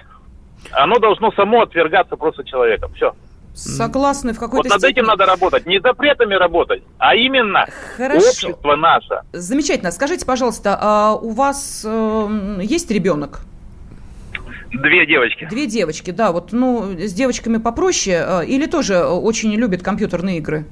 Оно 0.73 0.99
должно 0.99 1.33
само 1.33 1.63
отвергаться 1.63 2.17
просто 2.17 2.45
человеком. 2.45 2.93
Все. 2.95 3.15
Согласны 3.55 4.33
в 4.33 4.39
какой-то 4.39 4.69
Вот 4.69 4.71
над 4.71 4.81
степени. 4.81 5.01
этим 5.01 5.07
надо 5.07 5.27
работать. 5.27 5.67
Не 5.67 5.79
запретами 5.81 6.35
работать, 6.35 6.83
а 6.99 7.15
именно 7.15 7.67
Хорошо. 7.97 8.29
общество 8.29 8.77
наше. 8.77 9.21
Замечательно. 9.33 9.91
Скажите, 9.91 10.25
пожалуйста, 10.25 10.79
а 10.81 11.15
у 11.15 11.31
вас 11.31 11.85
э, 11.87 12.59
есть 12.63 12.91
ребенок? 12.91 13.41
Две 14.73 15.07
девочки. 15.07 15.47
Две 15.51 15.67
девочки, 15.67 16.11
да. 16.11 16.33
Вот, 16.33 16.53
ну, 16.53 16.97
с 16.99 17.13
девочками 17.13 17.59
попроще. 17.59 18.25
Э, 18.27 18.47
или 18.47 18.67
тоже 18.67 19.05
очень 19.05 19.53
любят 19.55 19.83
компьютерные 19.83 20.39
игры? 20.39 20.65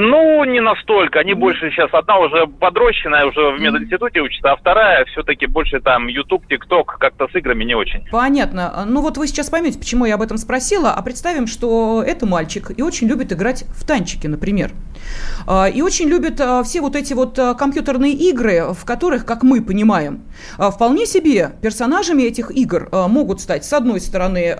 Ну, 0.00 0.44
не 0.44 0.60
настолько. 0.60 1.18
Они 1.18 1.34
больше 1.34 1.72
сейчас, 1.72 1.90
одна 1.92 2.20
уже 2.20 2.46
подрощенная, 2.46 3.26
уже 3.26 3.50
в 3.50 3.60
мединституте 3.60 4.20
учится, 4.20 4.52
а 4.52 4.56
вторая 4.56 5.04
все-таки 5.06 5.46
больше 5.46 5.80
там 5.80 6.06
YouTube, 6.06 6.44
TikTok, 6.48 6.84
как-то 7.00 7.26
с 7.26 7.34
играми 7.34 7.64
не 7.64 7.74
очень. 7.74 8.06
Понятно. 8.08 8.84
Ну 8.86 9.02
вот 9.02 9.16
вы 9.16 9.26
сейчас 9.26 9.50
поймете, 9.50 9.76
почему 9.76 10.04
я 10.04 10.14
об 10.14 10.22
этом 10.22 10.38
спросила. 10.38 10.92
А 10.92 11.02
представим, 11.02 11.48
что 11.48 12.04
это 12.06 12.26
мальчик 12.26 12.70
и 12.76 12.80
очень 12.80 13.08
любит 13.08 13.32
играть 13.32 13.64
в 13.70 13.84
танчики, 13.84 14.28
например. 14.28 14.70
А, 15.48 15.66
и 15.66 15.82
очень 15.82 16.08
любит 16.08 16.40
а, 16.40 16.62
все 16.62 16.80
вот 16.80 16.94
эти 16.94 17.12
вот 17.14 17.36
а, 17.36 17.54
компьютерные 17.54 18.12
игры, 18.12 18.72
в 18.72 18.84
которых, 18.84 19.26
как 19.26 19.42
мы 19.42 19.62
понимаем, 19.62 20.22
вполне 20.58 21.06
себе 21.06 21.50
персонажами 21.60 22.22
этих 22.22 22.52
игр 22.52 22.88
могут 22.92 23.40
стать, 23.40 23.64
с 23.64 23.72
одной 23.72 24.00
стороны, 24.00 24.56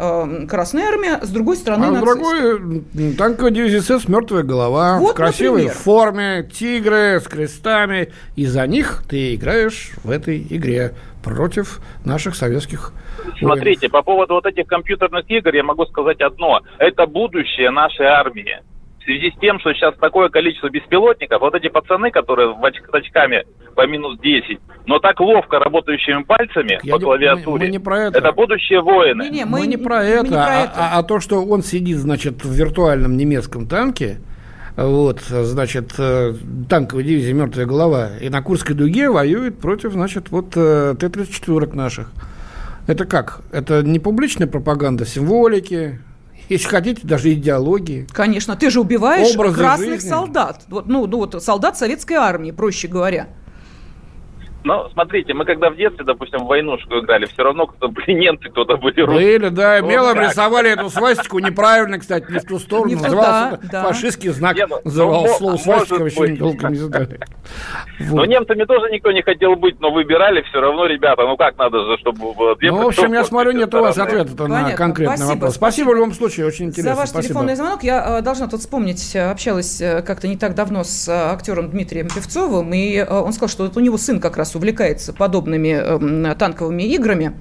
Красная 0.49 0.89
Армия, 0.89 1.21
с 1.23 1.29
другой 1.29 1.57
стороны, 1.57 1.87
А 1.87 1.97
с 1.97 2.01
другой, 2.01 2.83
танковая 3.17 3.53
дивизия 3.53 3.81
СС 3.81 4.09
«Мертвая 4.09 4.43
голова». 4.43 4.99
Вот 4.99 5.15
красивой 5.29 5.65
например. 5.65 5.75
форме, 5.75 6.49
тигры 6.53 7.21
с 7.21 7.29
крестами, 7.29 8.13
и 8.37 8.47
за 8.47 8.67
них 8.67 9.03
ты 9.09 9.35
играешь 9.35 9.93
в 10.03 10.11
этой 10.11 10.41
игре 10.51 10.95
против 11.23 11.81
наших 12.05 12.35
советских 12.35 12.93
Смотрите, 13.39 13.89
воинов. 13.89 13.93
по 13.93 14.03
поводу 14.03 14.35
вот 14.35 14.47
этих 14.47 14.67
компьютерных 14.67 15.31
игр 15.31 15.55
я 15.55 15.63
могу 15.63 15.85
сказать 15.87 16.21
одно. 16.21 16.61
Это 16.79 17.07
будущее 17.07 17.71
нашей 17.71 18.07
армии. 18.07 18.61
В 19.01 19.05
связи 19.05 19.31
с 19.31 19.41
тем, 19.41 19.59
что 19.61 19.73
сейчас 19.73 19.95
такое 19.97 20.29
количество 20.29 20.69
беспилотников, 20.69 21.41
вот 21.41 21.55
эти 21.55 21.69
пацаны, 21.69 22.11
которые 22.11 22.55
с 22.55 22.95
очками 22.95 23.45
по 23.75 23.87
минус 23.87 24.19
10, 24.19 24.59
но 24.87 24.99
так 24.99 25.19
ловко 25.21 25.59
работающими 25.59 26.25
пальцами 26.25 26.79
я 26.83 26.95
по 26.95 27.01
клавиатуре, 27.01 27.67
мы, 27.67 27.73
не 27.73 27.79
про 27.79 27.99
это. 28.05 28.19
это 28.19 28.33
будущее 28.33 28.83
воины. 28.83 29.23
Не, 29.23 29.31
не, 29.31 29.45
мы, 29.45 29.61
мы 29.61 29.67
не 29.67 29.77
про 29.77 30.05
это, 30.05 30.25
не 30.25 30.31
про 30.31 30.47
а, 30.47 30.65
это. 30.65 30.73
А, 30.77 30.99
а 30.99 31.03
то, 31.03 31.21
что 31.21 31.45
он 31.45 31.63
сидит, 31.63 31.97
значит, 31.97 32.45
в 32.45 32.53
виртуальном 32.53 33.17
немецком 33.17 33.67
танке, 33.67 34.19
вот, 34.87 35.23
значит, 35.23 35.95
э, 35.99 36.35
танковая 36.69 37.05
дивизия 37.05 37.33
«Мертвая 37.33 37.67
голова», 37.67 38.11
и 38.21 38.29
на 38.29 38.43
Курской 38.43 38.77
дуге 38.77 39.11
воюет 39.11 39.59
против, 39.59 39.93
значит, 39.93 40.31
вот 40.31 40.53
э, 40.55 40.95
Т-34 40.99 41.75
наших. 41.75 42.13
Это 42.87 43.05
как? 43.05 43.41
Это 43.51 43.83
не 43.83 43.99
публичная 43.99 44.47
пропаганда 44.47 45.05
символики, 45.05 45.99
если 46.49 46.69
хотите, 46.69 47.01
даже 47.03 47.33
идеологии. 47.33 48.07
Конечно, 48.13 48.55
ты 48.57 48.71
же 48.71 48.81
убиваешь 48.81 49.35
красных 49.35 49.95
жизни. 49.95 50.09
солдат. 50.09 50.63
Вот, 50.69 50.87
ну, 50.87 51.07
ну, 51.07 51.19
вот 51.19 51.43
солдат 51.43 51.77
советской 51.77 52.15
армии, 52.15 52.53
проще 52.53 52.89
говоря. 52.89 53.29
Но 54.69 54.87
смотрите, 54.93 55.33
мы 55.33 55.47
когда 55.47 55.71
в 55.71 55.77
детстве, 55.77 56.05
допустим, 56.05 56.41
в 56.41 56.47
войнушку 56.47 56.99
играли, 56.99 57.25
все 57.25 57.43
равно 57.43 57.67
кто-то 57.67 57.91
были 57.91 58.13
немцы, 58.13 58.51
кто-то 58.51 58.77
были 58.77 59.01
русские. 59.01 59.39
Были, 59.39 59.49
да, 59.49 59.81
мелом 59.81 60.19
вот 60.19 60.25
рисовали 60.25 60.71
эту 60.71 60.91
свастику 60.91 61.39
неправильно, 61.39 61.99
кстати, 61.99 62.31
не 62.31 62.39
в 62.39 62.45
ту 62.45 62.59
сторону. 62.59 62.89
Не 62.89 62.97
назывался 62.97 63.59
да, 63.63 63.69
да. 63.73 63.83
фашистский 63.85 64.29
знак, 64.29 64.57
не, 64.57 64.67
ну, 64.67 64.79
называл 64.85 65.25
ну, 65.25 65.33
слово 65.33 65.57
свастика, 65.57 66.01
вообще 66.01 66.37
толком 66.37 66.73
не 66.73 66.77
знали. 66.81 67.19
Но 67.99 68.27
немцами 68.27 68.65
тоже 68.65 68.91
никто 68.91 69.11
не 69.11 69.23
хотел 69.23 69.57
быть, 69.57 69.81
но 69.81 69.91
выбирали 69.91 70.43
все 70.43 70.61
равно, 70.61 70.85
ребята, 70.85 71.23
ну 71.23 71.39
как 71.39 71.57
надо 71.57 71.79
же, 71.85 71.97
чтобы... 71.99 72.21
Ну, 72.61 72.83
в 72.83 72.87
общем, 72.87 73.13
я 73.15 73.25
смотрю, 73.25 73.53
нет 73.53 73.75
у 73.75 73.81
вас 73.81 73.97
ответа 73.97 74.47
на 74.47 74.73
конкретный 74.73 75.27
вопрос. 75.27 75.55
Спасибо 75.55 75.91
в 75.91 75.95
любом 75.95 76.13
случае, 76.13 76.47
очень 76.47 76.67
интересно. 76.67 76.95
За 76.95 77.01
ваш 77.01 77.11
телефонный 77.11 77.55
звонок 77.55 77.83
я 77.83 78.19
э, 78.19 78.23
должна 78.23 78.49
тут 78.49 78.61
вспомнить, 78.61 79.17
э, 79.17 79.31
общалась 79.31 79.81
э, 79.81 80.03
как-то 80.03 80.29
не 80.29 80.37
так 80.37 80.55
давно 80.55 80.85
с 80.85 81.09
актером 81.09 81.71
Дмитрием 81.71 82.09
Певцовым, 82.09 82.75
и 82.75 83.03
он 83.03 83.33
сказал, 83.33 83.49
что 83.49 83.71
у 83.75 83.83
него 83.83 83.97
сын 83.97 84.21
как 84.21 84.37
раз 84.37 84.55
увлекается 84.59 85.13
подобными 85.13 85.69
эм, 85.69 86.37
танковыми 86.37 86.83
играми. 86.83 87.33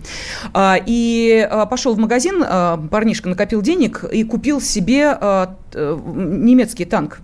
А, 0.54 0.78
и 0.84 1.48
пошел 1.70 1.94
в 1.94 2.00
магазин, 2.00 2.44
парнишка 2.90 3.30
накопил 3.30 3.62
денег 3.62 4.04
и 4.10 4.24
купил 4.24 4.62
себе 4.62 5.18
немецкий 5.74 6.86
танк 6.86 7.20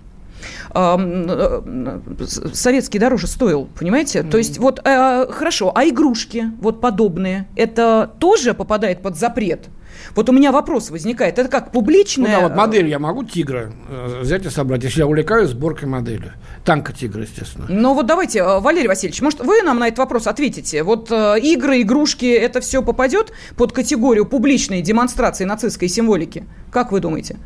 советский 2.53 2.99
дороже 2.99 3.27
стоил, 3.27 3.69
понимаете? 3.77 4.19
Mm-hmm. 4.19 4.29
То 4.29 4.37
есть 4.37 4.57
вот 4.57 4.81
э, 4.83 5.27
хорошо, 5.31 5.71
а 5.73 5.85
игрушки 5.85 6.51
вот 6.61 6.81
подобные, 6.81 7.47
это 7.55 8.11
тоже 8.19 8.53
попадает 8.53 9.01
под 9.01 9.17
запрет? 9.17 9.69
Вот 10.15 10.29
у 10.29 10.31
меня 10.31 10.51
вопрос 10.51 10.89
возникает. 10.89 11.39
Это 11.39 11.49
как 11.49 11.71
публичная... 11.71 12.35
Ну 12.35 12.41
да, 12.41 12.47
вот 12.47 12.55
модель 12.55 12.87
я 12.87 12.99
могу 12.99 13.23
тигра 13.23 13.71
э, 13.89 14.21
взять 14.21 14.45
и 14.45 14.49
собрать, 14.49 14.83
если 14.83 14.99
я 14.99 15.07
увлекаюсь 15.07 15.49
сборкой 15.49 15.87
модели. 15.87 16.33
Танка 16.65 16.93
тигра, 16.93 17.21
естественно. 17.21 17.65
Ну 17.69 17.93
вот 17.93 18.05
давайте, 18.05 18.39
э, 18.39 18.59
Валерий 18.59 18.87
Васильевич, 18.87 19.21
может, 19.21 19.39
вы 19.39 19.61
нам 19.61 19.79
на 19.79 19.87
этот 19.87 19.99
вопрос 19.99 20.27
ответите? 20.27 20.83
Вот 20.83 21.11
э, 21.11 21.39
игры, 21.39 21.81
игрушки, 21.81 22.25
это 22.25 22.61
все 22.61 22.81
попадет 22.81 23.31
под 23.55 23.71
категорию 23.71 24.25
публичной 24.25 24.81
демонстрации 24.81 25.45
нацистской 25.45 25.87
символики? 25.87 26.45
Как 26.71 26.91
вы 26.91 26.99
думаете? 26.99 27.37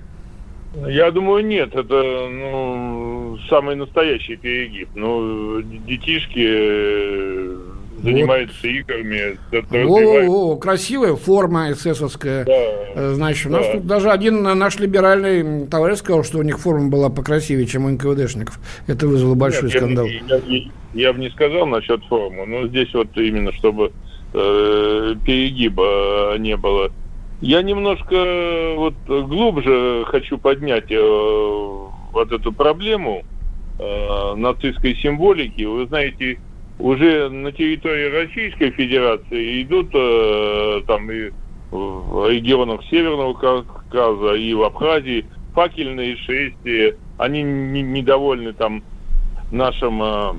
Я 0.86 1.11
думаю, 1.11 1.45
нет. 1.45 1.75
Это 1.75 2.30
ну, 2.30 3.38
самый 3.49 3.75
настоящий 3.75 4.36
перегиб. 4.36 4.89
Ну, 4.95 5.61
детишки 5.61 7.67
занимаются 8.01 8.57
вот. 8.61 8.69
играми. 8.69 9.38
О, 9.86 10.53
о, 10.53 10.57
красивая 10.57 11.15
форма 11.15 11.71
эсэсовская. 11.71 12.45
Да. 12.45 12.53
Э, 12.53 13.13
значит, 13.15 13.47
у 13.47 13.49
нас 13.49 13.65
да. 13.65 13.73
тут 13.73 13.88
даже 13.88 14.11
один 14.11 14.43
наш 14.43 14.80
либеральный 14.80 15.67
товарищ 15.67 15.99
сказал, 15.99 16.23
что 16.23 16.39
у 16.39 16.43
них 16.43 16.59
форма 16.59 16.89
была 16.89 17.09
покрасивее, 17.09 17.65
чем 17.65 17.86
у 17.86 17.89
НКВДшников. 17.89 18.59
Это 18.88 19.07
вызвало 19.07 19.36
большой 19.36 19.69
Нет, 19.69 19.78
скандал. 19.78 20.05
Я, 20.05 20.21
я, 20.28 20.41
я, 20.47 20.61
я 20.93 21.13
бы 21.13 21.19
не 21.19 21.30
сказал 21.30 21.65
насчет 21.65 22.03
формы, 22.05 22.45
но 22.45 22.67
здесь 22.67 22.93
вот 22.93 23.09
именно, 23.15 23.51
чтобы 23.53 23.91
э, 24.34 25.15
перегиба 25.25 26.36
не 26.38 26.55
было. 26.55 26.91
Я 27.41 27.61
немножко 27.61 28.73
вот 28.75 28.95
глубже 29.05 30.05
хочу 30.07 30.39
поднять 30.39 30.91
э, 30.91 30.99
вот 32.11 32.31
эту 32.31 32.51
проблему 32.51 33.23
э, 33.77 34.33
нацистской 34.35 34.95
символики. 34.95 35.63
Вы 35.63 35.85
знаете, 35.85 36.39
уже 36.79 37.29
на 37.29 37.51
территории 37.51 38.23
Российской 38.23 38.71
Федерации 38.71 39.61
идут 39.61 39.89
э, 39.93 40.81
там 40.88 41.11
и 41.11 41.31
в 41.69 42.29
регионах 42.29 42.81
Северного 42.89 43.33
Кавказа 43.33 44.33
и 44.33 44.53
в 44.53 44.63
Абхазии 44.63 45.25
факельные 45.53 46.15
шествия. 46.17 46.95
Они 47.19 47.43
не, 47.43 47.83
недовольны 47.83 48.53
там 48.53 48.83
нашим 49.51 50.01
э, 50.01 50.33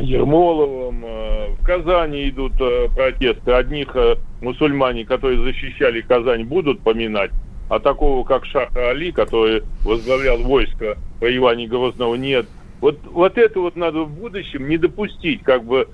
Ермоловым. 0.00 1.04
Э, 1.04 1.48
в 1.58 1.64
Казани 1.64 2.28
идут 2.28 2.52
э, 2.60 2.88
протесты. 2.94 3.52
Одних 3.52 3.94
э, 3.94 4.16
мусульмане, 4.40 5.04
которые 5.04 5.42
защищали 5.42 6.00
Казань, 6.00 6.44
будут 6.44 6.80
поминать, 6.80 7.30
а 7.68 7.78
такого, 7.78 8.24
как 8.24 8.44
Шаха 8.44 8.90
Али, 8.90 9.12
который 9.12 9.62
возглавлял 9.84 10.38
войско 10.38 10.96
воевания 11.20 11.68
Грозного, 11.68 12.14
нет. 12.16 12.46
Вот, 12.80 12.98
вот 13.10 13.38
это 13.38 13.60
вот 13.60 13.76
надо 13.76 14.02
в 14.02 14.10
будущем 14.10 14.68
не 14.68 14.76
допустить, 14.76 15.42
как 15.42 15.64
бы 15.64 15.88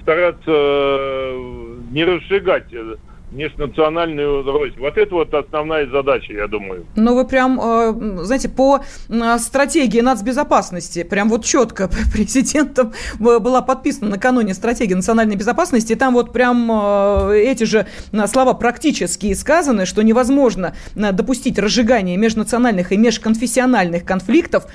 стараться 0.00 1.32
не 1.92 2.04
разжигать 2.04 2.72
межнациональную 3.34 4.44
роль. 4.44 4.72
Вот 4.78 4.96
это 4.96 5.14
вот 5.14 5.34
основная 5.34 5.88
задача, 5.90 6.32
я 6.32 6.46
думаю. 6.46 6.86
Ну, 6.96 7.14
вы 7.14 7.26
прям, 7.26 7.60
э, 7.60 8.24
знаете, 8.24 8.48
по 8.48 8.80
э, 9.08 9.38
стратегии 9.38 10.00
нацбезопасности, 10.00 11.02
прям 11.02 11.28
вот 11.28 11.44
четко 11.44 11.88
президентом 12.12 12.92
была 13.18 13.62
подписана 13.62 14.10
накануне 14.10 14.54
стратегия 14.54 14.94
национальной 14.94 15.36
безопасности, 15.36 15.92
и 15.92 15.96
там 15.96 16.14
вот 16.14 16.32
прям 16.32 16.70
э, 16.70 17.38
эти 17.38 17.64
же 17.64 17.86
слова 18.26 18.54
практически 18.54 19.32
сказаны, 19.34 19.86
что 19.86 20.02
невозможно 20.02 20.74
допустить 20.94 21.58
разжигание 21.58 22.16
межнациональных 22.16 22.92
и 22.92 22.96
межконфессиональных 22.96 24.04
конфликтов, 24.04 24.66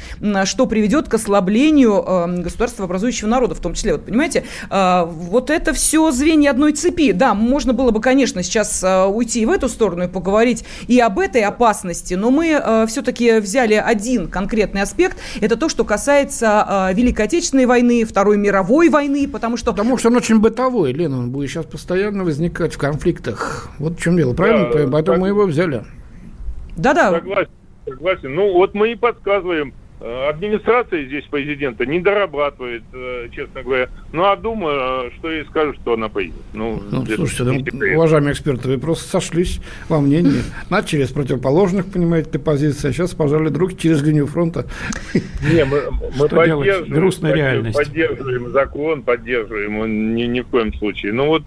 что 0.46 0.66
приведет 0.66 1.08
к 1.08 1.14
ослаблению 1.14 2.42
государства 2.42 2.86
образующего 2.86 3.28
народа, 3.28 3.56
в 3.56 3.60
том 3.60 3.74
числе, 3.74 3.94
вот 3.94 4.06
понимаете, 4.06 4.44
вот 4.70 5.50
это 5.50 5.74
все 5.74 6.12
звенья 6.12 6.52
одной 6.52 6.74
цепи. 6.74 7.12
Да, 7.12 7.34
можно 7.34 7.74
было 7.74 7.92
бы, 7.92 8.02
конечно, 8.02 8.39
сейчас 8.44 8.84
э, 8.84 9.06
уйти 9.06 9.46
в 9.46 9.50
эту 9.50 9.70
сторону 9.70 10.04
и 10.04 10.08
поговорить 10.08 10.66
и 10.88 11.00
об 11.00 11.20
этой 11.20 11.44
опасности, 11.44 12.14
но 12.14 12.32
мы 12.32 12.48
э, 12.48 12.86
все-таки 12.88 13.40
взяли 13.40 13.74
один 13.74 14.28
конкретный 14.28 14.82
аспект. 14.82 15.18
Это 15.42 15.58
то, 15.58 15.70
что 15.70 15.84
касается 15.84 16.90
э, 16.92 16.94
Великой 16.94 17.26
Отечественной 17.26 17.66
войны, 17.66 18.06
Второй 18.06 18.38
мировой 18.38 18.90
войны, 18.90 19.28
потому 19.28 19.58
что... 19.58 19.72
Потому 19.72 19.98
что 19.98 20.10
он 20.10 20.18
очень 20.18 20.40
бытовой, 20.40 20.94
Лена, 20.94 21.20
он 21.20 21.32
будет 21.32 21.50
сейчас 21.50 21.66
постоянно 21.66 22.24
возникать 22.24 22.74
в 22.74 22.78
конфликтах. 22.78 23.70
Вот 23.80 24.00
в 24.00 24.02
чем 24.02 24.18
дело, 24.18 24.34
правильно? 24.34 24.70
Да, 24.72 24.88
Поэтому 24.92 25.16
так... 25.16 25.22
мы 25.22 25.28
его 25.28 25.46
взяли. 25.46 25.84
Да-да. 26.78 27.12
Согласен, 27.12 27.52
согласен. 27.86 28.36
Ну, 28.36 28.54
вот 28.54 28.74
мы 28.74 28.94
и 28.94 28.96
подсказываем 28.96 29.74
администрация 30.00 31.06
здесь 31.06 31.26
президента 31.26 31.86
не 31.86 32.00
дорабатывает, 32.00 32.84
э, 32.94 33.28
честно 33.34 33.64
говоря. 33.64 33.90
Ну, 34.14 34.24
а 34.24 34.36
думаю, 34.38 35.12
что 35.18 35.30
ей 35.30 35.46
скажут, 35.46 35.78
что 35.82 35.94
она 35.94 36.08
поедет. 36.08 36.36
Ну, 36.54 36.82
ну 36.90 37.06
слушайте, 37.06 37.44
да, 37.44 37.96
уважаемые 37.96 38.32
эксперты, 38.34 38.70
вы 38.70 38.78
просто 38.78 39.10
сошлись 39.10 39.60
во 39.90 40.00
мнении. 40.00 40.42
Начали 40.70 41.04
с 41.04 41.12
противоположных, 41.12 41.92
понимаете, 41.92 42.40
позиций, 42.40 42.92
а 42.92 42.94
сейчас 42.94 43.14
пожали 43.14 43.50
друг 43.50 43.78
через 43.78 44.02
линию 44.02 44.28
фронта. 44.28 44.66
Не, 45.14 45.66
мы, 45.66 45.82
мы 46.18 46.30
поддерживаем, 46.30 46.94
Грустная 46.94 47.34
реальность. 47.34 47.78
поддерживаем 47.78 48.52
закон, 48.52 49.04
поддерживаем, 49.04 50.16
ни, 50.16 50.24
ни 50.24 50.42
в 50.42 50.48
коем 50.48 50.74
случае. 50.76 51.14
Ну, 51.14 51.28
вот 51.28 51.44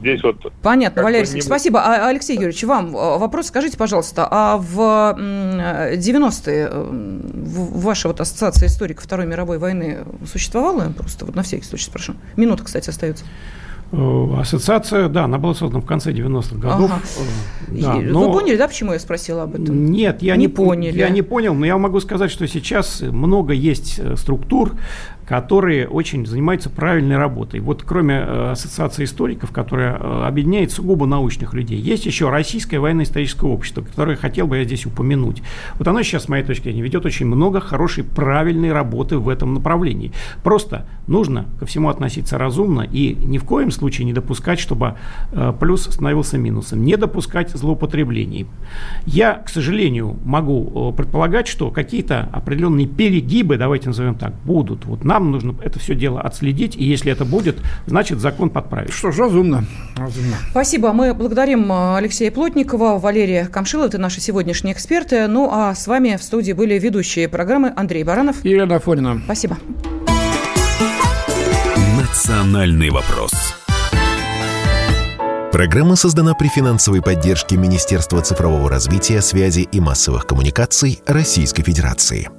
здесь 0.00 0.22
вот... 0.22 0.52
Понятно, 0.62 1.02
Валерий 1.02 1.20
Алексеевич, 1.20 1.44
не... 1.44 1.48
спасибо. 1.48 1.80
А, 1.80 2.08
Алексей 2.08 2.34
Юрьевич, 2.34 2.62
вам 2.64 2.94
э, 2.94 3.18
вопрос. 3.18 3.46
Скажите, 3.46 3.78
пожалуйста, 3.78 4.28
а 4.30 4.58
в 4.58 4.78
90-е 4.78 6.68
ваша 7.32 8.08
вот 8.08 8.20
ассоциация 8.20 8.68
историков 8.68 9.04
Второй 9.04 9.26
мировой 9.26 9.58
войны 9.58 10.04
существовала? 10.30 10.92
Просто 10.92 11.26
вот 11.26 11.34
на 11.34 11.42
всякий 11.42 11.64
случай 11.64 11.84
спрошу. 11.84 12.14
Минута, 12.36 12.64
кстати, 12.64 12.90
остается. 12.90 13.24
Э, 13.92 14.26
ассоциация, 14.38 15.08
да, 15.08 15.24
она 15.24 15.38
была 15.38 15.54
создана 15.54 15.80
в 15.80 15.86
конце 15.86 16.12
90-х 16.12 16.56
годов. 16.56 16.92
Ага. 16.92 17.02
Э, 17.68 17.80
да, 17.80 17.94
но... 17.94 18.28
Вы 18.28 18.38
поняли, 18.38 18.56
да, 18.56 18.68
почему 18.68 18.92
я 18.92 18.98
спросила 19.00 19.42
об 19.44 19.54
этом? 19.54 19.86
Нет, 19.86 20.22
я 20.22 20.36
не, 20.36 20.42
не 20.42 20.48
поняли. 20.48 20.96
Я 20.96 21.08
не 21.08 21.22
понял, 21.22 21.54
но 21.54 21.66
я 21.66 21.76
могу 21.76 21.98
сказать, 22.00 22.30
что 22.30 22.46
сейчас 22.46 23.00
много 23.00 23.52
есть 23.52 23.98
э, 23.98 24.16
структур, 24.16 24.76
которые 25.30 25.86
очень 25.86 26.26
занимаются 26.26 26.68
правильной 26.70 27.16
работой. 27.16 27.60
Вот 27.60 27.84
кроме 27.84 28.16
э, 28.16 28.50
Ассоциации 28.50 29.04
историков, 29.04 29.52
которая 29.52 29.96
э, 29.96 30.24
объединяет 30.26 30.72
сугубо 30.72 31.06
научных 31.06 31.54
людей, 31.54 31.78
есть 31.78 32.04
еще 32.04 32.30
Российское 32.30 32.80
военно-историческое 32.80 33.46
общество, 33.46 33.82
которое 33.82 34.16
хотел 34.16 34.48
бы 34.48 34.58
я 34.58 34.64
здесь 34.64 34.86
упомянуть. 34.86 35.40
Вот 35.78 35.86
оно 35.86 36.02
сейчас, 36.02 36.24
с 36.24 36.28
моей 36.28 36.42
точки 36.42 36.64
зрения, 36.64 36.82
ведет 36.82 37.06
очень 37.06 37.26
много 37.26 37.60
хорошей, 37.60 38.02
правильной 38.02 38.72
работы 38.72 39.18
в 39.18 39.28
этом 39.28 39.54
направлении. 39.54 40.10
Просто 40.42 40.88
нужно 41.06 41.46
ко 41.60 41.64
всему 41.64 41.90
относиться 41.90 42.36
разумно 42.36 42.80
и 42.80 43.14
ни 43.14 43.38
в 43.38 43.44
коем 43.44 43.70
случае 43.70 44.06
не 44.06 44.12
допускать, 44.12 44.58
чтобы 44.58 44.96
э, 45.30 45.52
плюс 45.60 45.84
становился 45.84 46.38
минусом. 46.38 46.82
Не 46.82 46.96
допускать 46.96 47.50
злоупотреблений. 47.50 48.48
Я, 49.06 49.34
к 49.34 49.48
сожалению, 49.48 50.18
могу 50.24 50.92
предполагать, 50.96 51.46
что 51.46 51.70
какие-то 51.70 52.28
определенные 52.32 52.88
перегибы, 52.88 53.58
давайте 53.58 53.90
назовем 53.90 54.16
так, 54.16 54.34
будут. 54.44 54.86
Вот 54.86 55.04
нам 55.04 55.19
нам 55.20 55.30
нужно 55.30 55.54
это 55.62 55.78
все 55.78 55.94
дело 55.94 56.20
отследить, 56.20 56.76
и 56.76 56.84
если 56.84 57.12
это 57.12 57.24
будет, 57.24 57.58
значит, 57.86 58.20
закон 58.20 58.50
подправить. 58.50 58.92
Что 58.92 59.12
ж, 59.12 59.18
разумно. 59.18 59.64
разумно. 59.96 60.36
Спасибо. 60.50 60.92
Мы 60.92 61.14
благодарим 61.14 61.70
э, 61.70 61.96
Алексея 61.96 62.30
Плотникова, 62.30 62.98
Валерия 62.98 63.46
Камшила, 63.46 63.86
это 63.86 63.98
наши 63.98 64.20
сегодняшние 64.20 64.74
эксперты. 64.74 65.26
Ну, 65.28 65.48
а 65.52 65.74
с 65.74 65.86
вами 65.86 66.16
в 66.16 66.22
студии 66.22 66.52
были 66.52 66.78
ведущие 66.78 67.28
программы 67.28 67.72
Андрей 67.76 68.04
Баранов 68.04 68.44
и 68.44 68.50
Елена 68.50 68.76
Афонина. 68.76 69.20
Спасибо. 69.24 69.58
Национальный 71.98 72.90
вопрос. 72.90 73.30
Программа 75.52 75.96
создана 75.96 76.34
при 76.34 76.48
финансовой 76.48 77.02
поддержке 77.02 77.56
Министерства 77.56 78.22
цифрового 78.22 78.70
развития, 78.70 79.20
связи 79.20 79.68
и 79.70 79.80
массовых 79.80 80.26
коммуникаций 80.26 81.02
Российской 81.06 81.64
Федерации. 81.64 82.30